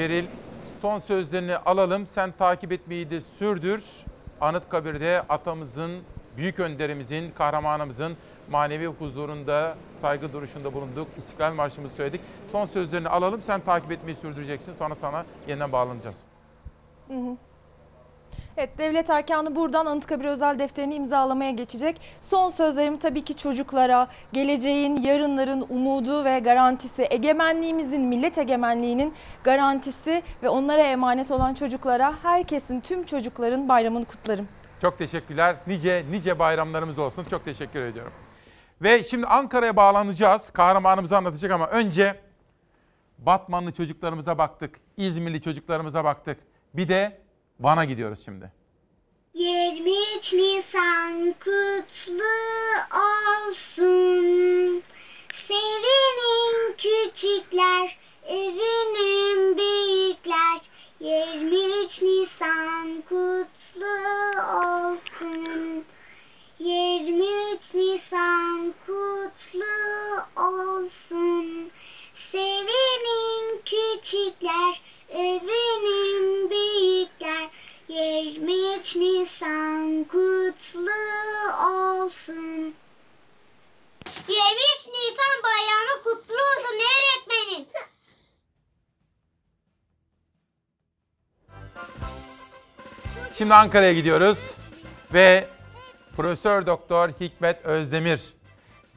[0.00, 0.26] Beril.
[0.82, 2.06] Son sözlerini alalım.
[2.06, 3.84] Sen takip etmeyi de sürdür.
[4.40, 6.00] Anıtkabir'de atamızın,
[6.36, 8.16] büyük önderimizin, kahramanımızın
[8.50, 11.08] manevi huzurunda, saygı duruşunda bulunduk.
[11.16, 12.20] İstiklal Marşımızı söyledik.
[12.52, 13.40] Son sözlerini alalım.
[13.42, 14.74] Sen takip etmeyi sürdüreceksin.
[14.78, 16.16] Sonra sana yeniden bağlanacağız.
[17.08, 17.36] Hı hı.
[18.56, 22.00] Evet, devlet erkanı buradan Anıtkabir özel defterini imzalamaya geçecek.
[22.20, 29.14] Son sözlerim tabii ki çocuklara, geleceğin, yarınların umudu ve garantisi, egemenliğimizin, millet egemenliğinin
[29.44, 34.48] garantisi ve onlara emanet olan çocuklara, herkesin, tüm çocukların bayramını kutlarım.
[34.82, 35.56] Çok teşekkürler.
[35.66, 37.24] Nice nice bayramlarımız olsun.
[37.30, 38.12] Çok teşekkür ediyorum.
[38.82, 40.50] Ve şimdi Ankara'ya bağlanacağız.
[40.50, 42.20] Kahramanımızı anlatacak ama önce
[43.18, 44.80] Batmanlı çocuklarımıza baktık.
[44.96, 46.38] İzmirli çocuklarımıza baktık.
[46.74, 47.19] Bir de
[47.60, 48.52] Van'a gidiyoruz şimdi.
[49.34, 52.32] 23 Nisan kutlu
[53.00, 54.82] olsun.
[55.34, 60.60] Sevinin küçükler, övünün büyükler.
[61.00, 63.86] 23 Nisan kutlu
[64.56, 65.84] olsun.
[66.58, 69.64] 23 Nisan kutlu
[70.36, 71.70] olsun.
[72.32, 74.82] Sevinin küçükler,
[75.14, 76.79] övünün büyükler.
[78.00, 80.90] 23 Nisan kutlu
[81.66, 82.74] olsun.
[84.28, 87.66] 23 Nisan bayramı kutlu olsun öğretmenim.
[93.38, 94.38] Şimdi Ankara'ya gidiyoruz
[95.14, 95.48] ve
[96.16, 98.34] Profesör Doktor Hikmet Özdemir.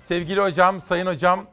[0.07, 1.45] Sevgili hocam, sayın hocam,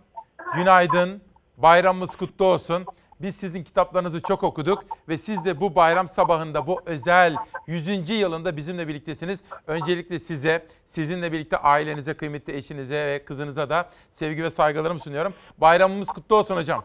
[0.56, 1.22] günaydın.
[1.56, 2.86] Bayramımız kutlu olsun.
[3.22, 7.36] Biz sizin kitaplarınızı çok okuduk ve siz de bu bayram sabahında bu özel
[7.66, 8.10] 100.
[8.10, 9.40] yılında bizimle birliktesiniz.
[9.66, 15.34] Öncelikle size, sizinle birlikte ailenize, kıymetli eşinize ve kızınıza da sevgi ve saygılarımı sunuyorum.
[15.58, 16.84] Bayramımız kutlu olsun hocam.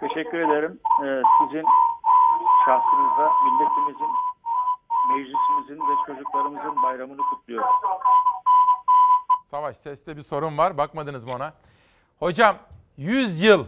[0.00, 0.80] Teşekkür ederim.
[1.04, 1.64] Ee, sizin
[2.64, 4.10] şahsınızda milletimizin,
[5.10, 7.68] meclisimizin ve çocuklarımızın bayramını kutluyorum.
[9.50, 10.78] Savaş seste bir sorun var.
[10.78, 11.52] Bakmadınız mı ona?
[12.18, 12.56] Hocam
[12.96, 13.66] 100 yıl.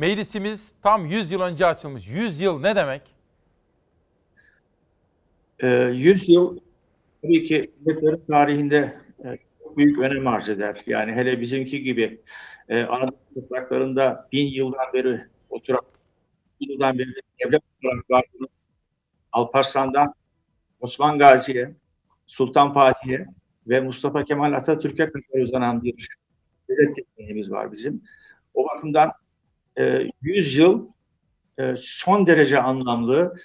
[0.00, 2.08] Meclisimiz tam 100 yıl önce açılmış.
[2.08, 3.02] 100 yıl ne demek?
[5.58, 6.58] Ee, 100 yıl
[7.22, 9.38] tabii ki milletlerin tarihinde e,
[9.76, 10.82] büyük önem arz eder.
[10.86, 12.20] Yani hele bizimki gibi
[12.68, 15.20] e, Anadolu topraklarında bin yıldan beri
[15.50, 15.80] oturan,
[16.60, 17.08] bin yıldan beri
[17.44, 18.24] devlet olarak
[19.32, 20.14] Alparslan'dan
[20.80, 21.74] Osman Gazi'ye,
[22.26, 23.26] Sultan Fatih'e
[23.66, 26.08] ve Mustafa Kemal Atatürk'e kadar uzanan bir
[26.68, 28.02] devlet geleneğimiz var bizim.
[28.54, 29.12] O bakımdan
[29.78, 30.88] e, 100 yıl
[31.58, 33.36] e, son derece anlamlı,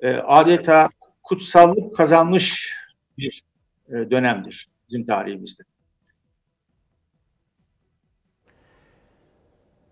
[0.00, 0.88] e, adeta
[1.22, 2.74] kutsallık kazanmış
[3.18, 3.42] bir
[3.88, 5.62] e, dönemdir bizim tarihimizde.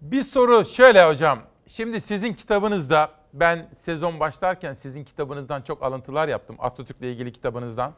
[0.00, 1.42] Bir soru şöyle hocam.
[1.66, 6.56] Şimdi sizin kitabınızda ben sezon başlarken sizin kitabınızdan çok alıntılar yaptım.
[6.58, 7.94] Atatürk'le ilgili kitabınızdan.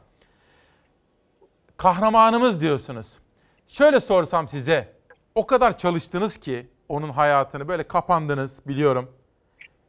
[1.77, 3.07] Kahramanımız diyorsunuz.
[3.69, 4.97] Şöyle sorsam size.
[5.35, 9.11] O kadar çalıştınız ki onun hayatını böyle kapandınız biliyorum.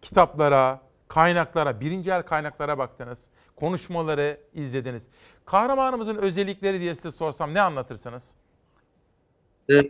[0.01, 3.19] Kitaplara, kaynaklara, birinci el kaynaklara baktınız.
[3.55, 5.07] Konuşmaları izlediniz.
[5.45, 8.31] Kahramanımızın özellikleri diye size sorsam ne anlatırsınız?
[9.69, 9.83] E,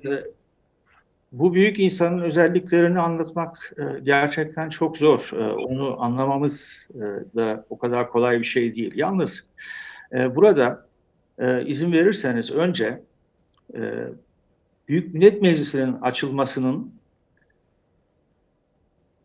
[1.31, 5.29] bu büyük insanın özelliklerini anlatmak e, gerçekten çok zor.
[5.33, 6.99] E, onu anlamamız e,
[7.37, 8.91] da o kadar kolay bir şey değil.
[8.95, 9.45] Yalnız
[10.35, 10.87] burada
[11.65, 13.01] izin verirseniz önce
[14.87, 16.93] Büyük Millet Meclisi'nin açılmasının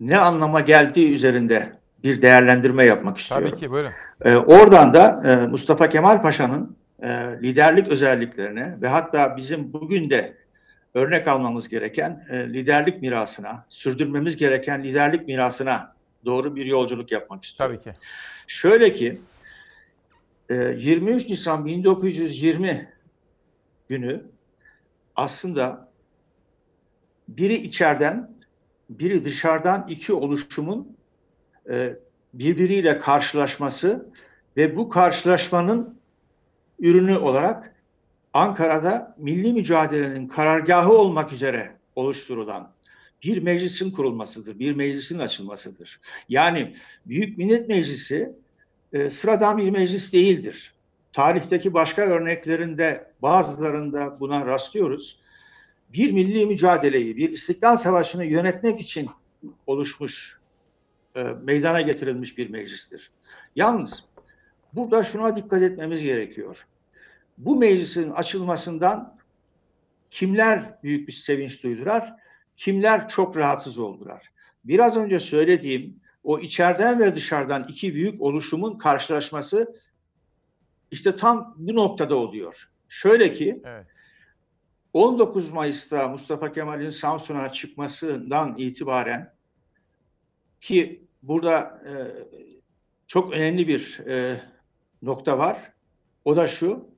[0.02, 1.72] ne anlama geldiği üzerinde
[2.04, 3.48] bir değerlendirme yapmak istiyorum.
[3.50, 3.90] Tabii ki buyurun.
[4.24, 7.08] Ee, oradan da e, Mustafa Kemal Paşa'nın e,
[7.42, 10.36] liderlik özelliklerine ve hatta bizim bugün de
[10.94, 17.80] örnek almamız gereken e, liderlik mirasına, sürdürmemiz gereken liderlik mirasına doğru bir yolculuk yapmak istiyorum.
[17.84, 18.00] Tabii ki.
[18.46, 19.20] Şöyle ki
[20.50, 22.92] e, 23 Nisan 1920
[23.88, 24.22] günü
[25.16, 25.88] aslında
[27.28, 28.30] biri içeriden,
[28.98, 30.96] biri dışarıdan iki oluşumun
[31.70, 31.96] e,
[32.34, 34.06] birbiriyle karşılaşması
[34.56, 35.98] ve bu karşılaşmanın
[36.78, 37.74] ürünü olarak
[38.34, 42.72] Ankara'da milli mücadelenin karargahı olmak üzere oluşturulan
[43.22, 46.00] bir meclisin kurulmasıdır, bir meclisin açılmasıdır.
[46.28, 46.74] Yani
[47.06, 48.32] Büyük Millet Meclisi
[48.92, 50.74] e, sıradan bir meclis değildir.
[51.12, 55.21] Tarihteki başka örneklerinde bazılarında buna rastlıyoruz.
[55.92, 59.10] Bir milli mücadeleyi, bir istiklal savaşını yönetmek için
[59.66, 60.38] oluşmuş,
[61.16, 63.10] e, meydana getirilmiş bir meclistir.
[63.56, 64.04] Yalnız
[64.72, 66.66] burada şuna dikkat etmemiz gerekiyor.
[67.38, 69.16] Bu meclisin açılmasından
[70.10, 72.14] kimler büyük bir sevinç duydular,
[72.56, 74.30] kimler çok rahatsız oldular.
[74.64, 79.76] Biraz önce söylediğim o içeriden ve dışarıdan iki büyük oluşumun karşılaşması
[80.90, 82.70] işte tam bu noktada oluyor.
[82.88, 83.86] Şöyle ki Evet.
[84.92, 89.34] 19 Mayıs'ta Mustafa Kemal'in Samsun'a çıkmasından itibaren
[90.60, 91.92] ki burada e,
[93.06, 94.42] çok önemli bir e,
[95.02, 95.72] nokta var.
[96.24, 96.88] O da şu.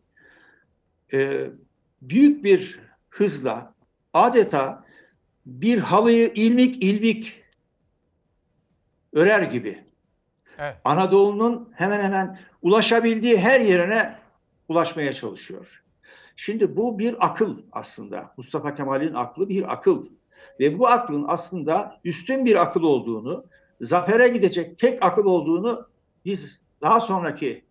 [1.13, 1.51] e,
[2.03, 2.81] büyük bir
[3.11, 3.75] hızla
[4.13, 4.85] adeta
[5.47, 7.43] bir halıyı ilmik ilmik
[9.13, 9.85] örer gibi
[10.59, 10.77] Evet.
[10.85, 14.15] Anadolu'nun hemen hemen ulaşabildiği her yerine
[14.69, 15.84] ulaşmaya çalışıyor.
[16.37, 18.35] Şimdi bu bir akıl aslında.
[18.37, 20.07] Mustafa Kemal'in aklı bir akıl.
[20.61, 23.47] Ve bu aklın aslında üstün bir akıl olduğunu,
[23.81, 25.89] zafere gidecek tek akıl olduğunu
[26.25, 27.65] biz daha sonraki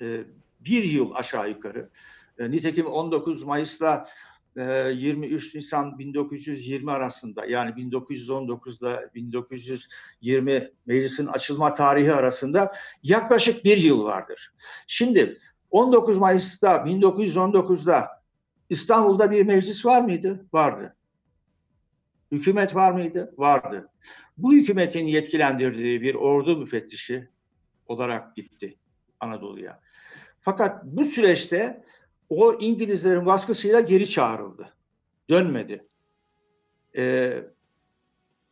[0.00, 0.24] e,
[0.60, 1.90] bir yıl aşağı yukarı,
[2.38, 4.08] e, nitekim 19 Mayıs'la
[4.56, 12.72] e, 23 Nisan 1920 arasında yani 1919 ile 1920 meclisin açılma tarihi arasında
[13.02, 14.52] yaklaşık bir yıl vardır.
[14.86, 15.38] Şimdi
[15.70, 18.08] 19 Mayıs'ta 1919'da
[18.70, 20.46] İstanbul'da bir meclis var mıydı?
[20.52, 20.96] Vardı.
[22.32, 23.34] Hükümet var mıydı?
[23.36, 23.88] Vardı.
[24.38, 27.28] Bu hükümetin yetkilendirdiği bir ordu müfettişi
[27.86, 28.78] olarak gitti
[29.20, 29.80] Anadolu'ya.
[30.40, 31.84] Fakat bu süreçte
[32.28, 34.74] o İngilizlerin baskısıyla geri çağrıldı.
[35.28, 35.86] Dönmedi.
[36.96, 37.44] Ee,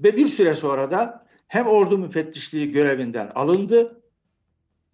[0.01, 3.98] ve bir süre sonra da hem ordu müfettişliği görevinden alındı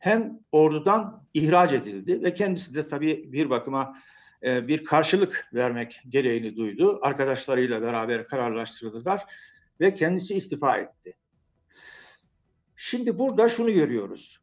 [0.05, 3.99] hem ordudan ihraç edildi ve kendisi de tabii bir bakıma
[4.43, 6.99] e, bir karşılık vermek gereğini duydu.
[7.03, 9.23] Arkadaşlarıyla beraber kararlaştırdılar
[9.81, 11.17] ve kendisi istifa etti.
[12.77, 14.41] Şimdi burada şunu görüyoruz.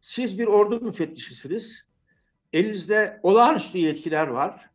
[0.00, 1.84] Siz bir ordu müfettişisiniz.
[2.52, 4.70] Elinizde olağanüstü yetkiler var.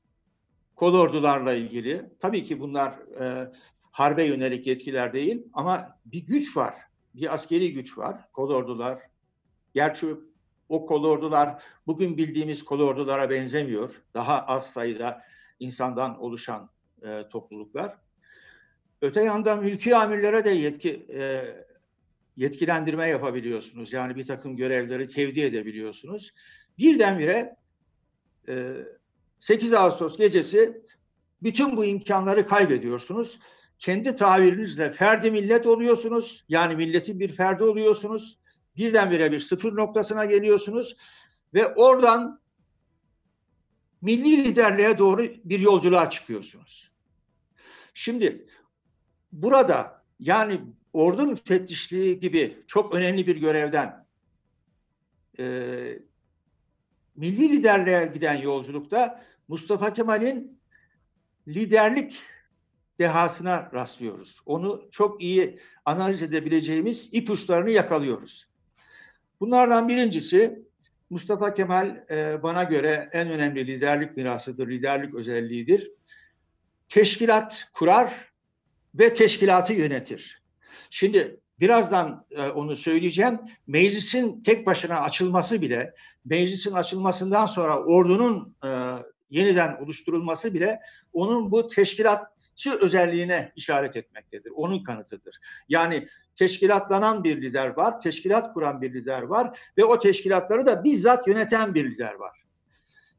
[0.76, 2.10] Kol ordularla ilgili.
[2.20, 2.92] Tabii ki bunlar
[3.22, 3.52] e,
[3.92, 6.74] harbe yönelik yetkiler değil ama bir güç var.
[7.16, 8.32] Bir askeri güç var.
[8.34, 9.15] Kol ordular.
[9.76, 10.08] Gerçi
[10.70, 14.02] o kol ordular bugün bildiğimiz kol ordulara benzemiyor.
[14.14, 15.22] Daha az sayıda
[15.60, 16.70] insandan oluşan
[17.02, 17.98] e, topluluklar.
[19.02, 21.46] Öte yandan mülki amirlere de yetki e,
[22.36, 23.94] yetkilendirme yapabiliyorsunuz.
[23.94, 26.34] Yani bir takım görevleri tevdi edebiliyorsunuz.
[26.78, 27.56] Birdenbire
[28.50, 28.74] e,
[29.40, 30.82] 8 Ağustos gecesi
[31.44, 33.40] bütün bu imkanları kaybediyorsunuz.
[33.80, 36.46] Kendi tabirinizle ferdi millet oluyorsunuz.
[36.50, 38.45] Yani milletin bir ferdi oluyorsunuz.
[38.78, 40.98] Birdenbire bir sıfır noktasına geliyorsunuz.
[41.54, 42.40] Ve oradan
[44.02, 46.92] milli liderliğe doğru bir yolculuğa çıkıyorsunuz.
[47.94, 48.48] Şimdi
[49.32, 50.62] burada yani
[50.94, 54.06] ordu müfettişliği gibi çok önemli bir görevden
[55.40, 55.46] e,
[57.16, 60.60] milli liderliğe giden yolculukta Mustafa Kemal'in
[61.48, 62.20] liderlik
[63.00, 64.42] dehasına rastlıyoruz.
[64.46, 68.55] Onu çok iyi analiz edebileceğimiz ipuçlarını yakalıyoruz.
[69.40, 70.66] Bunlardan birincisi
[71.10, 75.92] Mustafa Kemal e, bana göre en önemli liderlik mirasıdır, liderlik özelliğidir.
[76.90, 78.32] Teşkilat kurar
[78.96, 80.42] ve teşkilatı yönetir.
[80.90, 83.40] Şimdi birazdan e, onu söyleyeceğim.
[83.68, 85.94] Meclisin tek başına açılması bile,
[86.26, 88.70] meclisin açılmasından sonra ordunun e,
[89.30, 90.80] yeniden oluşturulması bile
[91.14, 94.52] onun bu teşkilatçı özelliğine işaret etmektedir.
[94.56, 95.40] Onun kanıtıdır.
[95.70, 101.28] Yani teşkilatlanan bir lider var, teşkilat kuran bir lider var ve o teşkilatları da bizzat
[101.28, 102.46] yöneten bir lider var.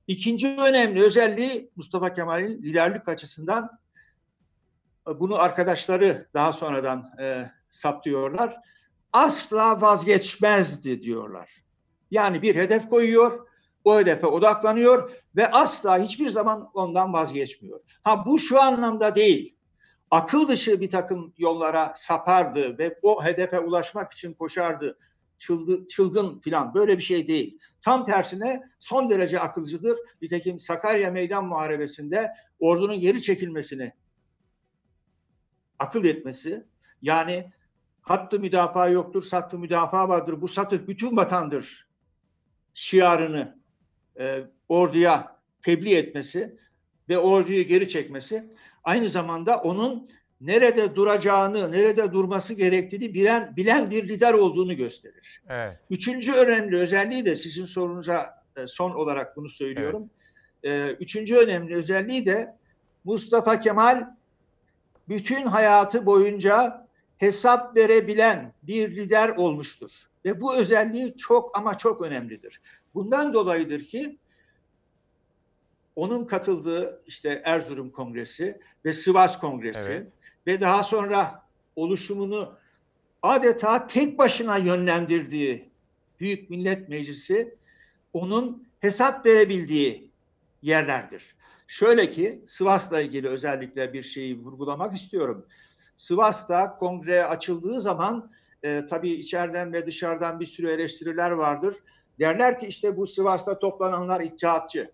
[0.07, 3.79] İkinci önemli özelliği Mustafa Kemal'in liderlik açısından
[5.07, 8.57] bunu arkadaşları daha sonradan e, saptıyorlar.
[9.13, 11.63] Asla vazgeçmezdi diyorlar.
[12.11, 13.49] Yani bir hedef koyuyor,
[13.87, 17.81] o hedefe odaklanıyor ve asla hiçbir zaman ondan vazgeçmiyor.
[18.03, 19.57] Ha bu şu anlamda değil.
[20.11, 24.99] Akıl dışı bir takım yollara sapardı ve o hedefe ulaşmak için koşardı.
[25.39, 27.59] Çılgın, çılgın falan böyle bir şey değil.
[27.83, 29.99] Tam tersine son derece akılcıdır.
[30.23, 33.93] Nitekim Sakarya Meydan Muharebesi'nde ordunun geri çekilmesini
[35.79, 36.67] akıl etmesi
[37.03, 37.53] yani
[38.01, 40.41] hattı müdafaa yoktur, sattı müdafaa vardır.
[40.41, 41.89] Bu satır bütün vatandır
[42.75, 43.56] şiarını
[44.21, 46.57] e, orduya tebliğ etmesi
[47.09, 48.45] ve orduyu geri çekmesi
[48.85, 50.09] aynı zamanda onun
[50.41, 55.41] nerede duracağını, nerede durması gerektiğini bilen, bilen bir lider olduğunu gösterir.
[55.49, 55.81] Evet.
[55.91, 60.11] Üçüncü önemli özelliği de sizin sorunuza e, son olarak bunu söylüyorum.
[60.63, 62.57] E, üçüncü önemli özelliği de
[63.05, 64.07] Mustafa Kemal
[65.09, 66.87] bütün hayatı boyunca
[67.19, 69.91] hesap verebilen bir lider olmuştur.
[70.25, 72.61] Ve bu özelliği çok ama çok önemlidir.
[72.97, 74.19] Bundan dolayıdır ki
[75.97, 80.07] onun katıldığı işte Erzurum Kongresi ve Sivas Kongresi Evet.
[80.47, 81.43] ve daha sonra
[81.77, 82.59] oluşumunu
[83.23, 85.71] adeta tek başına yönlendirdiği
[86.21, 87.55] Büyük Millet Meclisi
[88.13, 90.11] onun hesap verebildiği
[90.63, 91.37] yerlerdir.
[91.67, 95.47] Şöyle ki Sivas'la ilgili özellikle bir şeyi vurgulamak istiyorum.
[95.97, 98.31] Sivas'ta kongre açıldığı zaman
[98.63, 101.77] e, tabii içeriden ve dışarıdan bir sürü eleştiriler vardır.
[102.19, 104.91] Derler ki işte bu Sivas'ta toplananlar ittihatçı.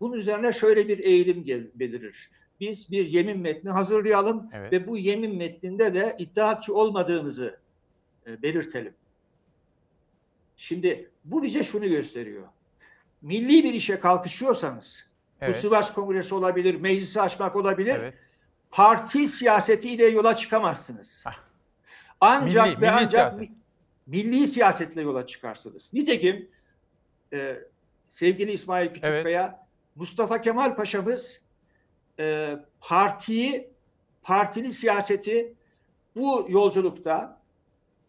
[0.00, 2.30] Bunun üzerine şöyle bir eğilim gel- belirir.
[2.60, 4.72] Biz bir yemin metni hazırlayalım Evet.
[4.72, 7.58] ve bu yemin metninde de iddiatçı olmadığımızı
[8.26, 8.94] e, belirtelim.
[10.56, 12.42] Şimdi bu bize şunu gösteriyor.
[13.22, 15.06] Milli bir işe kalkışıyorsanız,
[15.40, 15.54] Evet.
[15.54, 18.14] bu Sivas Kongresi olabilir, meclisi açmak olabilir, Evet.
[18.70, 21.24] parti siyasetiyle yola çıkamazsınız.
[22.20, 23.48] Ancak Milli- ve milli ancak siyaset.
[24.08, 25.90] Mi- milli siyasetle yola çıkarsınız.
[25.92, 26.48] Nitekim
[27.32, 27.56] e,
[28.08, 31.40] sevgili İsmail Küçükkaya, Mustafa Kemal Paşa'mız
[32.18, 33.70] e, partiyi,
[34.22, 35.54] partili siyaseti
[36.16, 37.40] bu yolculukta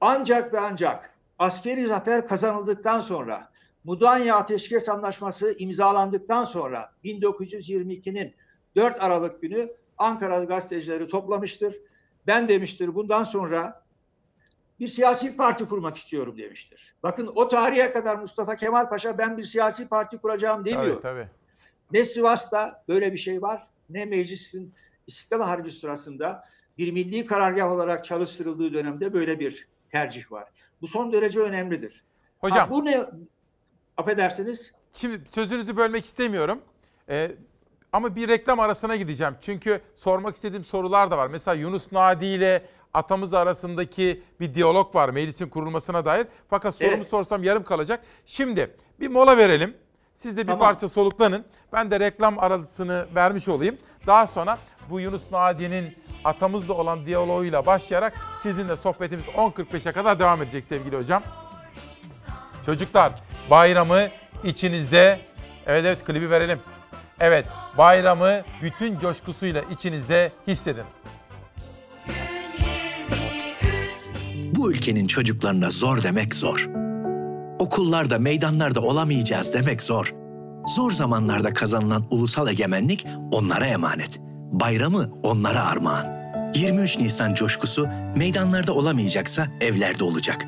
[0.02, 3.50] ancak ve ancak askeri zafer kazanıldıktan sonra
[3.84, 8.34] Mudanya Ateşkes Anlaşması imzalandıktan sonra 1922'nin
[8.76, 11.76] 4 Aralık günü Ankaralı gazetecileri toplamıştır.
[12.28, 13.84] Ben demiştir bundan sonra
[14.80, 16.96] bir siyasi parti kurmak istiyorum demiştir.
[17.04, 21.02] Bakın o tarihe kadar Mustafa Kemal Paşa ben bir siyasi parti kuracağım demiyor.
[21.02, 21.28] Tabii tabii.
[21.92, 24.74] Ne Sivas'ta böyle bir şey var ne meclisin
[25.08, 26.44] İstiklal Harbi sırasında
[26.78, 30.48] bir milli karargah olarak çalıştırıldığı dönemde böyle bir tercih var.
[30.82, 32.04] Bu son derece önemlidir.
[32.40, 32.60] Hocam.
[32.60, 33.06] Ha, bu ne?
[33.98, 34.72] Affedersiniz.
[34.94, 36.62] Şimdi sözünüzü bölmek istemiyorum.
[37.10, 37.32] Ee,
[37.92, 39.36] ama bir reklam arasına gideceğim.
[39.42, 41.28] Çünkü sormak istediğim sorular da var.
[41.28, 46.28] Mesela Yunus Nadi ile atamız arasındaki bir diyalog var meclisin kurulmasına dair.
[46.50, 47.08] Fakat sorumu Evet.
[47.08, 48.00] sorsam yarım kalacak.
[48.26, 49.78] Şimdi bir mola verelim.
[50.18, 50.60] Siz de bir Tamam.
[50.60, 51.46] parça soluklanın.
[51.74, 53.78] Ben de reklam arasını vermiş olayım.
[54.08, 54.58] Daha sonra
[54.90, 58.14] bu Yunus Nadi'nin atamızla olan diyaloğuyla başlayarak
[58.44, 61.24] sizinle sohbetimiz 10.45'e kadar devam edecek sevgili hocam.
[62.66, 63.12] Çocuklar
[63.50, 64.08] bayramı
[64.44, 65.20] içinizde,
[65.66, 66.60] evet evet klibi verelim.
[67.20, 67.46] Evet
[67.78, 70.84] bayramı bütün coşkusuyla içinizde hissedin.
[74.60, 76.70] Bu ülkenin çocuklarına zor demek zor.
[77.60, 80.14] Okullarda, meydanlarda olamayacağız demek zor.
[80.76, 84.20] Zor zamanlarda kazanılan ulusal egemenlik onlara emanet.
[84.52, 86.06] Bayramı onlara armağan.
[86.56, 90.46] 23 Nisan coşkusu meydanlarda olamayacaksa evlerde olacak.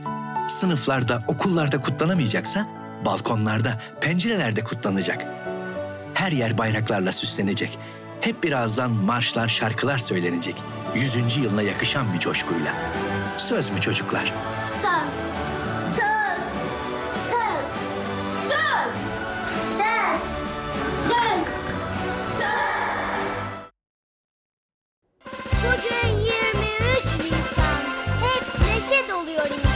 [0.47, 2.67] Sınıflarda, okullarda kutlanamayacaksa
[3.05, 5.25] balkonlarda, pencerelerde kutlanacak.
[6.13, 7.77] Her yer bayraklarla süslenecek.
[8.21, 10.55] Hep birazdan marşlar, şarkılar söylenecek.
[10.95, 11.37] 100.
[11.37, 12.73] yılına yakışan bir coşkuyla.
[13.41, 14.33] Söz mü çocuklar?
[14.61, 15.09] Söz.
[15.95, 16.43] Söz.
[17.29, 17.65] Söz.
[18.47, 18.93] Söz.
[19.77, 20.21] Söz.
[22.37, 23.01] Söz.
[25.63, 27.81] Bugün 23 Nisan.
[28.21, 29.71] Hep neşe doluyor insan.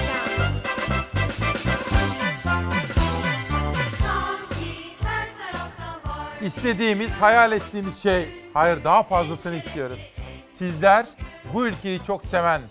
[6.42, 10.14] İstediğimiz, hayal ettiğimiz şey, hayır daha fazlasını istiyoruz.
[10.58, 11.06] Sizler
[11.54, 12.62] bu ülkeyi çok seven,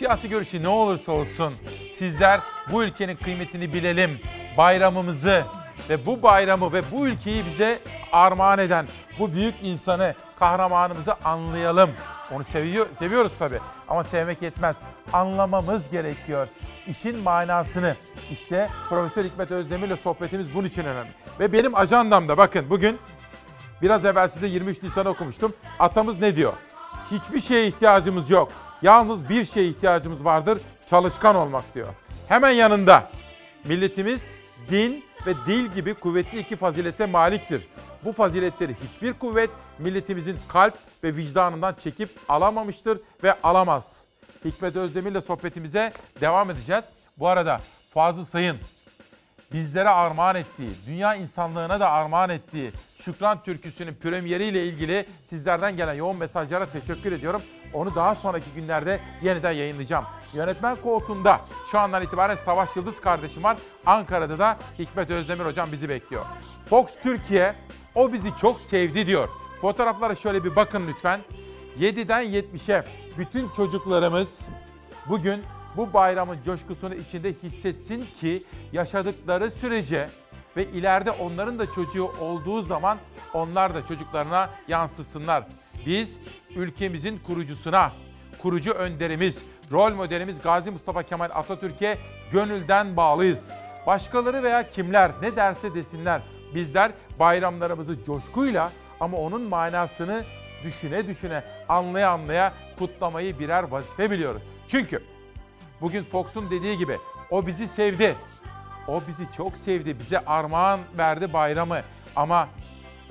[0.00, 1.52] siyasi görüşü ne olursa olsun,
[1.94, 2.40] sizler
[2.72, 4.18] bu ülkenin kıymetini bilelim,
[4.56, 5.44] bayramımızı
[5.88, 7.78] ve bu bayramı ve bu ülkeyi bize
[8.12, 11.90] armağan eden bu büyük insanı, kahramanımızı anlayalım.
[12.32, 13.58] Onu seviyor, seviyoruz tabii
[13.88, 14.76] ama sevmek yetmez.
[15.12, 16.48] Anlamamız gerekiyor.
[16.86, 17.96] İşin manasını.
[18.30, 21.10] İşte Profesör Hikmet Özdemir'le sohbetimiz bunun için önemli.
[21.40, 22.98] Ve benim ajandamda bakın bugün
[23.82, 25.54] Biraz evvel size 23 Nisan okumuştum.
[25.78, 26.52] Atamız ne diyor?
[27.10, 28.52] Hiçbir şeye ihtiyacımız yok.
[28.82, 30.58] Yalnız bir şeye ihtiyacımız vardır.
[30.86, 31.88] Çalışkan olmak diyor.
[32.28, 33.10] Hemen yanında
[33.64, 34.20] milletimiz
[34.70, 37.68] din ve dil gibi kuvvetli iki fazilete maliktir.
[38.04, 40.74] Bu faziletleri hiçbir kuvvet milletimizin kalp
[41.04, 44.00] ve vicdanından çekip alamamıştır ve alamaz.
[44.44, 46.84] Hikmet Özdemir'le sohbetimize devam edeceğiz.
[47.18, 47.60] Bu arada
[47.94, 48.56] Fazıl Sayın
[49.52, 56.16] bizlere armağan ettiği, dünya insanlığına da armağan ettiği Şükran Türküsü'nün premieriyle ilgili sizlerden gelen yoğun
[56.16, 57.42] mesajlara teşekkür ediyorum.
[57.74, 60.04] Onu daha sonraki günlerde yeniden yayınlayacağım.
[60.34, 61.40] Yönetmen koltuğunda
[61.70, 63.56] şu andan itibaren Savaş Yıldız kardeşim var.
[63.86, 66.24] Ankara'da da Hikmet Özdemir hocam bizi bekliyor.
[66.70, 67.54] Fox Türkiye
[67.94, 69.28] o bizi çok sevdi diyor.
[69.60, 71.20] Fotoğraflara şöyle bir bakın lütfen.
[71.78, 72.84] 7'den 70'e
[73.18, 74.48] bütün çocuklarımız
[75.08, 75.42] bugün
[75.76, 78.42] bu bayramın coşkusunu içinde hissetsin ki
[78.72, 80.08] yaşadıkları sürece
[80.56, 82.98] ve ileride onların da çocuğu olduğu zaman
[83.34, 85.44] onlar da çocuklarına yansıtsınlar.
[85.86, 86.10] Biz
[86.56, 87.92] ülkemizin kurucusuna,
[88.42, 89.42] kurucu önderimiz,
[89.72, 91.98] rol modelimiz Gazi Mustafa Kemal Atatürk'e
[92.32, 93.38] gönülden bağlıyız.
[93.86, 96.22] Başkaları veya kimler ne derse desinler
[96.54, 100.24] bizler bayramlarımızı coşkuyla ama onun manasını
[100.64, 104.42] düşüne düşüne, anlaya anlaya kutlamayı birer vazife biliyoruz.
[104.68, 105.02] Çünkü
[105.80, 106.98] Bugün Fox'un dediği gibi
[107.30, 108.16] o bizi sevdi.
[108.88, 109.98] O bizi çok sevdi.
[109.98, 111.80] Bize armağan verdi bayramı.
[112.16, 112.48] Ama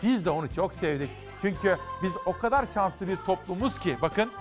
[0.03, 1.09] biz de onu çok sevdik.
[1.41, 4.31] Çünkü biz o kadar şanslı bir toplumuz ki bakın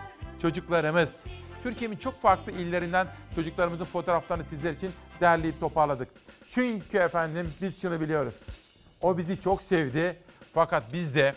[0.42, 1.24] çocuklarımız.
[1.62, 6.08] Türkiye'nin çok farklı illerinden çocuklarımızın fotoğraflarını sizler için derleyip toparladık.
[6.46, 8.34] Çünkü efendim biz şunu biliyoruz.
[9.00, 10.16] O bizi çok sevdi.
[10.54, 11.34] Fakat biz de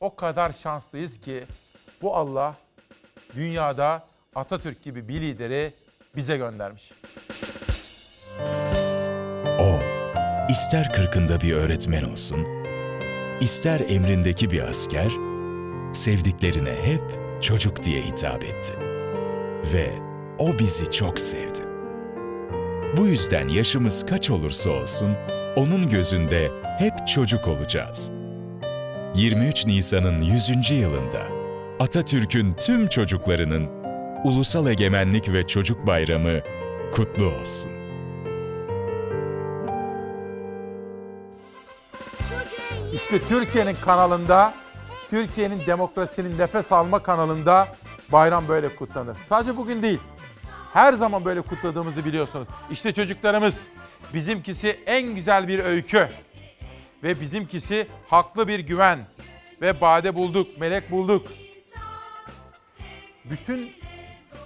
[0.00, 1.44] o kadar şanslıyız ki
[2.02, 2.54] bu Allah
[3.34, 4.04] dünyada
[4.34, 5.72] Atatürk gibi bir lideri
[6.16, 6.92] bize göndermiş.
[9.60, 9.78] O,
[10.50, 12.46] ister kırkında bir öğretmen olsun,
[13.40, 15.12] ister emrindeki bir asker,
[15.92, 17.02] sevdiklerine hep
[17.40, 18.72] çocuk diye hitap etti.
[19.74, 19.90] Ve
[20.38, 21.60] o bizi çok sevdi.
[22.96, 25.16] Bu yüzden yaşımız kaç olursa olsun,
[25.56, 28.10] onun gözünde hep çocuk olacağız.
[29.14, 30.70] 23 Nisan'ın 100.
[30.70, 31.22] yılında
[31.80, 33.68] Atatürk'ün tüm çocuklarının
[34.24, 36.40] Ulusal Egemenlik ve Çocuk Bayramı
[36.92, 37.79] kutlu olsun.
[42.92, 44.54] İşte Türkiye'nin kanalında,
[45.10, 47.68] Türkiye'nin demokrasinin nefes alma kanalında
[48.12, 49.16] bayram böyle kutlanır.
[49.28, 50.00] Sadece bugün değil,
[50.72, 52.48] her zaman böyle kutladığımızı biliyorsunuz.
[52.70, 53.66] İşte çocuklarımız,
[54.14, 56.08] bizimkisi en güzel bir öykü
[57.02, 58.98] ve bizimkisi haklı bir güven
[59.60, 61.26] ve bade bulduk, melek bulduk.
[63.24, 63.72] Bütün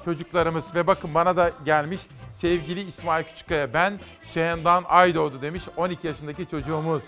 [0.04, 2.00] çocuklarımız ve bakın bana da gelmiş
[2.32, 7.04] sevgili İsmail Küçükkaya ben Süheyn'dan Aydoğdu demiş 12 yaşındaki çocuğumuz.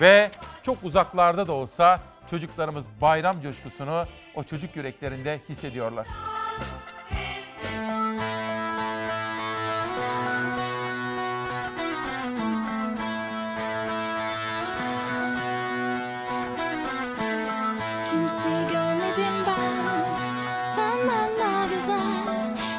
[0.00, 0.30] Ve
[0.62, 2.00] çok uzaklarda da olsa
[2.30, 4.04] çocuklarımız bayram coşkusunu
[4.34, 6.06] o çocuk yüreklerinde hissediyorlar.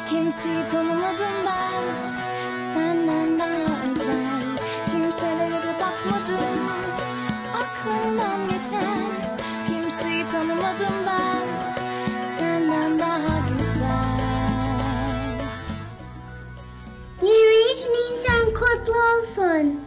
[0.10, 1.84] Kimseyi tanımadım ben.
[2.58, 3.83] Senden daha
[10.34, 11.48] tanımadım ben
[12.38, 15.40] Senden daha güzel
[17.22, 17.32] 23
[17.90, 19.82] Nisan kutlu olsun.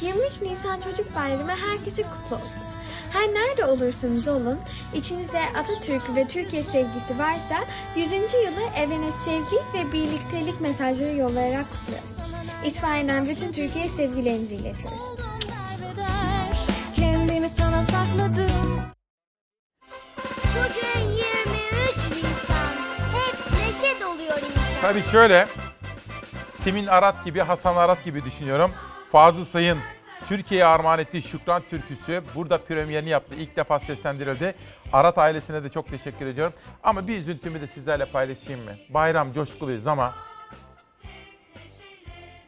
[0.00, 2.62] 23 Nisan Çocuk Bayramı herkese kutlu olsun.
[3.10, 4.58] Her nerede olursanız olun,
[4.94, 7.64] içinizde Atatürk ve Türkiye sevgisi varsa
[7.96, 8.12] 100.
[8.12, 12.16] yılı evrene sevgi ve birliktelik mesajları yollayarak kutluyoruz.
[12.64, 15.31] İsfahan'dan bütün Türkiye'ye sevgilerimizi iletiyoruz.
[17.56, 18.80] Sana sakladım
[20.54, 22.72] Bugün 23 Nisan.
[23.12, 24.80] Hep neşe doluyor insan.
[24.80, 25.48] Tabii şöyle,
[26.64, 28.70] Simin Arat gibi, Hasan Arat gibi düşünüyorum.
[29.12, 29.78] Fazıl Say'ın
[30.28, 33.34] Türkiye'ye armağan ettiği Şükran Türküsü burada premierini yaptı.
[33.34, 34.54] İlk defa seslendirildi.
[34.92, 36.54] Arat ailesine de çok teşekkür ediyorum.
[36.82, 38.72] Ama bir üzüntümü de sizlerle paylaşayım mı?
[38.88, 40.14] Bayram coşkuluyuz ama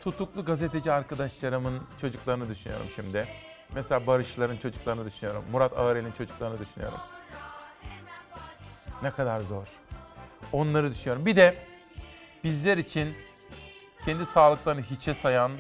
[0.01, 3.27] tutuklu gazeteci arkadaşlarımın çocuklarını düşünüyorum şimdi.
[3.75, 5.45] Mesela Barışların çocuklarını düşünüyorum.
[5.53, 6.99] Murat Ağırel'in çocuklarını düşünüyorum.
[9.03, 9.67] Ne kadar zor.
[10.53, 11.27] Onları düşünüyorum.
[11.27, 11.55] Bir de
[12.45, 13.15] bizler için
[14.05, 15.53] kendi sağlıklarını hiçe sayan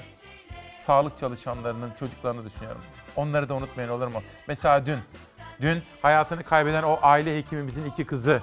[0.78, 2.82] sağlık çalışanlarının çocuklarını düşünüyorum.
[3.16, 4.22] Onları da unutmayın olur mu?
[4.48, 4.98] Mesela dün,
[5.60, 8.42] dün hayatını kaybeden o aile hekimimizin iki kızı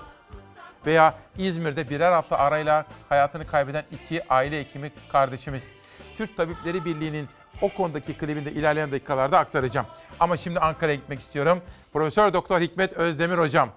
[0.85, 5.73] veya İzmir'de birer hafta arayla hayatını kaybeden iki aile hekimi kardeşimiz.
[6.17, 7.29] Türk Tabipleri Birliği'nin
[7.61, 9.87] o konudaki klibini de ilerleyen dakikalarda aktaracağım.
[10.19, 11.61] Ama şimdi Ankara'ya gitmek istiyorum.
[11.93, 13.69] Profesör Doktor Hikmet Özdemir hocam.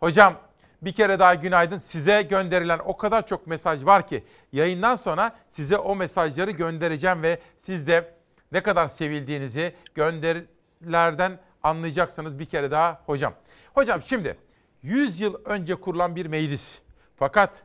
[0.00, 0.34] Hocam
[0.82, 1.78] bir kere daha günaydın.
[1.78, 7.38] Size gönderilen o kadar çok mesaj var ki yayından sonra size o mesajları göndereceğim ve
[7.60, 8.14] siz de
[8.52, 13.34] ne kadar sevildiğinizi gönderilerden anlayacaksınız bir kere daha hocam.
[13.74, 14.36] Hocam şimdi
[14.82, 16.78] 100 yıl önce kurulan bir meclis.
[17.16, 17.62] Fakat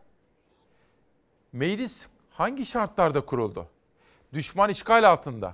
[1.54, 3.68] meclis hangi şartlarda kuruldu?
[4.34, 5.54] Düşman işgal altında.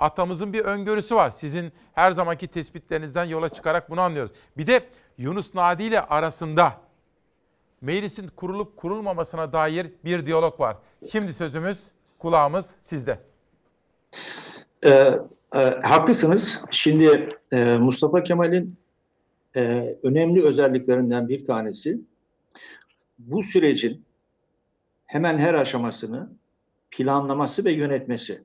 [0.00, 1.30] Atamızın bir öngörüsü var.
[1.30, 4.32] Sizin her zamanki tespitlerinizden yola çıkarak bunu anlıyoruz.
[4.56, 4.84] Bir de
[5.18, 6.80] Yunus Nadi ile arasında
[7.80, 10.76] meclisin kurulup kurulmamasına dair bir diyalog var.
[11.12, 11.78] Şimdi sözümüz,
[12.18, 13.20] kulağımız sizde.
[14.84, 15.18] Ee,
[15.54, 16.60] e, haklısınız.
[16.70, 18.76] Şimdi e, Mustafa Kemal'in
[19.56, 21.98] e, önemli özelliklerinden bir tanesi
[23.18, 24.04] bu sürecin
[25.06, 26.30] hemen her aşamasını
[26.96, 28.42] planlaması ve yönetmesi.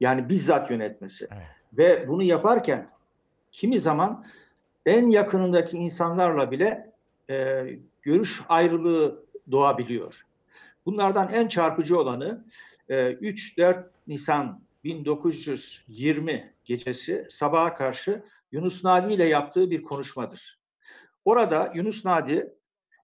[0.00, 1.28] Yani bizzat yönetmesi.
[1.72, 2.90] Ve bunu yaparken
[3.52, 4.24] kimi zaman
[4.86, 6.92] en yakınındaki insanlarla bile
[7.30, 7.66] e,
[8.02, 10.26] görüş ayrılığı doğabiliyor.
[10.86, 12.44] Bunlardan en çarpıcı olanı
[12.88, 18.22] e, 3-4 Nisan 1920 gecesi sabaha karşı
[18.52, 20.58] Yunus Nadi ile yaptığı bir konuşmadır.
[21.24, 22.52] Orada Yunus Nadi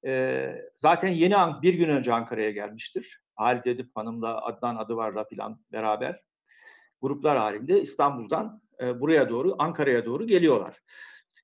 [0.04, 3.20] e, zaten yeni bir gün önce Ankara'ya gelmiştir.
[3.38, 6.22] Halit Edip Hanım'la Adnan Adıvar'la falan beraber
[7.02, 10.82] gruplar halinde İstanbul'dan e, buraya doğru Ankara'ya doğru geliyorlar.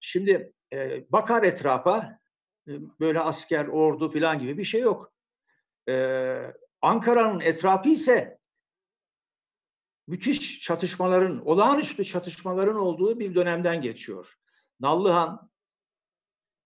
[0.00, 2.18] Şimdi e, bakar etrafa
[2.68, 5.12] e, böyle asker, ordu falan gibi bir şey yok.
[5.88, 8.38] E, Ankara'nın etrafı ise
[10.06, 14.34] müthiş çatışmaların, olağanüstü çatışmaların olduğu bir dönemden geçiyor.
[14.80, 15.50] Nallıhan,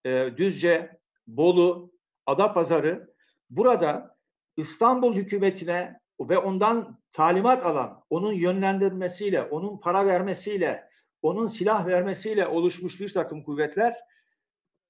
[0.05, 1.93] e, Düzce, Bolu,
[2.27, 3.15] Adapazarı
[3.51, 4.18] burada
[4.59, 10.91] İstanbul hükümetine ve ondan talimat alan, onun yönlendirmesiyle, onun para vermesiyle,
[11.23, 13.97] onun silah vermesiyle oluşmuş bir takım kuvvetler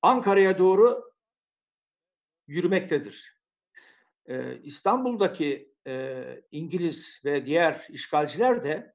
[0.02, 1.12] Ankara'ya doğru
[2.46, 3.38] yürümektedir.
[4.26, 8.94] Ee, İstanbul'daki e, İngiliz ve diğer işgalciler de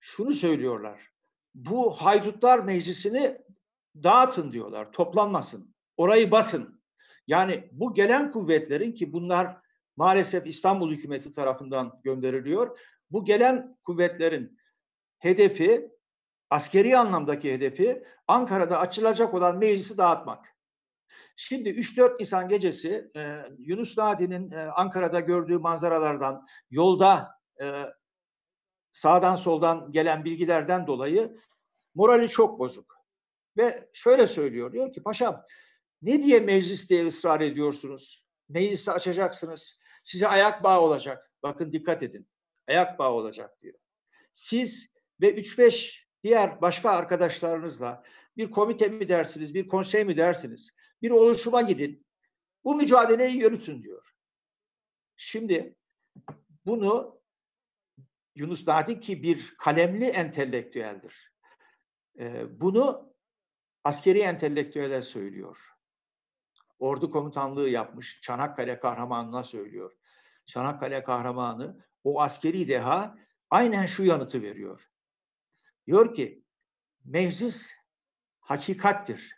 [0.00, 1.10] şunu söylüyorlar.
[1.54, 3.38] Bu haydutlar meclisini
[4.02, 6.82] dağıtın diyorlar, toplanmasın, orayı basın.
[7.26, 9.61] Yani bu gelen kuvvetlerin ki bunlar
[9.96, 12.78] maalesef İstanbul hükümeti tarafından gönderiliyor.
[13.10, 14.58] Bu gelen kuvvetlerin
[15.18, 15.90] hedefi,
[16.50, 20.56] askeri anlamdaki hedefi Ankara'da açılacak olan meclisi dağıtmak.
[21.36, 27.30] Şimdi 3-4 Nisan gecesi e, Yunus Nadi'nin e, Ankara'da gördüğü manzaralardan, yolda
[27.62, 27.84] e,
[28.92, 31.38] sağdan soldan gelen bilgilerden dolayı
[31.94, 32.96] morali çok bozuk.
[33.56, 35.42] Ve şöyle söylüyor, diyor ki paşam
[36.02, 38.24] ne diye meclis diye ısrar ediyorsunuz?
[38.48, 39.81] Meclisi açacaksınız.
[40.02, 41.32] Size ayak bağı olacak.
[41.42, 42.28] Bakın dikkat edin.
[42.68, 43.78] Ayak bağı olacak diyor.
[44.32, 48.02] Siz ve 3-5 diğer başka arkadaşlarınızla
[48.36, 50.76] bir komite mi dersiniz, bir konsey mi dersiniz?
[51.02, 52.06] Bir oluşuma gidin.
[52.64, 54.14] Bu mücadeleyi yürütün diyor.
[55.16, 55.76] Şimdi
[56.66, 57.22] bunu
[58.34, 61.32] Yunus Nadi ki bir kalemli entelektüeldir.
[62.48, 63.14] Bunu
[63.84, 65.71] askeri entelektüeller söylüyor.
[66.82, 68.20] Ordu komutanlığı yapmış.
[68.20, 69.92] Çanakkale kahramanına söylüyor.
[70.46, 73.18] Çanakkale kahramanı o askeri deha
[73.50, 74.90] aynen şu yanıtı veriyor.
[75.86, 76.44] Diyor ki
[77.04, 77.72] meclis
[78.40, 79.36] hakikattir.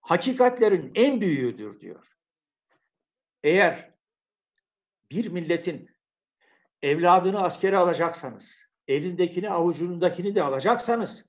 [0.00, 2.16] Hakikatlerin en büyüğüdür diyor.
[3.42, 3.94] Eğer
[5.10, 5.90] bir milletin
[6.82, 8.56] evladını askere alacaksanız,
[8.88, 11.28] elindekini avucundakini de alacaksanız,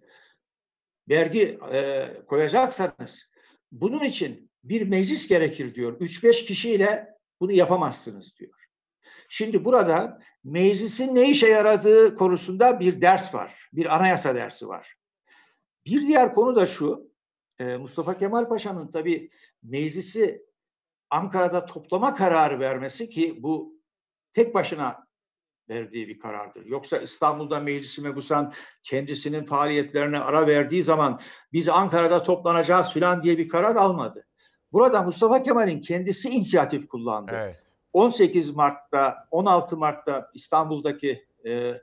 [1.10, 3.30] vergi e, koyacaksanız,
[3.72, 6.00] bunun için bir meclis gerekir diyor.
[6.00, 8.68] 3-5 kişiyle bunu yapamazsınız diyor.
[9.30, 13.70] Şimdi burada meclisin ne işe yaradığı konusunda bir ders var.
[13.74, 14.96] Bir anayasa dersi var.
[15.86, 17.12] Bir diğer konu da şu.
[17.80, 19.30] Mustafa Kemal Paşa'nın tabii
[19.64, 20.46] meclisi
[21.10, 23.82] Ankara'da toplama kararı vermesi ki bu
[24.34, 25.08] tek başına
[25.70, 26.66] verdiği bir karardır.
[26.66, 28.54] Yoksa İstanbul'da meclisi mebusan
[28.84, 31.20] kendisinin faaliyetlerine ara verdiği zaman
[31.54, 34.28] biz Ankara'da toplanacağız filan diye bir karar almadı.
[34.78, 37.32] Burada Mustafa Kemal'in kendisi inisiyatif kullandı.
[37.36, 37.60] Evet.
[37.94, 41.74] 18 Mart'ta, 16 Mart'ta İstanbul'daki e,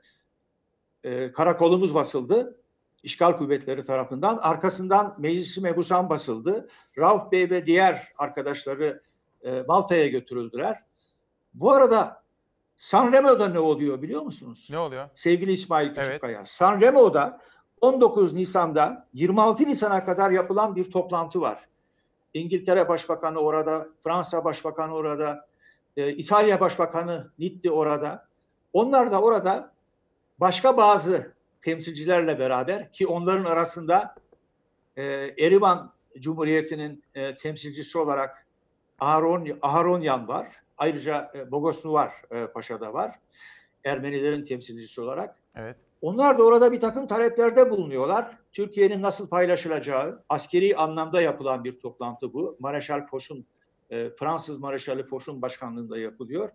[1.04, 2.60] e, karakolumuz basıldı.
[3.02, 4.36] işgal kuvvetleri tarafından.
[4.36, 6.68] Arkasından Meclisi Mebusan basıldı.
[6.98, 9.02] Rauf Bey ve diğer arkadaşları
[9.42, 10.82] e, Malta'ya götürüldüler.
[11.54, 12.22] Bu arada
[12.76, 14.68] Sanremo'da ne oluyor biliyor musunuz?
[14.70, 15.08] Ne oluyor?
[15.14, 16.38] Sevgili İsmail Küçükkaya.
[16.38, 16.48] Evet.
[16.48, 17.40] Sanremo'da
[17.80, 21.68] 19 Nisan'da 26 Nisan'a kadar yapılan bir toplantı var.
[22.34, 25.48] İngiltere Başbakanı orada, Fransa Başbakanı orada,
[25.96, 28.28] e, İtalya Başbakanı Nitti orada.
[28.72, 29.72] Onlar da orada
[30.40, 34.14] başka bazı temsilcilerle beraber ki onların arasında
[34.96, 35.04] e,
[35.38, 38.46] Erivan Cumhuriyeti'nin e, temsilcisi olarak
[38.98, 40.56] Aharon, Aharonyan var.
[40.78, 43.18] Ayrıca e, Bogosnu var, e, Paşa'da var.
[43.84, 45.36] Ermenilerin temsilcisi olarak.
[45.54, 45.76] Evet.
[46.04, 48.38] Onlar da orada bir takım taleplerde bulunuyorlar.
[48.52, 52.56] Türkiye'nin nasıl paylaşılacağı, askeri anlamda yapılan bir toplantı bu.
[52.60, 53.46] Mareşal Foch'un,
[53.90, 56.50] e, Fransız Mareşali Foch'un başkanlığında yapılıyor.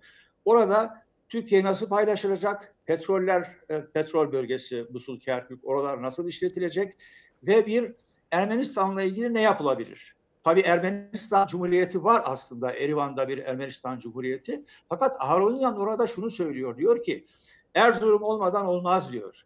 [0.45, 6.95] Orada Türkiye nasıl paylaşılacak, petroller, e, petrol bölgesi, Musul, Kerkük, oralar nasıl işletilecek
[7.43, 7.93] ve bir
[8.31, 10.15] Ermenistan'la ilgili ne yapılabilir?
[10.43, 12.73] Tabii Ermenistan Cumhuriyeti var aslında.
[12.73, 14.65] Erivan'da bir Ermenistan Cumhuriyeti.
[14.89, 16.77] Fakat Harunyan orada şunu söylüyor.
[16.77, 17.25] Diyor ki
[17.75, 19.45] Erzurum olmadan olmaz diyor.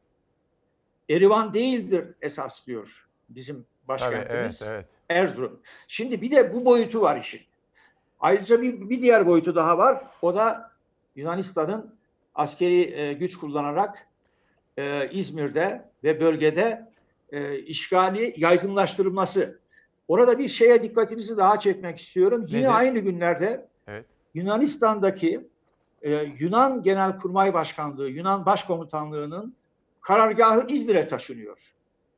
[1.09, 4.59] Erivan değildir esas diyor bizim başkentimiz.
[4.59, 4.85] Tabii, evet, evet.
[5.09, 5.59] Erzurum.
[5.87, 7.41] Şimdi bir de bu boyutu var işin.
[8.19, 10.03] Ayrıca bir, bir diğer boyutu daha var.
[10.21, 10.71] O da
[11.15, 11.95] Yunanistan'ın
[12.35, 14.07] askeri e, güç kullanarak
[14.77, 16.91] e, İzmir'de ve bölgede
[17.31, 19.59] e, işgali yaygınlaştırılması.
[20.07, 22.45] Orada bir şeye dikkatinizi daha çekmek istiyorum.
[22.47, 22.77] Yine Nedir?
[22.77, 24.05] aynı günlerde Evet.
[24.33, 25.47] Yunanistan'daki
[26.03, 29.55] e, Yunan Genelkurmay Başkanlığı, Yunan Başkomutanlığı'nın
[30.01, 31.73] karargahı İzmir'e taşınıyor.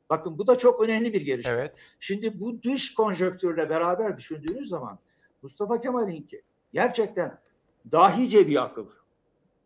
[0.10, 1.52] Bakın bu da çok önemli bir gelişme.
[1.52, 1.74] Evet.
[2.00, 5.00] Şimdi bu dış konjöktürle beraber düşündüğünüz zaman
[5.42, 6.42] Mustafa Kemal'inki
[6.74, 7.40] gerçekten
[7.92, 8.88] dahice bir akıl.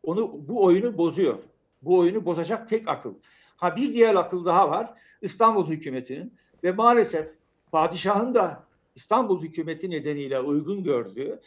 [0.03, 1.37] Onu bu oyunu bozuyor.
[1.81, 3.13] Bu oyunu bozacak tek akıl.
[3.57, 4.93] Ha bir diğer akıl daha var.
[5.21, 6.33] İstanbul hükümetinin
[6.63, 7.27] ve maalesef
[7.71, 8.63] padişahın da
[8.95, 11.39] İstanbul hükümeti nedeniyle uygun gördüğü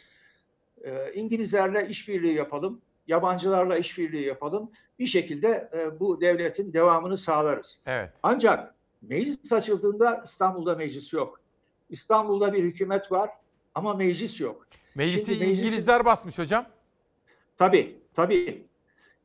[0.83, 4.71] e, İngilizlerle işbirliği yapalım, yabancılarla işbirliği yapalım.
[4.99, 7.79] Bir şekilde e, bu devletin devamını sağlarız.
[7.85, 8.09] Evet.
[8.23, 11.41] Ancak meclis açıldığında İstanbul'da meclis yok.
[11.89, 13.29] İstanbul'da bir hükümet var
[13.75, 14.67] ama meclis yok.
[14.95, 16.65] Meclisi Şimdi meclisin- İngilizler basmış hocam.
[17.57, 18.63] Tabii, tabii.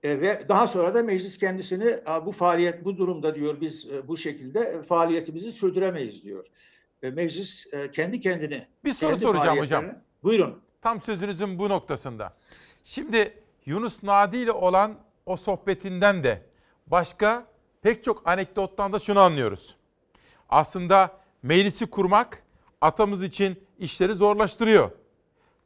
[0.02, 4.08] E, ve daha sonra da meclis kendisini "Aa, bu faaliyet bu durumda diyor biz e,
[4.08, 6.46] bu şekilde faaliyetimizi sürdüremeyiz diyor.
[7.02, 9.84] E, meclis e, kendi kendini Bir soru kendi soracağım hocam.
[10.22, 10.62] Buyurun.
[10.82, 12.32] Tam sözünüzün bu noktasında.
[12.84, 14.94] Şimdi Yunus Nadi ile olan
[15.26, 16.42] o sohbetinden de
[16.86, 17.46] başka
[17.82, 19.76] pek çok anekdottan da şunu anlıyoruz.
[20.48, 21.10] Aslında
[21.42, 22.42] meclisi kurmak
[22.80, 24.90] atamız için işleri zorlaştırıyor.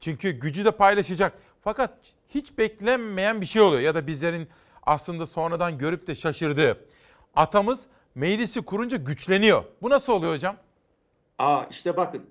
[0.01, 1.39] Çünkü gücü de paylaşacak.
[1.61, 1.99] Fakat
[2.29, 4.49] hiç beklenmeyen bir şey oluyor ya da bizlerin
[4.83, 6.87] aslında sonradan görüp de şaşırdığı.
[7.35, 9.65] Atamız meclisi kurunca güçleniyor.
[9.83, 10.57] Bu nasıl oluyor hocam?
[11.39, 12.27] Aa işte bakın.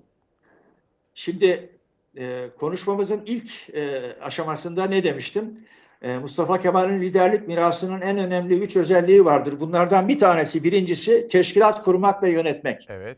[1.14, 1.70] Şimdi
[2.18, 5.60] e, konuşmamızın ilk e, aşamasında ne demiştim?
[6.02, 9.60] E, Mustafa Kemal'in liderlik mirasının en önemli üç özelliği vardır.
[9.60, 12.86] Bunlardan bir tanesi, birincisi teşkilat kurmak ve yönetmek.
[12.90, 13.18] Evet.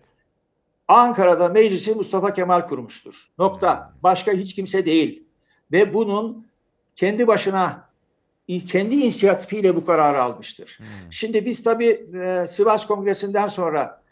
[0.88, 3.30] Ankara'da meclisi Mustafa Kemal kurmuştur.
[3.40, 3.94] Nokta.
[4.04, 5.24] Başka hiç kimse değil.
[5.72, 6.48] Ve bunun
[6.96, 7.90] kendi başına
[8.68, 10.80] kendi inisiyatifiyle bu kararı almıştır.
[11.10, 14.03] Şimdi biz tabii e, Sivas Kongresi'nden sonra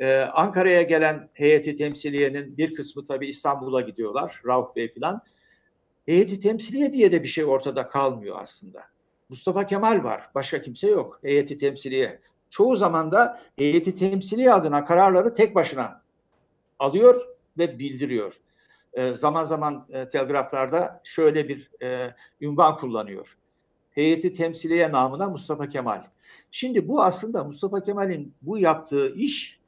[0.00, 4.42] e, Ankara'ya gelen heyeti temsiliyenin bir kısmı tabii İstanbul'a gidiyorlar.
[4.46, 5.22] Rauf Bey falan.
[6.06, 8.82] Heyeti temsiliye diye de bir şey ortada kalmıyor aslında.
[9.28, 10.30] Mustafa Kemal var.
[10.34, 11.20] Başka kimse yok.
[11.22, 12.20] Heyeti temsiliye.
[12.50, 16.02] Çoğu zaman da heyeti temsiliye adına kararları tek başına
[16.78, 17.26] alıyor
[17.58, 18.34] ve bildiriyor.
[18.92, 23.36] E, zaman zaman e, telgraflarda şöyle bir e, ünvan kullanıyor.
[23.90, 26.04] Heyeti temsiliye namına Mustafa Kemal.
[26.50, 29.59] Şimdi bu aslında Mustafa Kemal'in bu yaptığı iş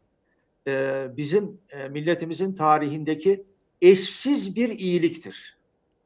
[0.68, 3.44] e, bizim e, milletimizin tarihindeki
[3.82, 5.56] eşsiz bir iyiliktir.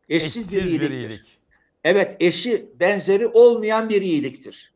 [0.08, 0.90] Eşsiz, bir, Eşsiz bir iyiliktir.
[1.10, 1.38] iyilik.
[1.84, 4.72] Evet, eşi benzeri olmayan bir iyiliktir.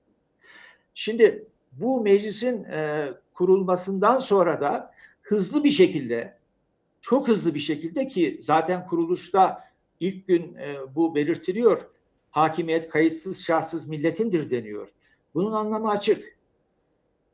[0.95, 6.37] Şimdi bu meclisin e, kurulmasından sonra da hızlı bir şekilde,
[7.01, 9.65] çok hızlı bir şekilde ki zaten kuruluşta
[10.01, 11.81] ilk gün e, bu belirtiliyor.
[12.31, 14.89] Hakimiyet kayıtsız şartsız milletindir deniyor.
[15.35, 16.40] Bunun anlamı açık.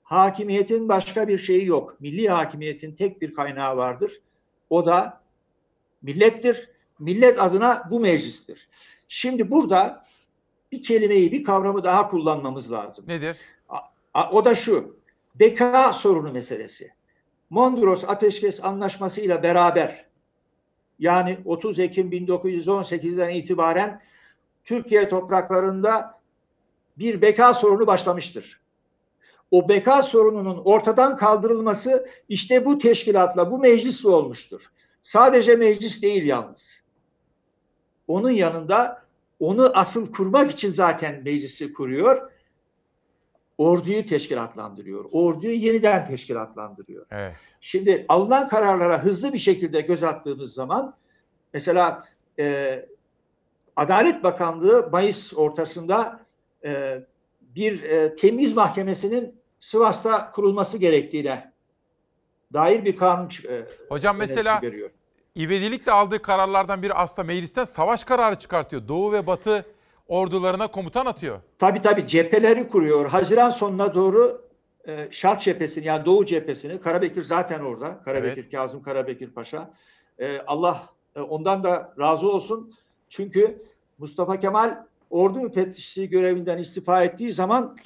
[0.07, 2.01] Hakimiyetin başka bir şeyi yok.
[2.01, 4.21] Milli hakimiyetin tek bir kaynağı vardır.
[4.71, 5.21] O da
[6.03, 6.71] millettir.
[6.99, 8.69] Millet adına bu meclistir.
[9.09, 10.07] Şimdi burada
[10.73, 13.05] bir kelimeyi, bir kavramı daha kullanmamız lazım.
[13.09, 13.39] Nedir?
[14.33, 14.97] O da şu.
[15.35, 16.93] Beka sorunu meselesi.
[17.51, 20.05] Mondros Ateşkes Anlaşması ile beraber
[20.99, 24.03] yani 30 Ekim 1918'den itibaren
[24.65, 26.21] Türkiye topraklarında
[26.99, 28.61] bir beka sorunu başlamıştır.
[29.57, 34.63] O beka sorununun ortadan kaldırılması işte bu teşkilatla, bu meclisle olmuştur.
[35.03, 36.83] Sadece meclis değil yalnız.
[38.09, 39.03] Onun yanında
[39.41, 42.31] onu asıl kurmak için zaten meclisi kuruyor.
[43.59, 45.05] Orduyu teşkilatlandırıyor.
[45.13, 47.07] Orduyu yeniden teşkilatlandırıyor.
[47.11, 47.33] Evet.
[47.61, 50.95] Şimdi alınan kararlara hızlı bir şekilde göz attığımız zaman
[51.53, 52.05] mesela
[52.39, 52.87] e,
[53.77, 56.21] Adalet Bakanlığı Mayıs ortasında
[56.65, 57.03] e,
[57.41, 61.53] bir e, temiz mahkemesinin Sivas'ta kurulması gerektiğine
[62.53, 64.91] dair bir kanun e, Hocam mesela veriyor.
[65.35, 68.89] İvedilikle aldığı kararlardan biri aslında meclisten savaş kararı çıkartıyor.
[68.89, 69.67] Doğu ve Batı
[70.09, 71.41] ordularına komutan atıyor.
[71.59, 73.09] Tabii tabii cepheleri kuruyor.
[73.09, 74.47] Haziran sonuna doğru
[74.89, 78.03] e, Şark cephesini yani Doğu cephesini Karabekir zaten orada.
[78.05, 79.71] Karabekir Kazım Karabekir Paşa.
[80.19, 82.75] E, Allah e, ondan da razı olsun.
[83.09, 83.63] Çünkü
[83.99, 87.77] Mustafa Kemal ordu müfettişliği görevinden istifa ettiği zaman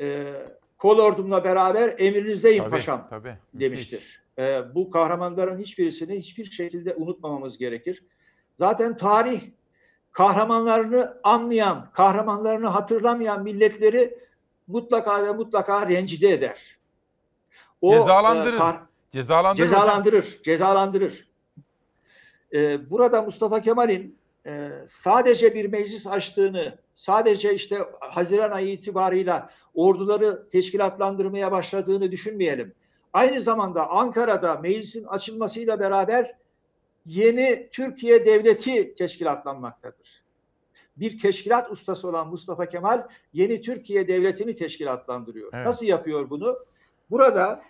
[0.00, 0.34] e,
[0.78, 3.34] kol ordumla beraber emrinizdeyim Tabii, paşam tabii.
[3.54, 4.20] demiştir.
[4.38, 8.04] E, bu kahramanların hiçbirisini hiçbir şekilde unutmamamız gerekir.
[8.54, 9.40] Zaten tarih
[10.12, 14.18] kahramanlarını anlayan, kahramanlarını hatırlamayan milletleri
[14.66, 16.78] mutlaka ve mutlaka rencide eder.
[17.84, 18.54] Cezalandırır.
[18.54, 18.80] e, kah-
[19.12, 19.80] Cezalandırır hocam.
[19.80, 21.28] cezalandırır, cezalandırır.
[22.54, 30.48] Ee, burada Mustafa Kemal'in e, sadece bir meclis açtığını, sadece işte Haziran ayı itibarıyla orduları
[30.48, 32.74] teşkilatlandırmaya başladığını düşünmeyelim.
[33.12, 36.36] Aynı zamanda Ankara'da meclisin açılmasıyla beraber
[37.06, 40.22] yeni Türkiye Devleti teşkilatlanmaktadır.
[40.96, 45.50] Bir teşkilat ustası olan Mustafa Kemal yeni Türkiye Devleti'ni teşkilatlandırıyor.
[45.54, 45.66] Evet.
[45.66, 46.58] Nasıl yapıyor bunu?
[47.10, 47.62] Burada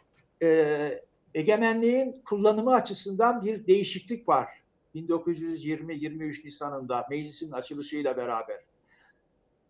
[0.42, 1.02] e,
[1.34, 4.48] egemenliğin kullanımı açısından bir değişiklik var.
[4.94, 8.60] 1920-23 Nisan'ında meclisin açılışıyla beraber.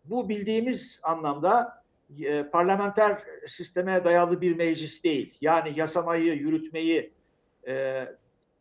[0.05, 1.83] Bu bildiğimiz anlamda
[2.21, 5.37] e, parlamenter sisteme dayalı bir meclis değil.
[5.41, 7.13] Yani yasamayı, yürütmeyi
[7.67, 8.05] e,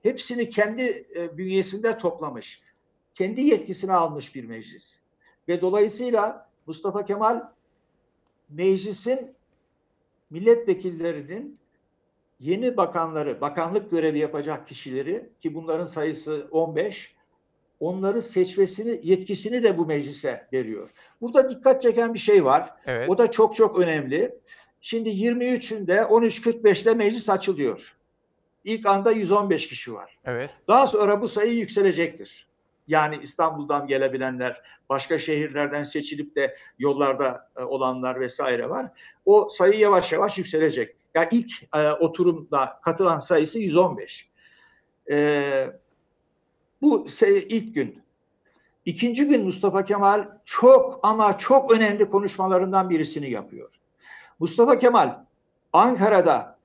[0.03, 2.63] hepsini kendi e, bünyesinde toplamış.
[3.15, 5.01] Kendi yetkisine almış bir meclis.
[5.49, 7.43] Ve dolayısıyla Mustafa Kemal
[8.49, 9.35] meclisin
[10.31, 11.59] milletvekillerinin
[12.41, 17.15] yeni bakanları, bakanlık görevi yapacak kişileri ki bunların sayısı 15,
[17.81, 20.91] onları seçmesini, yetkisini de bu meclise veriyor.
[21.21, 22.75] Burada dikkat çeken bir şey var.
[22.87, 23.09] Evet.
[23.09, 24.35] O da çok çok önemli.
[24.81, 27.95] Şimdi 23'ünde 13.45'te meclis açılıyor.
[28.65, 30.19] İlk anda 115 kişi var.
[30.25, 30.51] Evet.
[30.69, 32.49] Daha sonra bu sayı yükselecektir.
[32.89, 38.91] Yani İstanbul'dan gelebilenler, başka şehirlerden seçilip de yollarda e, olanlar vesaire var.
[39.25, 40.97] O sayı yavaş yavaş yükselecek.
[41.19, 44.29] Yani ilk e, oturumda katılan sayısı 115.
[45.11, 45.71] E,
[46.83, 48.03] bu ilk gün.
[48.85, 53.71] İkinci gün Mustafa Kemal çok ama çok önemli konuşmalarından birisini yapıyor.
[54.39, 55.15] Mustafa Kemal
[55.73, 56.59] Ankara'da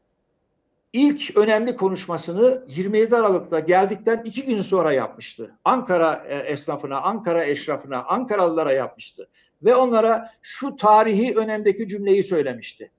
[0.94, 5.56] ilk önemli konuşmasını 27 Aralık'ta geldikten iki gün sonra yapmıştı.
[5.66, 9.30] Ankara e, esnafına, Ankara eşrafına, Ankaralılara yapmıştı.
[9.64, 12.92] Ve onlara şu tarihi önemdeki cümleyi söylemişti.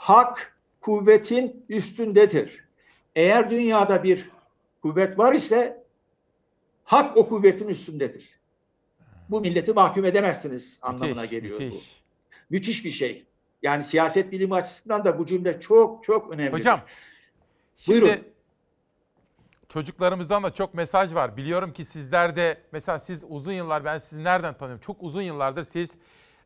[0.00, 2.64] Hak kuvvetin üstündedir.
[3.16, 4.30] Eğer dünyada bir
[4.82, 5.84] kuvvet var ise
[6.84, 8.38] hak o kuvvetin üstündedir.
[9.28, 11.62] Bu milleti mahkum edemezsiniz anlamına Müthiş, geliyor bu.
[11.64, 12.02] müthiş.
[12.50, 13.24] Müthiş bir şey.
[13.62, 16.52] Yani siyaset bilimi açısından da bu cümle çok çok önemli.
[16.52, 16.80] Hocam,
[17.78, 18.24] Şimdi Buyurun.
[19.68, 21.36] çocuklarımızdan da çok mesaj var.
[21.36, 24.82] Biliyorum ki sizler de mesela siz uzun yıllar ben sizi nereden tanıyorum?
[24.86, 25.90] Çok uzun yıllardır siz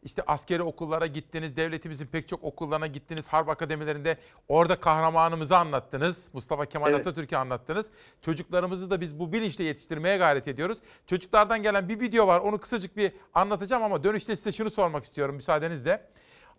[0.04, 4.18] işte askeri okullara gittiniz, devletimizin pek çok okullarına gittiniz, harp akademilerinde
[4.48, 6.30] orada kahramanımızı anlattınız.
[6.32, 7.00] Mustafa Kemal Evet.
[7.00, 7.90] Atatürk'ü anlattınız.
[8.22, 10.78] Çocuklarımızı da biz bu bilinçle yetiştirmeye gayret ediyoruz.
[11.06, 12.40] Çocuklardan gelen bir video var.
[12.40, 16.06] Onu kısacık bir anlatacağım ama dönüşte size şunu sormak istiyorum müsaadenizle.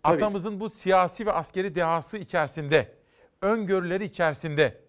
[0.02, 0.16] Tabii.
[0.16, 2.94] Atamızın bu siyasi ve askeri dehası içerisinde,
[3.42, 4.80] öngörüleri içerisinde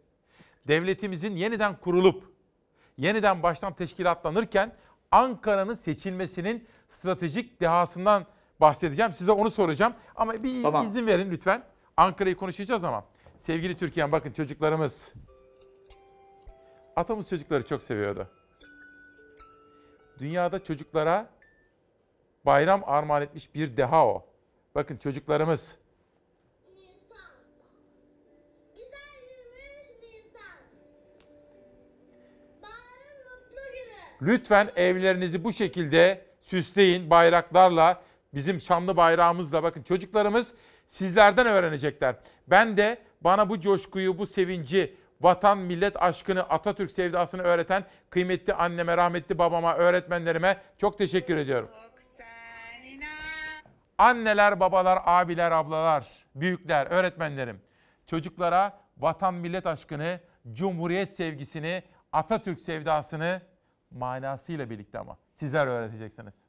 [0.68, 2.24] devletimizin yeniden kurulup
[2.98, 4.76] yeniden baştan teşkilatlanırken
[5.12, 8.26] Ankara'nın seçilmesinin stratejik dehasından
[8.62, 9.14] bahsedeceğim.
[9.14, 10.86] Size onu soracağım ama bir Tamam.
[10.86, 11.64] izin verin lütfen.
[11.98, 13.06] Ankara'yı konuşacağız ama
[13.40, 15.14] sevgili Türkiye'm bakın çocuklarımız
[16.96, 18.28] atamız çocukları çok seviyordu.
[20.20, 21.30] Dünyada çocuklara
[22.46, 24.26] bayram armağan etmiş bir deha o.
[24.76, 25.78] Bakın çocuklarımız
[34.22, 38.02] Lütfen evlerinizi bu şekilde süsleyin bayraklarla,
[38.34, 39.64] bizim şanlı bayrağımızla.
[39.64, 40.54] Bakın çocuklarımız
[40.88, 42.16] sizlerden öğrenecekler.
[42.48, 48.98] Ben de bana bu coşkuyu, bu sevinci, vatan, millet aşkını, Atatürk sevdasını öğreten kıymetli anneme,
[48.98, 51.70] rahmetli babama, öğretmenlerime çok teşekkür ediyorum.
[53.98, 57.62] Anneler, babalar, abiler, ablalar, büyükler, öğretmenlerim.
[58.06, 60.20] Çocuklara vatan, millet aşkını,
[60.52, 63.41] cumhuriyet sevgisini, Atatürk sevdasını
[63.91, 66.47] manasıyla birlikte ama sizler öğreteceksiniz.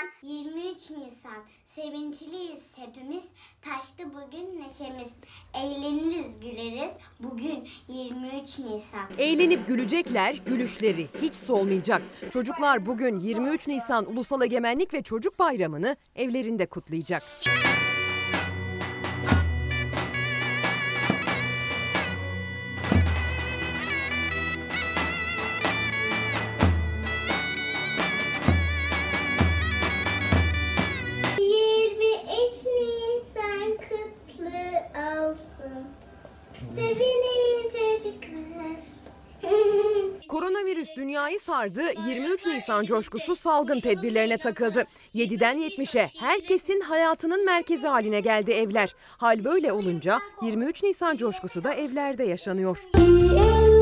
[0.00, 1.44] Nisan 23 Nisan.
[1.66, 3.24] Sevinçliyiz hepimiz.
[3.62, 5.08] Taştı bugün neşemiz.
[5.54, 6.90] Eğleniriz güleriz.
[7.20, 9.08] Bugün 23 Nisan.
[9.18, 12.02] Eğlenip gülecekler, gülüşleri hiç solmayacak.
[12.32, 17.22] Çocuklar bugün 23 Nisan Ulusal Egemenlik ve Çocuk Bayramı'nı evlerinde kutlayacak.
[36.80, 38.80] Sevinin çocuklar
[40.28, 44.84] Koronavirüs dünyayı sardı, 23 Nisan coşkusu salgın tedbirlerine takıldı.
[45.14, 48.94] 7'den 70'e herkesin hayatının merkezi haline geldi evler.
[49.18, 52.82] Hal böyle olunca 23 Nisan coşkusu da evlerde yaşanıyor.
[52.94, 53.02] En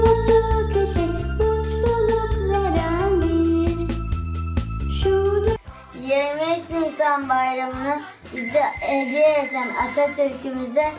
[0.01, 3.93] mutlu köşe mutluluk veren bir
[5.03, 8.01] şu 23 Nisan bayramını
[8.37, 10.93] bize hediye eden Atatürk'ümüze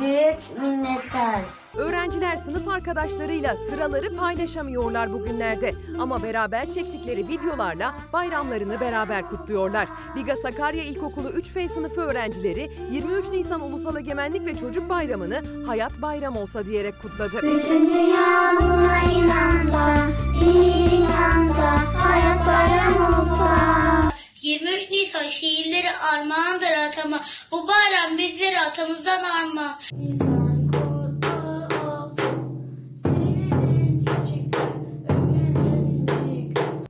[0.00, 1.74] büyük minnettarız.
[1.76, 5.74] Öğrenciler sınıf arkadaşlarıyla sıraları paylaşamıyorlar bugünlerde.
[6.00, 9.88] Ama beraber çektikleri videolarla bayramlarını beraber kutluyorlar.
[10.16, 16.36] Biga Sakarya İlkokulu 3F sınıfı öğrencileri 23 Nisan Ulusal Egemenlik ve Çocuk Bayramı'nı Hayat Bayram
[16.36, 17.36] olsa diyerek kutladı.
[17.42, 19.96] Bütün dünya buna inansa,
[20.44, 24.13] inansa, hayat bayram olsa.
[24.44, 27.24] 23 Nisan şiirleri armağandır atama.
[27.50, 29.80] Bu bayram bizlere atamızdan armağan.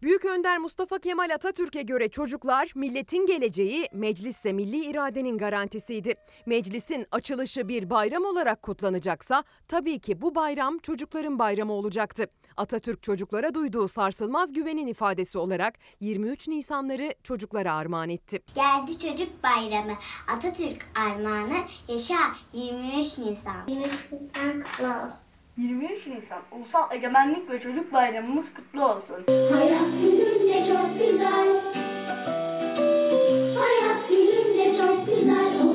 [0.02, 6.14] Büyük Önder Mustafa Kemal Atatürk'e göre çocuklar milletin geleceği, meclisse milli iradenin garantisiydi.
[6.46, 12.26] Meclisin açılışı bir bayram olarak kutlanacaksa tabii ki bu bayram çocukların bayramı olacaktı.
[12.56, 18.42] Atatürk çocuklara duyduğu sarsılmaz güvenin ifadesi olarak 23 Nisanları çocuklara armağan etti.
[18.54, 19.94] Geldi çocuk bayramı,
[20.36, 21.56] Atatürk armağanı,
[21.88, 22.16] yaşa
[22.52, 23.56] 23 Nisan.
[23.68, 25.24] 23 Nisan kutlu olsun.
[25.58, 29.24] 23 Nisan Ulusal Egemenlik ve Çocuk Bayramımız kutlu olsun.
[29.52, 31.60] Hayat gülünce çok güzel.
[33.58, 35.52] Hayat gülünce çok güzel.
[35.64, 35.73] O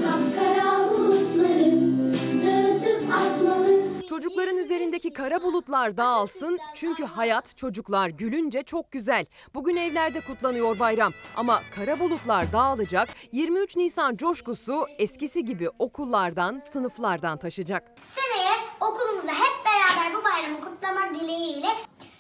[4.20, 9.26] Çocukların üzerindeki kara bulutlar dağılsın çünkü hayat çocuklar gülünce çok güzel.
[9.54, 13.10] Bugün evlerde kutlanıyor bayram ama kara bulutlar dağılacak.
[13.32, 17.84] 23 Nisan coşkusu eskisi gibi okullardan, sınıflardan taşacak.
[18.16, 21.70] Seneye okulumuza hep beraber bu bayramı kutlamak dileğiyle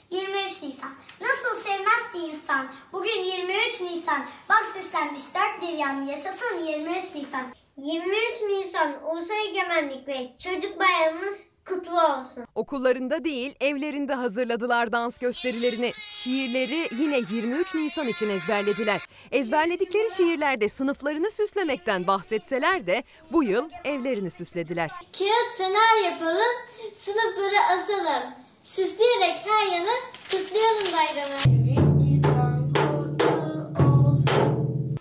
[0.09, 0.91] 23 Nisan.
[1.21, 2.67] Nasıl sevmez ki insan?
[2.93, 4.25] Bugün 23 Nisan.
[4.49, 6.05] Bak süslenmiş dört bir yan.
[6.05, 7.43] Yaşasın 23 Nisan.
[7.77, 12.45] 23 Nisan Ulusal Egemenlik ve Çocuk Bayramımız kutlu olsun.
[12.55, 15.91] Okullarında değil, evlerinde hazırladılar dans gösterilerini.
[16.13, 19.01] Şiirleri yine 23 Nisan için ezberlediler.
[19.31, 24.89] Ezberledikleri şiirlerde sınıflarını süslemekten bahsetseler de bu yıl evlerini süslediler.
[24.89, 26.55] Kağıt fener yapalım,
[26.95, 28.29] sınıfları asalım.
[28.63, 29.95] Süsleyerek her yanı
[30.31, 31.88] kutlayalım bayramı.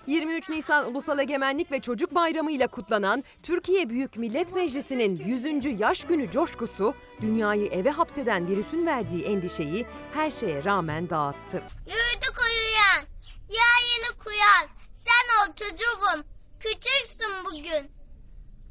[0.08, 5.80] 23 Nisan Ulusal Egemenlik ve Çocuk Bayramı ile kutlanan Türkiye Büyük Millet Meclisi'nin 100.
[5.80, 11.62] yaş günü coşkusu dünyayı eve hapseden virüsün verdiği endişeyi her şeye rağmen dağıttı.
[11.86, 13.04] Yürüdük uyuyan,
[13.48, 14.66] yayını kuyan.
[14.92, 16.24] Sen ol çocuğum,
[16.60, 17.90] küçüksün bugün.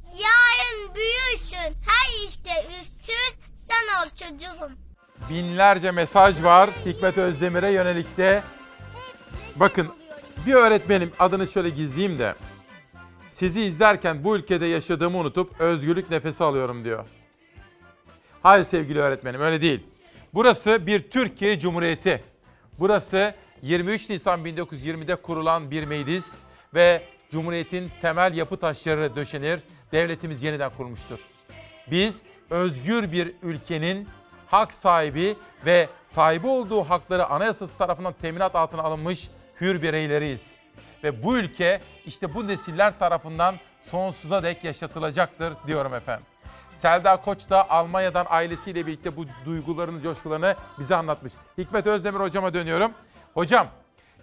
[0.04, 2.50] Yarın büyürsün, her işte
[2.80, 3.34] üstün.
[3.68, 4.72] Sen ol çocuğum.
[5.30, 8.42] Binlerce mesaj var Hikmet Özdemir'e yönelikte.
[9.56, 9.97] Bakın
[10.46, 12.34] bir öğretmenim adını şöyle gizleyeyim de.
[13.30, 17.04] Sizi izlerken bu ülkede yaşadığımı unutup özgürlük nefesi alıyorum diyor.
[18.42, 19.80] Hayır sevgili öğretmenim öyle değil.
[20.34, 22.24] Burası bir Türkiye Cumhuriyeti.
[22.78, 26.32] Burası 23 Nisan 1920'de kurulan bir meclis
[26.74, 29.60] ve Cumhuriyet'in temel yapı taşları döşenir.
[29.92, 31.18] Devletimiz yeniden kurulmuştur.
[31.90, 32.16] Biz
[32.50, 34.08] özgür bir ülkenin
[34.46, 35.36] hak sahibi
[35.66, 39.28] ve sahibi olduğu hakları anayasası tarafından teminat altına alınmış
[39.60, 40.56] hür bireyleriyiz.
[41.04, 46.26] Ve bu ülke işte bu nesiller tarafından sonsuza dek yaşatılacaktır diyorum efendim.
[46.76, 51.32] Selda Koç da Almanya'dan ailesiyle birlikte bu duygularını, coşkularını bize anlatmış.
[51.58, 52.92] Hikmet Özdemir hocama dönüyorum.
[53.34, 53.68] Hocam,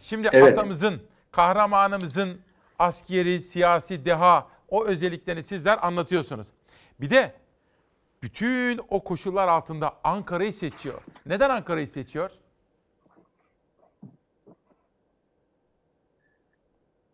[0.02, 0.54] şimdi Evet.
[0.54, 1.02] atamızın,
[1.32, 2.42] kahramanımızın
[2.80, 6.48] askeri, siyasi deha o özelliklerini sizler anlatıyorsunuz.
[7.02, 7.34] Bir de
[8.24, 11.02] bütün o koşullar altında Ankara'yı seçiyor.
[11.26, 12.32] Neden Ankara'yı seçiyor?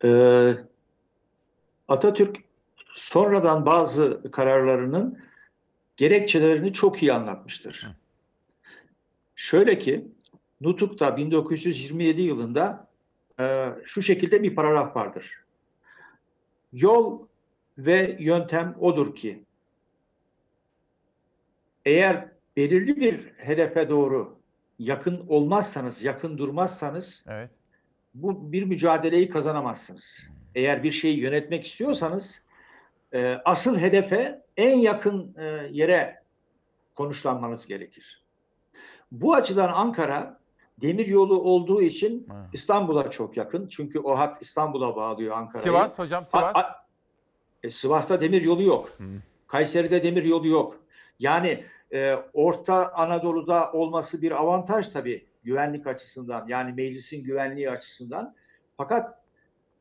[0.03, 0.53] Ee,
[1.87, 2.37] Atatürk
[2.95, 5.19] sonradan bazı kararlarının
[5.97, 7.87] gerekçelerini çok iyi anlatmıştır.
[9.35, 10.07] Şöyle ki
[10.61, 12.87] Nutuk'ta 1927 yılında
[13.39, 15.43] e, şu şekilde bir paragraf vardır.
[16.73, 17.27] Yol
[17.77, 19.43] ve yöntem odur ki
[21.85, 24.37] eğer belirli bir hedefe doğru
[24.79, 27.49] yakın olmazsanız, yakın durmazsanız Evet.
[28.13, 30.27] Bu bir mücadeleyi kazanamazsınız.
[30.55, 32.43] Eğer bir şeyi yönetmek istiyorsanız
[33.13, 36.23] e, asıl hedefe en yakın e, yere
[36.95, 38.23] konuşlanmanız gerekir.
[39.11, 40.39] Bu açıdan Ankara
[40.81, 43.67] demir yolu olduğu için İstanbul'a çok yakın.
[43.67, 45.63] Çünkü o hat İstanbul'a bağlıyor Ankara'yı.
[45.63, 46.55] Sivas hocam, Sivas.
[46.55, 46.85] A- a-
[47.63, 48.97] e, Sivas'ta demir yolu yok.
[49.47, 50.79] Kayseri'de demir yolu yok.
[51.19, 56.47] Yani e, Orta Anadolu'da olması bir avantaj tabii güvenlik açısından.
[56.47, 58.35] Yani meclisin güvenliği açısından.
[58.77, 59.21] Fakat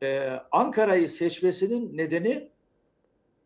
[0.03, 2.49] e, Ankara'yı seçmesinin nedeni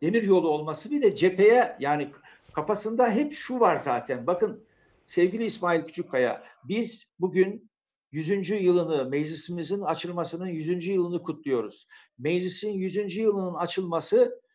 [0.02, 2.12] demir yolu olması bir de cepheye yani
[2.54, 4.28] kafasında hep şu var zaten.
[4.28, 4.64] Bakın
[5.06, 7.70] sevgili İsmail Küçükkaya biz bugün
[8.12, 8.50] 100.
[8.50, 10.88] yılını meclisimizin açılmasının 100.
[10.88, 11.88] yılını kutluyoruz.
[12.18, 13.16] Meclisin 100.
[13.16, 14.46] yılının açılması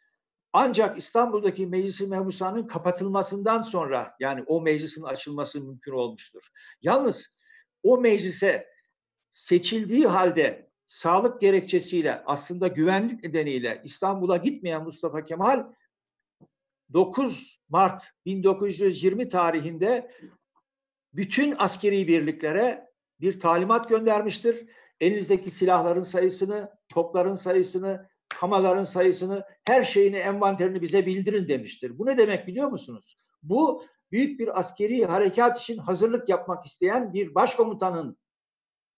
[0.52, 6.48] Ancak İstanbul'daki Meclis-i Mebusan'ın kapatılmasından sonra yani o meclisin açılması mümkün olmuştur.
[6.82, 7.36] Yalnız
[7.82, 8.66] o meclise
[9.30, 15.66] seçildiği halde sağlık gerekçesiyle aslında güvenlik nedeniyle İstanbul'a gitmeyen Mustafa Kemal
[16.92, 20.10] 9 Mart 1920 tarihinde
[21.14, 22.90] bütün askeri birliklere
[23.20, 24.66] bir talimat göndermiştir.
[25.00, 31.98] Elinizdeki silahların sayısını, topların sayısını, kamaların sayısını, her şeyini, envanterini bize bildirin demiştir.
[31.98, 33.16] Bu ne demek biliyor musunuz?
[33.42, 38.18] Bu büyük bir askeri harekat için hazırlık yapmak isteyen bir başkomutanın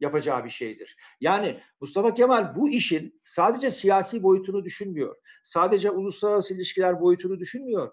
[0.01, 0.97] yapacağı bir şeydir.
[1.20, 5.16] Yani Mustafa Kemal bu işin sadece siyasi boyutunu düşünmüyor.
[5.44, 7.93] Sadece uluslararası ilişkiler boyutunu düşünmüyor.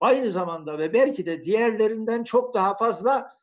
[0.00, 3.40] Aynı zamanda ve belki de diğerlerinden çok daha fazla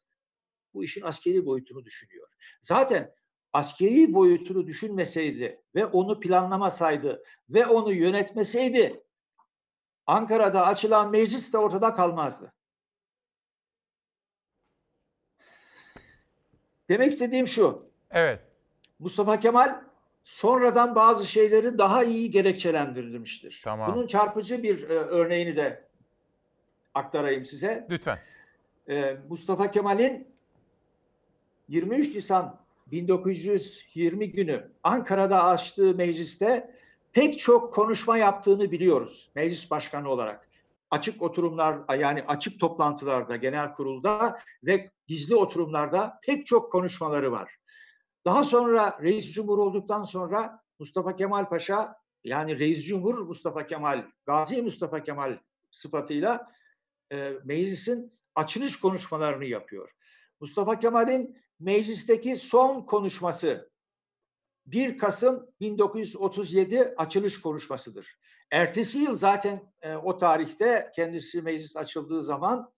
[0.73, 2.27] bu işin askeri boyutunu düşünüyor.
[2.61, 3.14] Zaten
[3.53, 9.03] askeri boyutunu düşünmeseydi ve onu planlamasaydı ve onu yönetmeseydi
[10.06, 12.53] Ankara'da açılan meclis de ortada kalmazdı.
[16.89, 17.89] Demek istediğim şu.
[18.11, 18.39] Evet.
[18.99, 19.81] Mustafa Kemal
[20.23, 23.61] sonradan bazı şeyleri daha iyi gerekçelendirilmiştir.
[23.64, 23.95] Tamam.
[23.95, 25.84] Bunun çarpıcı bir e, örneğini de
[26.93, 27.88] aktarayım size.
[27.89, 28.19] Lütfen.
[28.89, 30.27] Ee, Mustafa Kemal'in
[31.69, 32.59] 23 Nisan
[32.91, 36.76] 1920 günü Ankara'da açtığı mecliste
[37.14, 40.47] pek çok konuşma yaptığını biliyoruz meclis başkanı olarak.
[40.91, 47.57] Açık oturumlar yani açık toplantılarda, genel kurulda ve gizli oturumlarda pek çok konuşmaları var.
[48.26, 54.61] Daha sonra reis cumhur olduktan sonra Mustafa Kemal Paşa yani reis cumhur Mustafa Kemal, Gazi
[54.61, 55.38] Mustafa Kemal
[55.72, 56.51] sıfatıyla
[57.11, 59.91] e, meclisin açılış konuşmalarını yapıyor.
[60.39, 63.72] Mustafa Kemal'in meclisteki son konuşması
[64.65, 68.19] 1 Kasım 1937 açılış konuşmasıdır.
[68.52, 72.74] Ertesi yıl zaten e, o tarihte kendisi meclis açıldığı zaman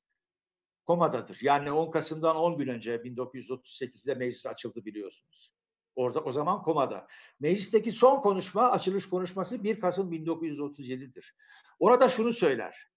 [0.86, 1.38] komadadır.
[1.42, 5.54] Yani 10 Kasım'dan 10 gün önce 1938'de meclis açıldı biliyorsunuz.
[5.96, 7.08] Orada o zaman komada.
[7.40, 11.36] Meclisteki son konuşma, açılış konuşması 1 Kasım 1937'dir.
[11.80, 12.88] Orada şunu söyler.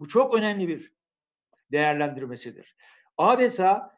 [0.00, 0.94] Bu çok önemli bir
[1.72, 2.76] değerlendirmesidir.
[3.16, 3.95] Adeta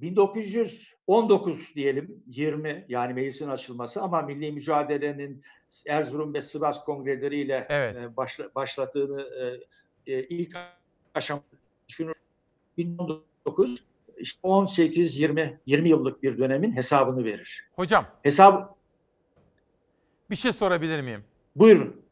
[0.00, 5.42] 1919 diyelim 20 yani meclisin açılması ama milli mücadelenin
[5.88, 7.96] Erzurum ve Sivas kongreleriyle Evet.
[7.96, 9.22] e, başla- başladığını
[10.06, 10.56] e, e, ilk
[11.14, 11.42] aşama
[11.88, 12.14] şunu
[12.78, 13.84] 1919
[14.18, 17.68] işte 18 20 20 yıllık bir dönemin hesabını verir.
[17.76, 18.76] Hocam Hesap
[20.30, 21.24] bir şey sorabilir miyim?
[21.56, 22.02] buyurun.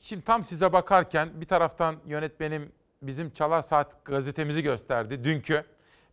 [0.00, 2.72] Şimdi tam size bakarken bir taraftan yönetmenim
[3.02, 5.64] bizim Çalar Saat gazetemizi gösterdi dünkü.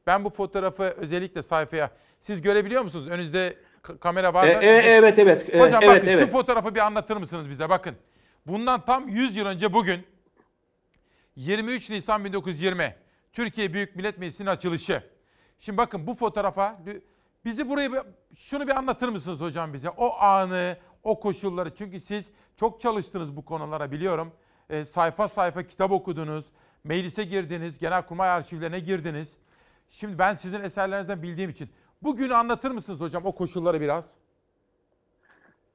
[0.07, 3.07] Ben bu fotoğrafı özellikle sayfaya siz görebiliyor musunuz?
[3.07, 3.57] Önünüzde
[3.99, 4.64] kamera var E, mı?
[4.64, 5.56] e, evet evet.
[5.56, 6.32] E, Hocam evet bakın şu evet.
[6.32, 7.69] fotoğrafı bir anlatır mısınız bize?
[7.69, 7.95] Bakın.
[8.48, 10.06] Bundan tam 100 yıl önce bugün
[11.36, 12.95] 23 Nisan 1920
[13.34, 15.03] Türkiye Büyük Millet Meclisi'nin açılışı.
[15.60, 16.80] Şimdi bakın bu fotoğrafa
[17.45, 17.91] bizi burayı
[18.36, 19.90] şunu bir anlatır mısınız hocam bize?
[19.90, 22.26] O anı, o koşulları çünkü siz
[22.57, 24.34] çok çalıştınız bu konulara biliyorum.
[24.69, 26.45] E, sayfa sayfa kitap okudunuz,
[26.84, 29.38] meclise girdiniz, genelkurmay arşivlerine girdiniz.
[29.91, 31.69] Şimdi ben sizin eserlerinizden bildiğim için
[32.03, 34.15] bugünü anlatır mısınız hocam o koşulları biraz?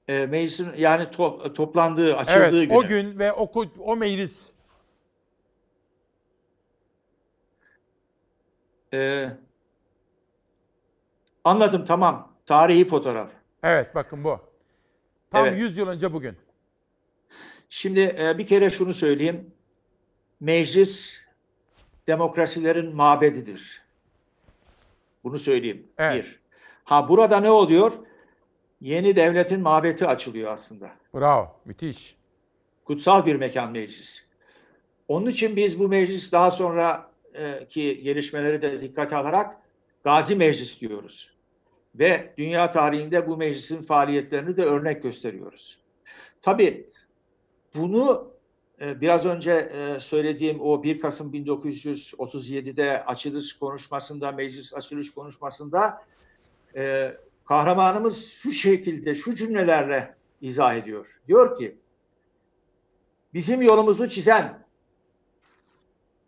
[0.09, 2.79] E, meclisin yani to- toplandığı, açıldığı evet, günü.
[2.79, 4.53] o gün ve o o meclis.
[8.95, 9.29] E,
[11.45, 12.33] anladım tamam.
[12.47, 13.31] Tarihi fotoğraf.
[13.63, 14.41] Evet bakın bu.
[15.31, 15.59] Tam Evet.
[15.59, 16.37] 100 yıl önce bugün.
[17.69, 19.55] Şimdi e, bir kere şunu söyleyeyim.
[20.41, 21.21] Meclis
[22.07, 23.86] demokrasilerin mabedidir.
[25.27, 25.87] Bunu söyleyeyim.
[25.99, 26.41] Bir.
[26.85, 27.93] Ha burada ne oluyor?
[28.81, 30.91] Yeni devletin mabeti açılıyor aslında.
[31.15, 32.17] Bravo, müthiş.
[32.85, 34.27] Kutsal bir mekan meclis.
[35.09, 39.57] Onun için biz bu meclis daha sonraki gelişmeleri de dikkate alarak
[40.05, 41.33] Gazi Meclis diyoruz.
[41.95, 45.79] Ve dünya tarihinde bu meclisin faaliyetlerini de örnek gösteriyoruz.
[46.41, 46.91] Tabii
[47.75, 48.36] bunu e,
[48.81, 56.05] biraz önce e, söylediğim o 1 Kasım 1937'de açılış konuşmasında, meclis açılış konuşmasında
[56.77, 57.13] e,
[57.45, 61.21] kahramanımız şu şekilde, şu cümlelerle izah ediyor.
[61.29, 61.77] Diyor ki,
[63.35, 64.67] bizim yolumuzu çizen,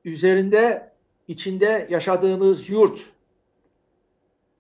[0.05, 0.93] üzerinde,
[1.29, 3.01] içinde yaşadığımız yurt,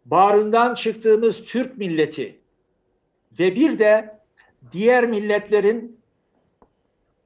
[0.05, 2.40] bağrından çıktığımız Türk milleti
[3.39, 4.20] ve bir de
[4.73, 5.97] diğer milletlerin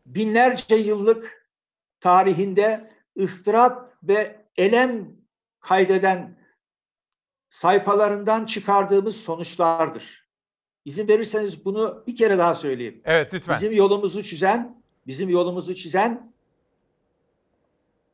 [0.06, 1.48] binlerce yıllık
[2.00, 5.08] tarihinde ıstırap ve elem
[5.60, 6.36] kaydeden
[7.48, 10.28] sayfalarından çıkardığımız sonuçlardır.
[10.84, 13.00] İzin verirseniz bunu bir kere daha söyleyeyim.
[13.04, 13.56] Evet lütfen.
[13.56, 16.32] Bizim yolumuzu çizen, bizim yolumuzu çizen,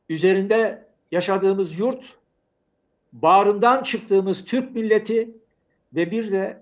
[0.09, 2.17] üzerinde yaşadığımız yurt,
[3.13, 5.29] bağrından çıktığımız Türk milleti
[5.93, 6.61] ve bir de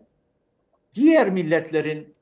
[0.96, 2.16] diğer milletlerin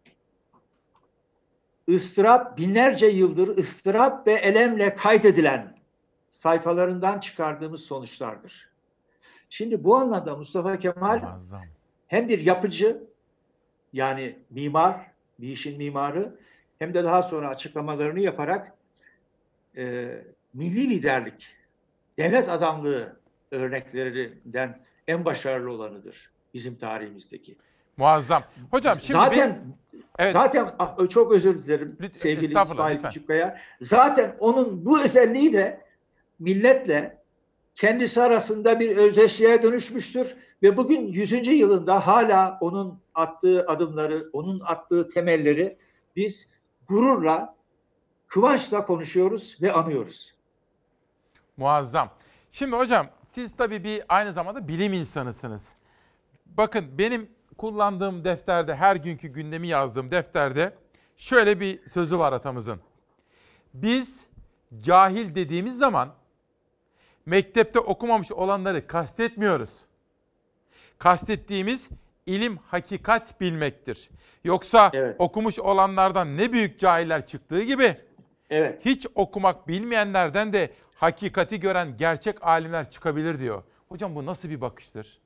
[1.90, 5.76] ıstırap, binlerce yıldır ıstırap ve elemle kaydedilen
[6.30, 8.70] sayfalarından çıkardığımız sonuçlardır.
[9.50, 11.22] Şimdi bu anlamda Mustafa Kemal
[12.08, 13.04] hem bir yapıcı
[13.94, 16.40] yani mimar, bir işin mimarı
[16.80, 18.74] hem de daha sonra açıklamalarını yaparak
[19.78, 20.08] e,
[20.54, 21.48] milli liderlik,
[22.18, 23.16] devlet adamlığı
[23.52, 27.56] örneklerinden en başarılı olanıdır bizim tarihimizdeki.
[27.98, 28.44] Muazzam.
[28.72, 29.50] Hocam şimdi zaten
[29.94, 30.34] bir- Evet.
[30.34, 30.70] zaten
[31.10, 33.04] çok özür dilerim sevgili estağfurullah, İsmail.
[33.14, 33.58] Küçükkaya.
[33.82, 35.82] Zaten onun bu özelliği de
[36.40, 37.22] milletle
[37.76, 41.52] kendisi arasında bir özdeşliğe dönüşmüştür ve bugün 100.
[41.60, 45.78] yılında hala onun attığı adımları, onun attığı temelleri
[46.16, 46.52] biz
[46.88, 47.56] gururla,
[48.28, 50.36] kıvançla konuşuyoruz ve anıyoruz.
[51.58, 52.10] Muazzam.
[52.52, 55.64] Şimdi hocam siz tabii bir aynı zamanda bilim insanısınız.
[56.46, 60.74] Bakın benim kullandığım defterde, her günkü gündemi yazdığım defterde
[61.18, 62.80] şöyle bir sözü var atamızın.
[63.74, 64.28] Biz
[64.82, 66.14] cahil dediğimiz zaman
[67.26, 69.82] mektepte okumamış olanları kastetmiyoruz.
[70.98, 71.90] Kastettiğimiz
[72.26, 74.10] ilim hakikat bilmektir.
[74.44, 77.98] Yoksa okumuş olanlardan ne büyük cahiller çıktığı gibi
[78.50, 78.86] Evet.
[78.86, 83.64] hiç okumak bilmeyenlerden de hakikati gören gerçek alimler çıkabilir diyor.
[83.90, 85.20] Hocam bu nasıl bir bakıştır?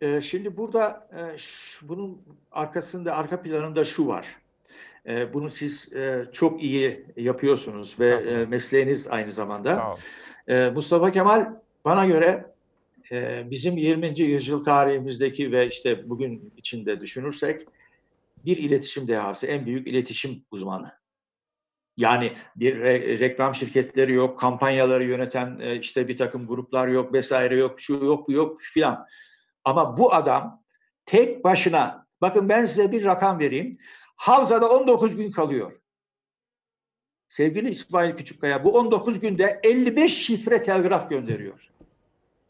[0.00, 4.26] Ee, şimdi burada e, ş- bunun arkasında, arka planında şu var.
[5.06, 9.76] Ee, bunu siz e, çok iyi yapıyorsunuz ve e, mesleğiniz aynı zamanda.
[10.48, 11.54] Ee, Mustafa Kemal
[11.84, 12.46] bana göre
[13.12, 14.20] e, bizim 20.
[14.20, 17.66] yüzyıl tarihimizdeki ve işte bugün içinde düşünürsek
[18.44, 20.92] bir iletişim dehası, en büyük iletişim uzmanı.
[21.96, 27.56] Yani bir re- reklam şirketleri yok, kampanyaları yöneten e, işte bir takım gruplar yok, vesaire
[27.56, 29.06] yok, şu yok, bu yok filan.
[29.68, 30.62] Ama bu adam
[31.06, 33.78] tek başına, bakın ben size bir rakam vereyim.
[34.16, 35.72] Havzada 19 gün kalıyor.
[37.28, 41.70] Sevgili İsmail Küçükkaya bu 19 günde 55 şifre telgraf gönderiyor.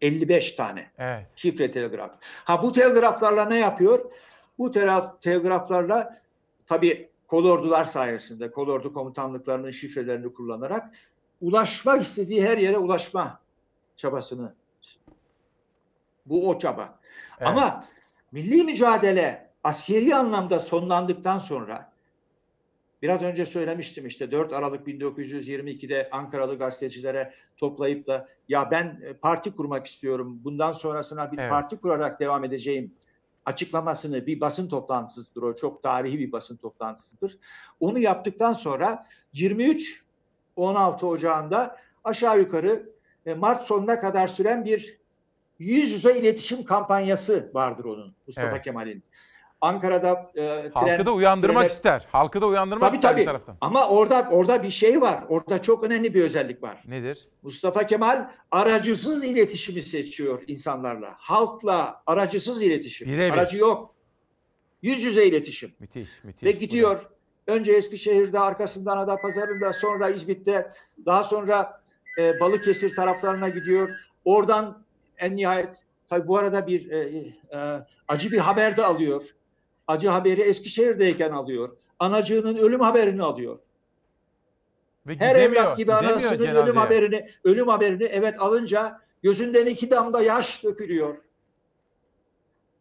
[0.00, 1.26] 55 tane Evet.
[1.36, 2.10] şifre telgraf.
[2.20, 4.12] Ha bu telgraflarla ne yapıyor?
[4.58, 6.20] Bu telgraf, telgraflarla
[6.66, 10.94] tabii kolordular sayesinde, kolordu komutanlıklarının şifrelerini kullanarak
[11.40, 13.40] ulaşmak istediği her yere ulaşma
[13.96, 14.54] çabasını.
[16.28, 16.98] Bu o çaba.
[17.40, 17.84] Ama
[18.32, 21.92] milli mücadele askeri anlamda sonlandıktan sonra
[23.02, 29.56] biraz önce söylemiştim işte 4 Aralık 1922'de Ankaralı gazetecilere toplayıp da ya ben e, parti
[29.56, 30.40] kurmak istiyorum.
[30.44, 31.50] Bundan sonrasına bir Evet.
[31.50, 32.94] parti kurarak devam edeceğim
[33.46, 35.56] açıklamasını bir basın toplantısıdır o.
[35.56, 37.38] Çok tarihi bir basın toplantısıdır.
[37.80, 40.04] Onu yaptıktan sonra 23
[40.56, 42.90] 16 Ocağı'nda aşağı yukarı
[43.26, 44.98] e, Mart sonuna kadar süren bir
[45.58, 48.62] yüz yüze iletişim kampanyası vardır onun Mustafa Evet.
[48.64, 49.02] Kemal'in.
[49.60, 52.06] Ankara'da e, Halkı tren- da uyandırmak trene- ister.
[52.12, 53.20] Halkı da uyandırmak Tabii ister tabii.
[53.20, 53.56] bir taraftan.
[53.60, 55.24] Ama orada orada bir şey var.
[55.28, 56.82] Orada çok önemli bir özellik var.
[56.86, 57.28] Nedir?
[57.42, 61.14] Mustafa Kemal aracısız iletişimi seçiyor insanlarla.
[61.18, 63.08] Halkla aracısız iletişim.
[63.08, 63.32] Birebir.
[63.38, 63.94] Aracı yok.
[64.82, 65.72] Yüz yüze iletişim.
[65.80, 66.44] Müthiş, müthiş.
[66.44, 67.06] Ve gidiyor.
[67.46, 70.70] Önce Eskişehir'de, arkasından Adapazarı'nda, sonra İzmit'te,
[71.06, 71.82] daha sonra
[72.18, 73.90] e, Balıkesir taraflarına gidiyor.
[74.24, 74.84] Oradan
[75.18, 76.98] en nihayet, tabii bu arada bir e,
[77.52, 79.22] e, acı bir haber de alıyor.
[79.86, 81.76] Acı haberi Eskişehir'deyken alıyor.
[81.98, 83.58] Anacığının ölüm haberini alıyor.
[85.06, 90.64] Ve Her evlat gibi anasının ölüm haberini, ölüm haberini evet alınca gözünden iki damla yaş
[90.64, 91.16] dökülüyor.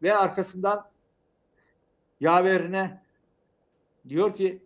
[0.03, 0.89] Ve arkasından
[2.19, 3.03] yaverine
[4.09, 4.63] diyor ki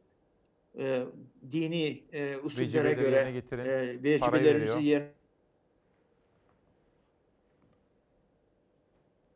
[0.78, 1.04] e,
[1.52, 3.66] dini e, usullere göre yerine getirin.
[3.66, 5.21] e, vecibelerinizi yerine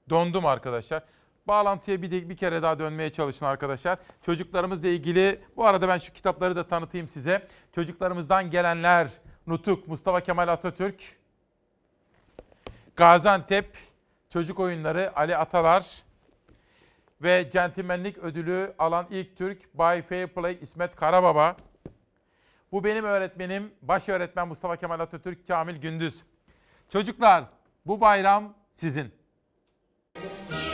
[0.09, 1.03] Dondum arkadaşlar.
[1.48, 4.00] Bağlantıya bir, de, bir kere daha dönmeye çalışın arkadaşlar.
[4.25, 7.48] Çocuklarımızla ilgili bu arada ben şu kitapları da tanıtayım size.
[7.75, 9.11] Çocuklarımızdan gelenler
[9.48, 11.03] Nutuk Mustafa Kemal Atatürk
[12.95, 13.77] Gaziantep
[14.30, 16.03] Çocuk Oyunları Ali Atalar
[17.22, 21.58] ve Centilmenlik Ödülü alan ilk Türk Bay Fair Play İsmet Karababa.
[22.72, 26.24] Bu benim öğretmenim, baş öğretmen Mustafa Kemal Atatürk Kamil Gündüz.
[26.90, 27.43] Çocuklar
[27.85, 29.24] bu bayram sizin.
[30.15, 30.64] 23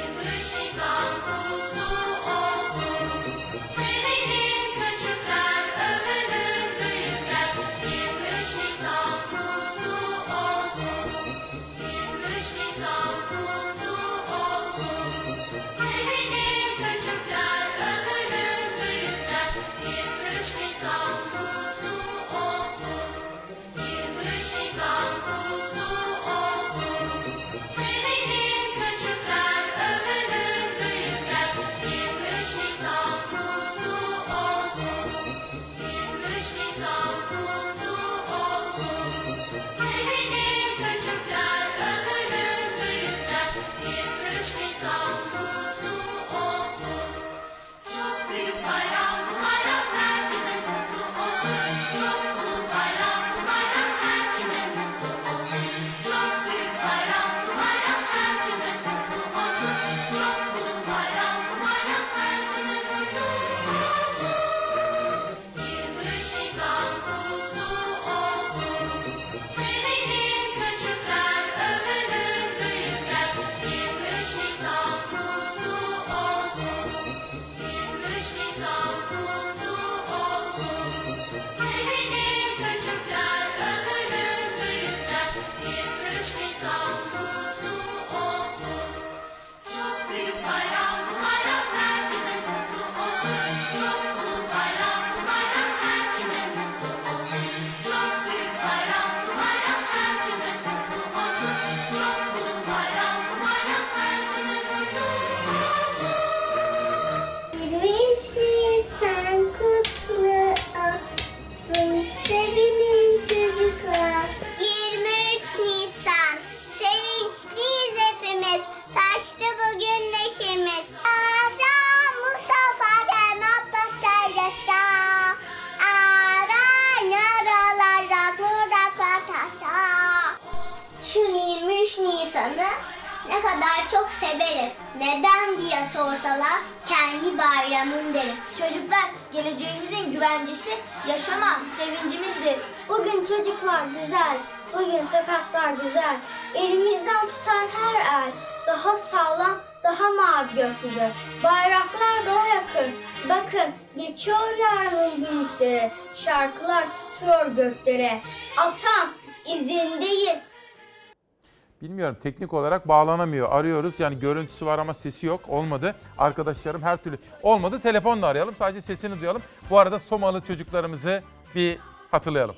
[162.52, 163.52] teknik olarak bağlanamıyor.
[163.52, 165.42] Arıyoruz yani görüntüsü var ama sesi yok.
[165.50, 165.96] Olmadı.
[166.18, 167.80] Arkadaşlarım her türlü olmadı.
[167.80, 168.56] Telefonla arayalım.
[168.60, 169.42] Sadece sesini duyalım.
[169.70, 171.24] Bu arada Somalı çocuklarımızı
[171.56, 171.78] bir
[172.12, 172.56] hatırlayalım.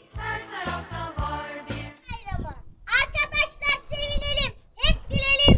[3.03, 5.52] Arkadaşlar sevinelim, hep gülelim,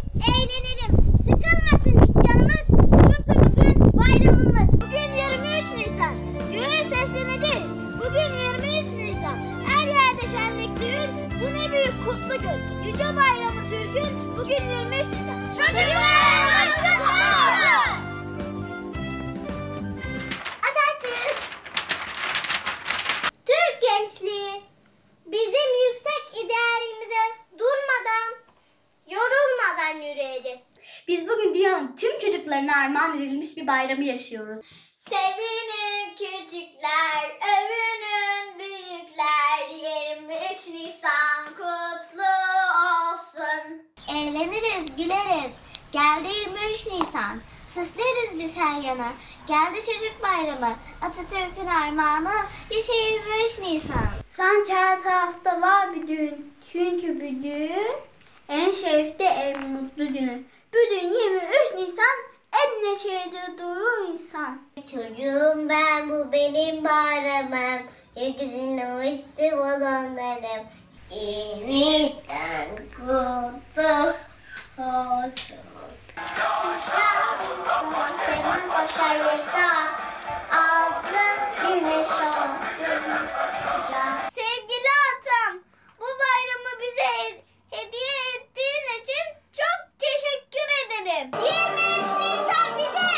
[14.55, 15.05] 2023
[15.57, 16.67] Çocuklar
[20.61, 21.39] Atatürk
[23.45, 24.61] Türk gençliği
[25.25, 28.33] bizim yüksek idealimize durmadan,
[29.09, 30.59] yorulmadan yürüyecek.
[31.07, 34.61] Biz bugün dünyanın tüm çocuklarına armağan edilmiş bir bayramı yaşıyoruz.
[35.09, 42.31] Sevinin küçükler, övünün büyükler, 23 Nisan kutlu
[42.85, 43.81] olsun.
[44.07, 45.51] Eğleniriz, güleriz.
[45.91, 47.39] Geldi 23 Nisan.
[47.67, 49.11] Süsleriz biz her yana.
[49.47, 50.75] Geldi çocuk bayramı.
[51.01, 52.33] Atatürk'ün armağanı.
[52.71, 54.07] Yaşa 23 Nisan.
[54.29, 56.53] Sanki her tarafta var bir düğün.
[56.71, 57.95] Çünkü bir düğün
[58.49, 60.43] en şerefli en mutlu günü.
[60.73, 61.43] Bugün 23
[61.75, 64.61] Nisan en neşeli duyuyor insan.
[64.91, 67.87] Çocuğum ben bu benim bayramım.
[68.15, 70.65] Gökyüzünde uçtu balonlarım.
[71.11, 74.13] Yeniden kutlu
[74.77, 75.55] olsun.
[76.37, 77.05] Yaşa
[78.25, 79.69] Kemal Paşa yaşa.
[80.51, 82.55] Altın güneş olsun.
[84.33, 85.59] Sevgili atam,
[85.99, 91.31] bu bayramı bize he- hediye ettiğin için çok teşekkür ederim.
[91.33, 91.43] 23
[92.19, 93.11] Nisan bize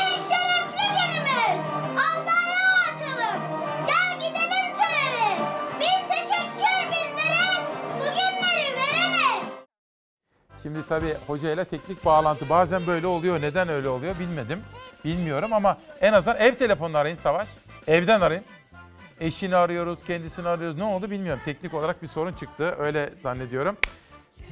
[0.00, 1.66] en şerefli günümüz.
[1.98, 3.42] Al bayrağı açalım.
[3.86, 5.38] Gel gidelim törene.
[5.80, 7.64] Bir teşekkür bizlere
[7.98, 9.42] bugünleri verene.
[10.62, 13.40] Şimdi tabii hocayla teknik bağlantı bazen böyle oluyor.
[13.40, 14.62] Neden öyle oluyor bilmedim.
[15.04, 17.48] Bilmiyorum ama en azından ev telefonunu arayın Savaş.
[17.86, 18.44] Evden arayın.
[19.20, 20.76] Eşini arıyoruz, kendisini arıyoruz.
[20.76, 21.42] Ne oldu bilmiyorum.
[21.44, 22.76] Teknik olarak bir sorun çıktı.
[22.78, 23.76] Öyle zannediyorum.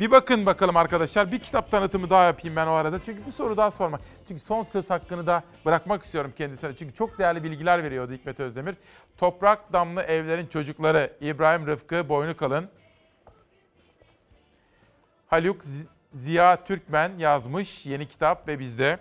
[0.00, 1.32] Bir bakın bakalım arkadaşlar.
[1.32, 2.98] Bir kitap tanıtımı daha yapayım ben o arada.
[3.04, 4.00] Çünkü bir soru daha sormak.
[4.28, 6.76] Çünkü son söz hakkını da bırakmak istiyorum kendisine.
[6.76, 8.74] Çünkü çok değerli bilgiler veriyordu Hikmet Özdemir.
[9.16, 12.68] Toprak Damlı Evlerin Çocukları İbrahim Rıfkı Boynu Kalın.
[15.26, 15.62] Haluk
[16.14, 18.98] Ziya Türkmen yazmış yeni kitap ve bizde.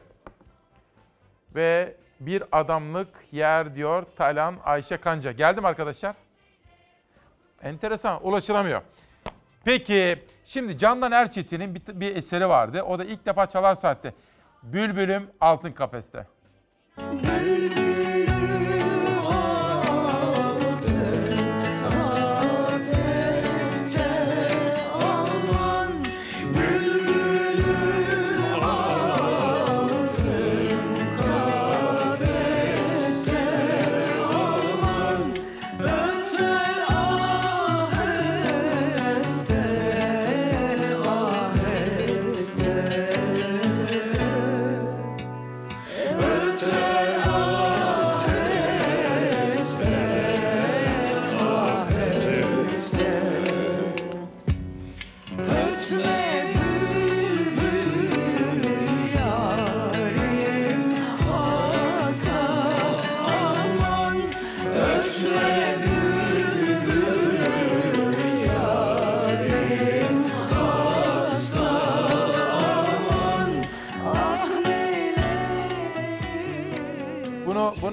[1.56, 5.32] Ve bir adamlık yer diyor Talan Ayşe Kanca.
[5.32, 6.16] Geldim arkadaşlar.
[7.64, 8.82] Enteresan ulaşılamıyor.
[9.66, 12.84] Peki şimdi Candan Erçetin'in bir, bir eseri vardı.
[12.84, 14.14] O da ilk defa Çalar Saat'te.
[14.64, 16.28] Bülbülüm Altın Kafeste.
[16.98, 17.81] Aman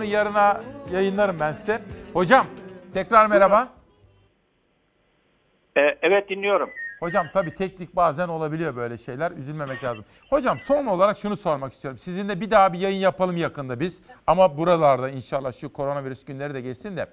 [0.09, 0.61] yarına
[0.93, 1.83] yayınlarım ben size.
[2.13, 2.47] Hocam
[2.95, 3.69] tekrar merhaba.
[6.03, 6.71] evet dinliyorum.
[7.01, 9.31] Hocam tabii teknik bazen olabiliyor böyle şeyler.
[9.31, 10.05] Üzülmemek lazım.
[10.31, 12.01] Hocam son olarak şunu sormak istiyorum.
[12.05, 13.99] Sizinle bir daha bir yayın yapalım yakında biz.
[14.27, 17.07] Ama buralarda inşallah şu koronavirüs günleri de geçsin de.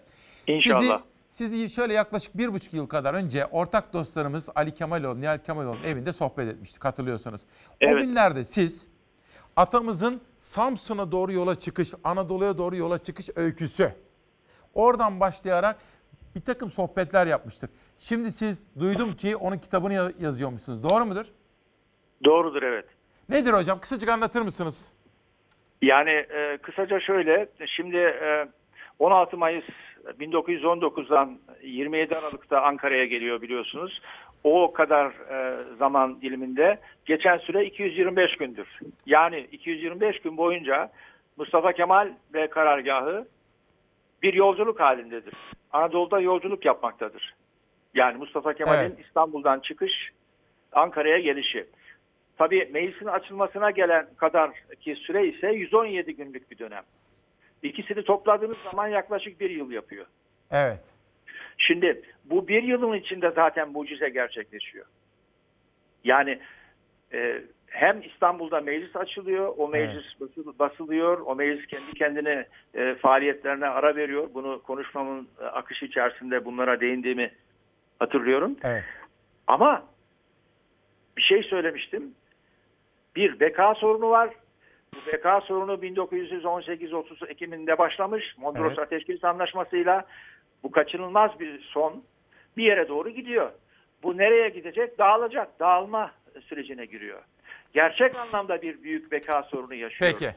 [0.48, 1.02] İnşallah.
[1.32, 5.84] Sizi, sizi şöyle yaklaşık bir buçuk yıl kadar önce ortak dostlarımız Ali Kemaloğlu, Nihal Kemaloğlu'nun
[5.84, 7.42] evinde sohbet etmiştik hatırlıyorsunuz.
[7.72, 8.02] O Evet.
[8.02, 8.88] günlerde siz
[9.56, 13.92] atamızın Samsun'a doğru yola çıkış, Anadolu'ya doğru yola çıkış öyküsü.
[14.74, 15.78] Oradan başlayarak
[16.36, 17.70] bir takım sohbetler yapmıştık.
[18.00, 20.84] Şimdi siz duydum ki onun kitabını ya- yazıyormuşsunuz.
[20.90, 21.26] Doğru mudur?
[22.24, 22.86] Doğrudur evet.
[23.30, 23.80] Nedir hocam?
[23.80, 24.94] Kısacık anlatır mısınız?
[25.82, 28.48] Yani e, kısaca şöyle, şimdi e,
[29.00, 29.66] 16 Mayıs
[30.20, 34.02] 1919'dan 27 Aralık'ta Ankara'ya geliyor biliyorsunuz.
[34.46, 38.80] O kadar e, zaman diliminde geçen süre 225 gündür.
[39.06, 40.92] Yani 225 gün boyunca
[41.38, 43.28] Mustafa Kemal ve karargahı
[44.24, 45.34] bir yolculuk halindedir.
[45.74, 47.36] Anadolu'da yolculuk yapmaktadır.
[47.94, 49.06] Yani Mustafa Kemal'in Evet.
[49.06, 49.92] İstanbul'dan çıkış,
[50.72, 51.66] Ankara'ya gelişi.
[52.38, 56.84] Tabii meclisin açılmasına gelen kadar ki süre ise 117 günlük bir dönem.
[57.64, 60.06] İkisini topladığınız zaman yaklaşık bir yıl yapıyor.
[60.52, 60.80] Evet.
[61.58, 64.86] Şimdi bu bir yılın içinde zaten mucize gerçekleşiyor.
[66.04, 66.40] Yani
[67.14, 73.68] e, hem İstanbul'da meclis açılıyor, o meclis basıl- basılıyor, o meclis kendi kendine e, faaliyetlerine
[73.68, 74.30] ara veriyor.
[74.34, 77.32] Bunu konuşmamın e, akışı içerisinde bunlara değindiğimi
[78.00, 78.58] hatırlıyorum.
[78.64, 78.84] Evet.
[79.48, 79.84] Ama
[81.18, 82.16] bir şey söylemiştim.
[83.16, 84.30] Bir beka sorunu var.
[84.96, 88.38] Bu beka sorunu 1918-30 Ekim'inde başlamış.
[88.38, 88.80] Mondros Evet.
[88.80, 90.06] Ateşkes Anlaşması'yla
[90.66, 92.04] bu kaçınılmaz bir son
[92.58, 93.52] bir yere doğru gidiyor.
[94.04, 95.00] Bu nereye gidecek?
[95.00, 95.60] Dağılacak.
[95.60, 96.12] Dağılma
[96.48, 97.22] sürecine giriyor.
[97.74, 100.36] Gerçek anlamda bir büyük beka sorunu yaşıyor Peki.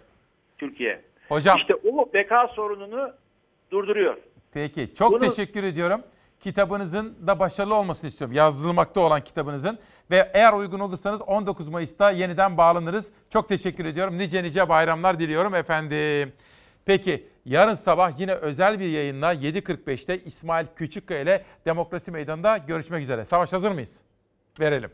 [0.59, 1.01] Türkiye.
[1.29, 1.59] Hocam.
[1.59, 3.13] İşte o beka sorununu
[3.71, 4.17] durduruyor.
[4.53, 4.95] Peki.
[4.95, 6.01] Çok Bunu- teşekkür ediyorum.
[6.41, 8.37] Kitabınızın da başarılı olmasını istiyorum.
[8.37, 9.79] Yazılmakta olan kitabınızın.
[10.11, 13.13] Ve eğer uygun olursanız 19 Mayıs'ta yeniden bağlanırız.
[13.31, 14.19] Çok teşekkür ediyorum.
[14.19, 16.33] Nice nice bayramlar diliyorum efendim.
[16.87, 23.25] Peki yarın sabah yine özel bir yayınla 7.45'te İsmail Küçükkaya ile Demokrasi Meydanı'nda görüşmek üzere.
[23.25, 24.03] Savaş hazır mıyız?
[24.61, 24.91] Verelim.